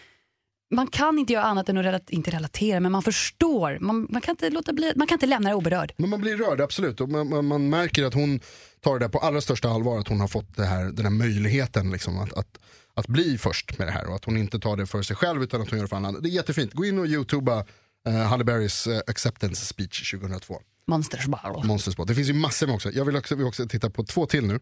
man 0.71 0.87
kan 0.87 1.19
inte 1.19 1.33
göra 1.33 1.45
annat 1.45 1.69
än 1.69 1.79
att 1.79 1.85
relat- 1.85 2.11
inte 2.11 2.31
relatera, 2.31 2.81
men 2.81 2.93
man 2.93 3.03
förstår. 3.03 3.79
Man, 3.81 4.07
man, 4.11 4.21
kan 4.21 4.33
inte 4.33 4.51
låta 4.51 4.73
bli, 4.73 4.93
man 4.97 5.07
kan 5.07 5.17
inte 5.17 5.27
lämna 5.27 5.49
det 5.49 5.55
oberörd. 5.55 5.93
Men 5.97 6.11
man 6.11 6.21
blir 6.21 6.37
rörd, 6.37 6.61
absolut. 6.61 7.01
Och 7.01 7.09
man, 7.09 7.29
man, 7.29 7.45
man 7.45 7.69
märker 7.69 8.05
att 8.05 8.15
hon 8.15 8.41
tar 8.81 8.99
det 8.99 9.05
där 9.05 9.09
på 9.09 9.19
allra 9.19 9.41
största 9.41 9.69
allvar. 9.69 9.99
Att 9.99 10.09
hon 10.09 10.21
har 10.21 10.29
fått 10.29 10.57
det 10.57 10.65
här, 10.65 10.85
den 10.85 11.05
här 11.05 11.13
möjligheten 11.13 11.91
liksom, 11.91 12.19
att, 12.19 12.33
att, 12.33 12.59
att 12.95 13.07
bli 13.07 13.39
först 13.39 13.79
med 13.79 13.89
det 13.89 13.93
här. 13.93 14.09
Och 14.09 14.15
att 14.15 14.25
hon 14.25 14.37
inte 14.37 14.59
tar 14.59 14.77
det 14.77 14.87
för 14.87 15.03
sig 15.03 15.17
själv 15.17 15.43
utan 15.43 15.63
att 15.63 15.71
hon 15.71 15.79
gör 15.79 15.85
det 15.85 15.89
för 15.89 15.97
andra. 15.97 16.21
Det 16.21 16.29
är 16.29 16.31
jättefint. 16.31 16.73
Gå 16.73 16.85
in 16.85 16.99
och 16.99 17.07
youtuba 17.07 17.65
uh, 18.09 18.15
Halle 18.15 18.45
Berrys 18.45 18.87
eh, 18.87 19.01
acceptance 19.07 19.67
speech 19.67 20.11
2002. 20.11 20.61
Monsters 20.87 21.27
Ball. 21.27 21.65
Monsterspot. 21.65 22.09
Det 22.09 22.15
finns 22.15 22.29
ju 22.29 22.33
massor 22.33 22.67
med 22.67 22.75
också. 22.75 22.91
Jag 22.91 23.05
vill 23.05 23.17
också, 23.17 23.35
vi 23.35 23.45
också 23.45 23.69
titta 23.69 23.91
på 23.91 24.05
två 24.05 24.27
till 24.27 24.47
nu. 24.47 24.61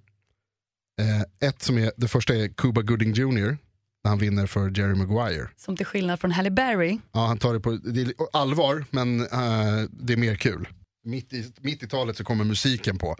Eh, 1.00 1.48
ett 1.48 1.62
som 1.62 1.78
är, 1.78 1.92
det 1.96 2.08
första 2.08 2.34
är 2.34 2.48
Cuba 2.48 2.82
Gooding 2.82 3.12
Jr. 3.12 3.58
När 4.06 4.10
han 4.10 4.18
vinner 4.18 4.46
för 4.46 4.78
Jerry 4.78 4.94
Maguire. 4.94 5.48
Som 5.56 5.76
till 5.76 5.86
skillnad 5.86 6.20
från 6.20 6.30
Halle 6.30 6.50
Berry. 6.50 6.98
Ja, 7.12 7.26
han 7.26 7.38
tar 7.38 7.54
det 7.54 7.60
på 7.60 7.70
det 7.70 8.00
är 8.00 8.12
allvar, 8.32 8.84
men 8.90 9.20
eh, 9.20 9.88
det 9.90 10.12
är 10.12 10.16
mer 10.16 10.34
kul. 10.34 10.68
Mitt 11.04 11.32
i, 11.32 11.52
mitt 11.60 11.82
i 11.82 11.86
talet 11.88 12.16
så 12.16 12.24
kommer 12.24 12.44
musiken 12.44 12.98
på. 12.98 13.16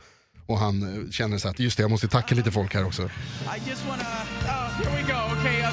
Och 0.47 0.59
han 0.59 0.83
eh, 0.83 1.11
känner 1.11 1.39
så 1.39 1.49
att 1.49 1.59
just 1.59 1.77
det, 1.77 1.83
jag 1.83 1.91
måste 1.91 2.09
tacka 2.09 2.35
lite 2.35 2.51
folk 2.51 2.75
här 2.75 2.87
också. 2.87 3.03
I 3.03 3.09
just 3.69 3.87
want 3.89 4.01
to. 4.01 4.07
Oh, 4.07 4.71
here 4.73 4.97
we 4.97 5.03
go. 5.13 5.41
Okay, 5.41 5.66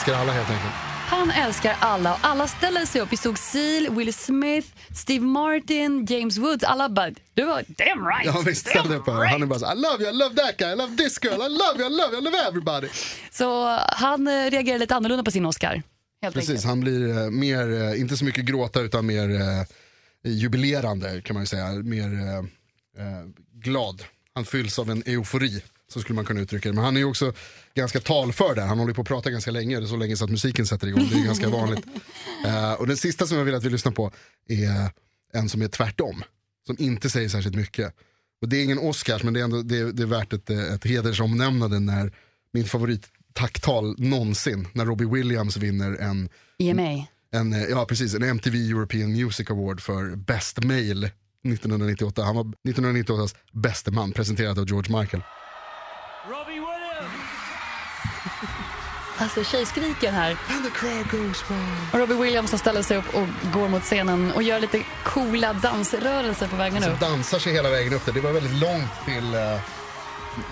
älskar 0.00 0.14
alla 0.14 0.32
helt 0.32 0.50
enkelt. 0.50 0.72
Han 1.06 1.30
älskar 1.30 1.76
alla 1.80 2.14
och 2.14 2.18
alla 2.22 2.46
ställer 2.46 2.86
sig 2.86 3.00
upp. 3.00 3.12
Vi 3.12 3.16
såg 3.16 3.38
Seal, 3.38 3.96
Will 3.96 4.14
Smith, 4.14 4.68
Steve 4.96 5.24
Martin, 5.24 6.06
James 6.06 6.38
Woods. 6.38 6.64
Alla 6.64 6.88
bara, 6.88 7.10
du 7.34 7.44
var 7.44 7.64
damn 7.68 8.06
right. 8.06 8.24
Ja 8.24 8.42
visst, 8.46 8.66
damn 8.74 8.84
ställ 8.84 8.96
upp 8.96 9.06
här. 9.06 9.24
Han 9.24 9.42
är 9.42 9.46
bara 9.46 9.58
så 9.58 9.72
I 9.72 9.74
love 9.74 10.04
you, 10.04 10.10
I 10.10 10.18
love 10.18 10.34
that 10.34 10.56
guy, 10.56 10.72
I 10.72 10.76
love 10.76 10.96
this 10.96 11.18
girl, 11.22 11.34
I 11.34 11.48
love 11.48 11.74
you, 11.78 11.86
I 11.86 11.96
love 11.96 12.12
you, 12.12 12.18
I 12.20 12.24
love 12.24 12.36
everybody. 12.48 12.88
Så 13.30 13.66
uh, 13.66 13.78
han 13.88 14.28
uh, 14.28 14.50
reagerar 14.50 14.78
lite 14.78 14.94
annorlunda 14.94 15.24
på 15.24 15.30
sin 15.30 15.46
Oscar. 15.46 15.82
Helt 16.22 16.34
Precis, 16.34 16.50
enkelt. 16.50 16.64
han 16.64 16.80
blir 16.80 17.18
eh, 17.18 17.30
mer, 17.30 17.82
eh, 17.82 18.00
inte 18.00 18.16
så 18.16 18.24
mycket 18.24 18.44
gråta 18.44 18.80
utan 18.80 19.06
mer 19.06 19.30
eh, 19.30 19.64
jubilerande 20.24 21.22
kan 21.22 21.34
man 21.34 21.42
ju 21.42 21.46
säga. 21.46 21.68
Mer 21.72 22.12
eh, 22.14 22.38
eh, 23.06 23.24
glad. 23.54 24.02
Han 24.34 24.44
fylls 24.44 24.78
av 24.78 24.90
en 24.90 25.02
eufori, 25.06 25.62
så 25.92 26.00
skulle 26.00 26.16
man 26.16 26.24
kunna 26.24 26.40
uttrycka 26.40 26.68
det. 26.68 26.74
Men 26.74 26.84
han 26.84 26.96
är 26.96 27.00
ju 27.00 27.06
också 27.06 27.32
ganska 27.74 28.00
talför 28.00 28.54
där. 28.54 28.66
Han 28.66 28.78
håller 28.78 28.94
på 28.94 29.00
att 29.00 29.08
prata 29.08 29.30
ganska 29.30 29.50
länge, 29.50 29.80
det 29.80 29.84
är 29.84 29.86
så 29.86 29.96
länge 29.96 30.16
så 30.16 30.24
att 30.24 30.30
musiken 30.30 30.66
sätter 30.66 30.86
igång. 30.86 31.08
Det 31.12 31.20
är 31.20 31.24
ganska 31.24 31.48
vanligt. 31.60 31.86
Eh, 32.46 32.72
och 32.72 32.86
den 32.86 32.96
sista 32.96 33.26
som 33.26 33.38
jag 33.38 33.44
vill 33.44 33.54
att 33.54 33.64
vi 33.64 33.70
lyssnar 33.70 33.92
på 33.92 34.12
är 34.48 34.90
en 35.32 35.48
som 35.48 35.62
är 35.62 35.68
tvärtom. 35.68 36.22
Som 36.66 36.76
inte 36.78 37.10
säger 37.10 37.28
särskilt 37.28 37.56
mycket. 37.56 37.94
Och 38.42 38.48
det 38.48 38.56
är 38.56 38.64
ingen 38.64 38.78
Oscars, 38.78 39.22
men 39.22 39.34
det 39.34 39.40
är, 39.40 39.44
ändå, 39.44 39.62
det 39.62 39.78
är, 39.78 39.84
det 39.84 40.02
är 40.02 40.06
värt 40.06 40.32
ett, 40.32 40.50
ett 40.50 40.84
hedersomnämnande 40.84 41.80
när 41.80 42.12
min 42.52 42.64
favorittacktal 42.64 43.94
någonsin, 43.98 44.68
när 44.72 44.86
Robbie 44.86 45.04
Williams 45.04 45.56
vinner 45.56 45.96
en 45.96 46.28
EMA. 46.58 47.06
en, 47.32 47.52
eh, 47.52 47.62
ja, 47.62 47.84
precis, 47.84 48.14
en 48.14 48.22
MTV 48.22 48.70
European 48.70 49.12
Music 49.12 49.50
Award 49.50 49.80
för 49.80 50.16
Best 50.16 50.64
Male 50.64 51.10
1998. 51.44 52.22
Han 52.22 52.36
var 52.36 52.44
1998s 52.44 53.36
bäste 53.52 53.90
man, 53.90 54.12
presenterad 54.12 54.58
av 54.58 54.68
George 54.68 55.00
Michael. 55.00 55.22
Alltså 59.20 59.44
tjejskriken 59.44 60.14
här. 60.14 60.36
And 60.50 60.64
the 60.64 60.70
crowd 60.70 61.10
goes 61.10 61.50
wild. 61.50 61.60
Och 61.92 61.98
Robbie 61.98 62.14
Williams 62.14 62.50
som 62.50 62.58
ställer 62.58 62.82
sig 62.82 62.96
upp 62.96 63.14
och 63.14 63.26
går 63.52 63.68
mot 63.68 63.82
scenen 63.82 64.32
och 64.32 64.42
gör 64.42 64.60
lite 64.60 64.82
coola 65.04 65.52
dansrörelser 65.52 66.48
på 66.48 66.56
vägen 66.56 66.82
Så 66.82 66.90
upp. 66.90 67.00
dansar 67.00 67.38
sig 67.38 67.52
hela 67.52 67.70
vägen 67.70 67.92
upp 67.92 68.06
där. 68.06 68.12
Det 68.12 68.20
var 68.20 68.32
väldigt 68.32 68.60
långt 68.60 68.90
till, 69.04 69.34
eh, 69.34 69.60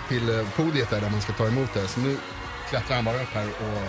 till 0.07 0.39
eh, 0.39 0.47
podiet 0.55 0.89
där, 0.89 1.01
där 1.01 1.09
man 1.09 1.21
ska 1.21 1.33
ta 1.33 1.47
emot 1.47 1.73
det. 1.73 1.87
Så 1.87 1.99
nu 1.99 2.17
klättrar 2.69 2.95
han 2.95 3.05
bara 3.05 3.21
upp 3.21 3.33
här 3.33 3.47
och 3.47 3.87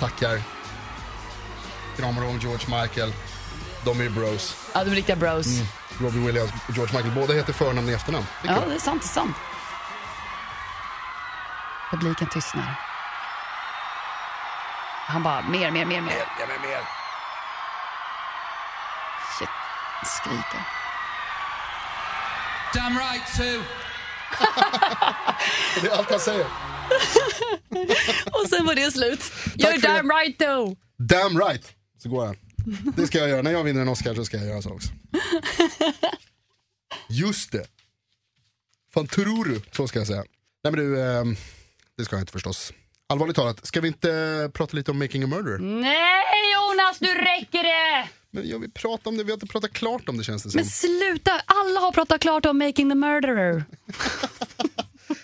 tackar. 0.00 0.42
Kramar 1.96 2.24
om 2.24 2.38
George 2.38 2.80
Michael. 2.82 3.12
De 3.84 3.98
är 4.00 4.04
ju 4.04 4.10
bros. 4.10 4.56
Ja, 4.74 4.84
de 4.84 4.90
är 4.90 4.94
riktiga 4.94 5.16
bros. 5.16 5.46
Robbie 6.00 6.18
Williams 6.26 6.50
och 6.68 6.74
George 6.74 6.96
Michael, 6.96 7.14
båda 7.14 7.34
heter 7.34 7.52
förnamn 7.52 7.88
i 7.88 7.92
efternamn. 7.92 8.26
Det 8.42 8.48
Ja, 8.48 8.62
det 8.68 8.74
är 8.74 8.78
sant. 8.78 9.02
Det 9.02 9.06
är 9.06 9.08
sant. 9.08 9.36
Publiken 11.90 12.28
tystnar. 12.28 12.87
Han 15.08 15.22
bara, 15.22 15.42
mer, 15.42 15.70
mer, 15.70 15.84
mer, 15.84 16.00
mer. 16.00 16.16
Ja, 16.40 16.46
men 16.48 16.60
mer. 16.70 16.80
Shit, 19.38 19.48
skriker. 20.04 20.60
Damn 22.74 22.98
right 22.98 23.36
too. 23.36 23.62
Det 25.82 25.88
är 25.88 25.96
allt 25.96 26.10
han 26.10 26.20
säger. 26.20 26.46
Och 28.32 28.48
sen 28.48 28.66
var 28.66 28.74
det 28.74 28.90
slut. 28.92 29.20
You're 29.20 29.80
för 29.80 29.80
det. 29.80 29.88
damn 29.88 30.10
right 30.10 30.38
though. 30.38 30.76
Damn 30.98 31.38
right, 31.38 31.74
så 32.02 32.08
går 32.08 32.26
han. 32.26 32.36
Det 32.96 33.06
ska 33.06 33.18
jag 33.18 33.28
göra. 33.28 33.42
När 33.42 33.50
jag 33.52 33.64
vinner 33.64 33.80
en 33.80 33.88
Oscar 33.88 34.14
så 34.14 34.24
ska 34.24 34.36
jag 34.36 34.46
göra 34.46 34.62
så 34.62 34.70
också. 34.70 34.88
Just 37.08 37.52
det. 37.52 37.66
Fan 38.94 39.06
tror 39.06 39.44
du? 39.44 39.62
Så 39.72 39.88
ska 39.88 39.98
jag 39.98 40.06
säga. 40.08 40.24
Nej 40.64 40.72
men 40.72 40.74
du, 40.74 41.02
ehm, 41.02 41.36
det 41.96 42.04
ska 42.04 42.16
jag 42.16 42.22
inte 42.22 42.32
förstås. 42.32 42.72
Allvarligt 43.10 43.36
talat, 43.36 43.66
ska 43.66 43.80
vi 43.80 43.88
inte 43.88 44.50
prata 44.54 44.76
lite 44.76 44.90
om 44.90 44.98
Making 44.98 45.22
a 45.22 45.26
Murderer? 45.26 45.58
Nej 45.58 46.52
Jonas, 46.54 47.00
nu 47.00 47.08
räcker 47.14 47.62
det! 47.62 48.08
Men 48.30 48.48
jag 48.48 48.58
vill 48.58 48.70
prata 48.70 49.08
om 49.08 49.16
det, 49.16 49.24
vi 49.24 49.30
har 49.30 49.36
inte 49.36 49.46
pratat 49.46 49.72
klart 49.72 50.08
om 50.08 50.18
det 50.18 50.24
känns 50.24 50.42
det 50.42 50.50
som. 50.50 50.58
Men 50.58 50.64
sluta, 50.66 51.30
alla 51.46 51.80
har 51.80 51.92
pratat 51.92 52.20
klart 52.20 52.46
om 52.46 52.58
Making 52.58 52.88
the 52.90 52.94
Murderer. 52.94 53.64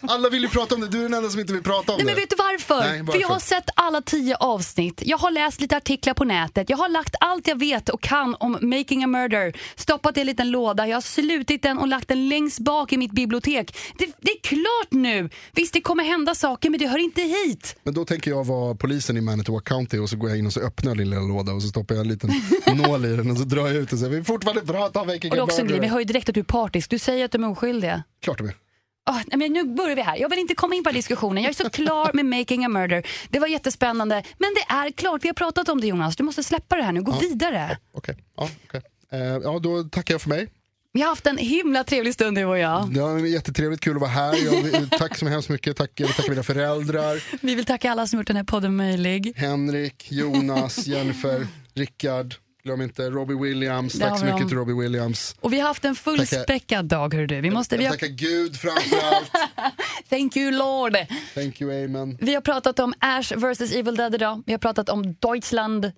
Alla 0.08 0.28
vill 0.30 0.42
ju 0.42 0.48
prata 0.48 0.74
om 0.74 0.80
det, 0.80 0.88
du 0.88 0.98
är 0.98 1.02
den 1.02 1.14
enda 1.14 1.30
som 1.30 1.40
inte 1.40 1.52
vill 1.52 1.62
prata 1.62 1.92
om 1.92 1.96
Nej, 1.98 1.98
det. 1.98 2.04
men 2.04 2.14
vet 2.14 2.30
du 2.30 2.36
varför? 2.36 2.80
Nej, 2.80 3.00
varför? 3.00 3.12
För 3.12 3.20
jag 3.20 3.28
har 3.28 3.38
sett 3.38 3.70
alla 3.74 4.02
tio 4.02 4.36
avsnitt. 4.36 5.02
Jag 5.06 5.18
har 5.18 5.30
läst 5.30 5.60
lite 5.60 5.76
artiklar 5.76 6.14
på 6.14 6.24
nätet. 6.24 6.70
Jag 6.70 6.76
har 6.76 6.88
lagt 6.88 7.14
allt 7.20 7.46
jag 7.46 7.58
vet 7.58 7.88
och 7.88 8.02
kan 8.02 8.36
om 8.40 8.58
Making 8.60 9.04
a 9.04 9.06
Murder. 9.06 9.52
Stoppat 9.76 10.16
i 10.16 10.20
en 10.20 10.26
liten 10.26 10.50
låda. 10.50 10.86
Jag 10.86 10.96
har 10.96 11.00
slutit 11.00 11.62
den 11.62 11.78
och 11.78 11.88
lagt 11.88 12.08
den 12.08 12.28
längst 12.28 12.58
bak 12.58 12.92
i 12.92 12.96
mitt 12.96 13.12
bibliotek. 13.12 13.76
Det, 13.98 14.06
det 14.20 14.30
är 14.30 14.40
klart 14.42 14.90
nu! 14.90 15.30
Visst, 15.52 15.72
det 15.72 15.80
kommer 15.80 16.04
hända 16.04 16.34
saker, 16.34 16.70
men 16.70 16.80
det 16.80 16.86
hör 16.86 16.98
inte 16.98 17.22
hit. 17.22 17.76
Men 17.82 17.94
då 17.94 18.04
tänker 18.04 18.30
jag 18.30 18.44
vara 18.46 18.74
polisen 18.74 19.16
i 19.16 19.20
Manitoba 19.20 19.60
County 19.60 19.98
och 19.98 20.10
så 20.10 20.16
går 20.16 20.30
jag 20.30 20.38
in 20.38 20.46
och 20.46 20.52
så 20.52 20.60
öppnar 20.60 20.90
jag 20.90 20.96
lilla 20.96 21.20
låda 21.20 21.52
och 21.52 21.62
så 21.62 21.68
stoppar 21.68 21.94
jag 21.94 22.02
en 22.02 22.08
liten 22.08 22.30
nål 22.76 23.04
i 23.04 23.16
den 23.16 23.30
och 23.30 23.38
så 23.38 23.44
drar 23.44 23.66
jag 23.66 23.76
ut 23.76 23.92
och 23.92 23.98
säger 23.98 24.10
vi 24.10 24.16
vill 24.16 24.24
fortfarande 24.24 24.72
prata 24.72 25.00
om 25.00 25.06
Making 25.06 25.30
Och 25.30 25.36
det 25.36 25.40
är 25.40 25.42
a 25.42 25.44
också 25.44 25.60
en 25.60 25.68
grej, 25.68 25.80
vi 25.80 25.86
hör 25.86 25.98
ju 25.98 26.04
direkt 26.04 26.28
att 26.28 26.34
du 26.34 26.40
är 26.40 26.44
partisk. 26.44 26.90
Du 26.90 26.98
säger 26.98 27.24
att 27.24 27.32
de 27.32 27.44
är 27.44 27.50
oskyldiga. 27.50 28.02
Klart 28.22 28.38
de 28.38 28.48
är. 28.48 28.63
Oh, 29.10 29.20
nej, 29.26 29.38
men 29.38 29.52
nu 29.52 29.64
börjar 29.74 29.96
vi 29.96 30.02
här. 30.02 30.16
Jag 30.16 30.28
vill 30.28 30.38
inte 30.38 30.54
komma 30.54 30.74
in 30.74 30.84
på 30.84 30.90
diskussionen. 30.90 31.42
Jag 31.42 31.50
är 31.50 31.54
så 31.64 31.70
klar 31.70 32.10
med 32.14 32.26
Making 32.26 32.64
a 32.64 32.68
Murder. 32.68 33.06
Det 33.28 33.38
var 33.38 33.46
jättespännande. 33.46 34.22
Men 34.38 34.50
det 34.54 34.74
är 34.74 34.90
klart, 34.90 35.24
vi 35.24 35.28
har 35.28 35.34
pratat 35.34 35.68
om 35.68 35.80
det 35.80 35.86
Jonas. 35.86 36.16
Du 36.16 36.24
måste 36.24 36.42
släppa 36.42 36.76
det 36.76 36.82
här 36.82 36.92
nu. 36.92 37.02
Gå 37.02 37.12
vidare. 37.12 37.78
Okej, 37.92 38.16
ja, 38.36 38.48
okej. 38.68 38.80
Eh, 39.12 39.20
ja, 39.20 39.58
då 39.58 39.82
tackar 39.82 40.14
jag 40.14 40.22
för 40.22 40.28
mig. 40.28 40.48
Vi 40.92 41.00
har 41.00 41.08
haft 41.08 41.26
en 41.26 41.38
himla 41.38 41.84
trevlig 41.84 42.14
stund 42.14 42.36
du 42.36 42.44
och 42.44 42.58
jag. 42.58 42.86
Var 42.96 43.18
jättetrevligt, 43.18 43.80
kul 43.80 43.94
att 43.96 44.00
vara 44.00 44.10
här. 44.10 44.36
Jag 44.44 44.90
tack 44.98 45.18
så 45.18 45.26
hemskt 45.26 45.48
mycket. 45.48 45.76
Tack, 45.76 45.90
jag 45.94 46.06
vill 46.06 46.16
tacka 46.16 46.30
mina 46.30 46.42
föräldrar. 46.42 47.22
Vi 47.46 47.54
vill 47.54 47.64
tacka 47.64 47.90
alla 47.90 48.06
som 48.06 48.18
gjort 48.18 48.26
den 48.26 48.36
här 48.36 48.44
podden 48.44 48.76
möjlig. 48.76 49.32
Henrik, 49.36 50.12
Jonas, 50.12 50.86
Jennifer, 50.86 51.46
Rickard. 51.74 52.34
Glöm 52.64 52.80
inte 52.80 53.10
Robbie 53.10 53.34
Williams. 53.34 53.92
Där 53.92 54.08
Tack 54.08 54.18
så 54.18 54.24
mycket 54.24 54.40
dem. 54.40 54.48
till 54.48 54.58
Robbie 54.58 54.72
Williams. 54.72 55.36
Och 55.40 55.52
vi 55.52 55.60
har 55.60 55.68
haft 55.68 55.84
en 55.84 55.94
fullspäckad 55.94 56.84
dag 56.84 57.14
hör 57.14 57.26
du. 57.26 57.40
Vi 57.40 57.50
måste, 57.50 57.76
vi 57.76 57.84
har, 57.84 57.92
tackar 57.92 58.06
Gud 58.06 58.56
framförallt. 58.56 59.30
thank 60.10 60.36
you 60.36 60.50
Lord. 60.50 60.96
Thank 61.34 61.60
you, 61.60 61.84
amen. 61.84 62.18
Vi 62.20 62.34
har 62.34 62.40
pratat 62.40 62.78
om 62.78 62.94
Ash 62.98 63.32
vs 63.36 63.72
Evil 63.72 63.96
Dead 63.96 64.14
idag. 64.14 64.42
Vi 64.46 64.52
har 64.52 64.58
pratat 64.58 64.88
om 64.88 65.14
Deutschland, 65.20 65.92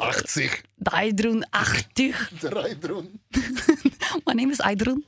83. 0.00 0.48
Deidrun 0.76 1.44
80. 1.84 2.14
Dreidrun. 2.40 3.06
My 4.26 4.34
name 4.34 4.52
is 4.52 4.60
Aidrun. 4.60 5.02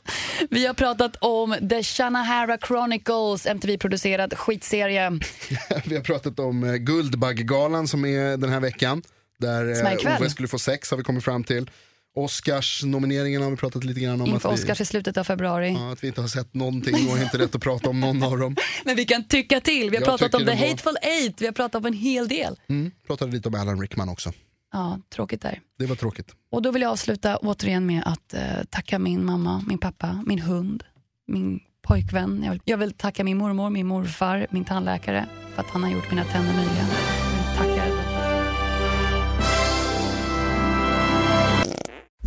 Vi 0.50 0.66
har 0.66 0.74
pratat 0.74 1.16
om 1.16 1.56
The 1.70 1.82
Shannahara 1.82 2.58
Chronicles, 2.58 3.46
MTV-producerad 3.46 4.34
skitserie. 4.38 5.10
Vi 5.86 5.96
har 5.96 6.02
pratat 6.02 6.38
om 6.38 6.64
eh, 6.64 6.74
Guldbaggegalan 6.74 7.88
som 7.88 8.04
är 8.04 8.36
den 8.36 8.50
här 8.50 8.60
veckan. 8.60 9.02
Där 9.38 9.86
eh. 10.04 10.16
Ove 10.16 10.30
skulle 10.30 10.48
få 10.48 10.58
sex 10.58 10.90
har 10.90 10.98
vi 10.98 11.04
kommit 11.04 11.24
fram 11.24 11.44
till. 11.44 11.70
Oscars-nomineringen 12.16 13.42
har 13.42 13.50
vi 13.50 13.56
pratat 13.56 13.84
lite 13.84 14.00
grann 14.00 14.20
om. 14.20 14.26
Inför 14.26 14.48
att 14.48 14.58
vi, 14.58 14.62
Oscars 14.62 14.80
i 14.80 14.84
slutet 14.84 15.16
av 15.16 15.24
februari. 15.24 15.72
ja, 15.72 15.92
att 15.92 16.04
vi 16.04 16.08
inte 16.08 16.20
har 16.20 16.28
sett 16.28 16.54
någonting 16.54 16.94
och 17.10 17.18
inte 17.18 17.38
rätt 17.38 17.54
att 17.54 17.62
prata 17.62 17.90
om 17.90 18.00
någon 18.00 18.22
av 18.22 18.38
dem. 18.38 18.56
Men 18.84 18.96
vi 18.96 19.04
kan 19.04 19.24
tycka 19.24 19.60
till. 19.60 19.90
Vi 19.90 19.96
har 19.96 20.02
Jag 20.02 20.04
pratat 20.18 20.34
om 20.34 20.40
The 20.40 20.46
var- 20.54 20.68
Hateful 20.68 20.96
Eight. 21.02 21.40
Vi 21.40 21.46
har 21.46 21.52
pratat 21.52 21.74
om 21.74 21.86
en 21.86 21.92
hel 21.92 22.28
del. 22.28 22.56
Mm. 22.68 22.90
Pratade 23.06 23.32
lite 23.32 23.48
om 23.48 23.54
Alan 23.54 23.80
Rickman 23.80 24.08
också. 24.08 24.32
Ja, 24.72 24.98
tråkigt 25.14 25.42
där. 25.42 25.60
Det 25.78 25.86
var 25.86 25.96
tråkigt. 25.96 26.34
Och 26.50 26.62
då 26.62 26.70
vill 26.70 26.82
jag 26.82 26.90
avsluta 26.90 27.36
återigen 27.36 27.86
med 27.86 28.02
att 28.06 28.34
eh, 28.34 28.40
tacka 28.70 28.98
min 28.98 29.24
mamma, 29.24 29.64
min 29.68 29.78
pappa, 29.78 30.22
min 30.26 30.38
hund, 30.38 30.84
min 31.26 31.60
pojkvän. 31.82 32.42
Jag 32.44 32.50
vill, 32.52 32.60
jag 32.64 32.78
vill 32.78 32.92
tacka 32.92 33.24
min 33.24 33.36
mormor, 33.38 33.70
min 33.70 33.86
morfar, 33.86 34.46
min 34.50 34.64
tandläkare 34.64 35.26
för 35.54 35.62
att 35.62 35.68
han 35.70 35.82
har 35.82 35.90
gjort 35.90 36.10
mina 36.10 36.24
tänder 36.24 36.54
möjliga. 36.54 36.86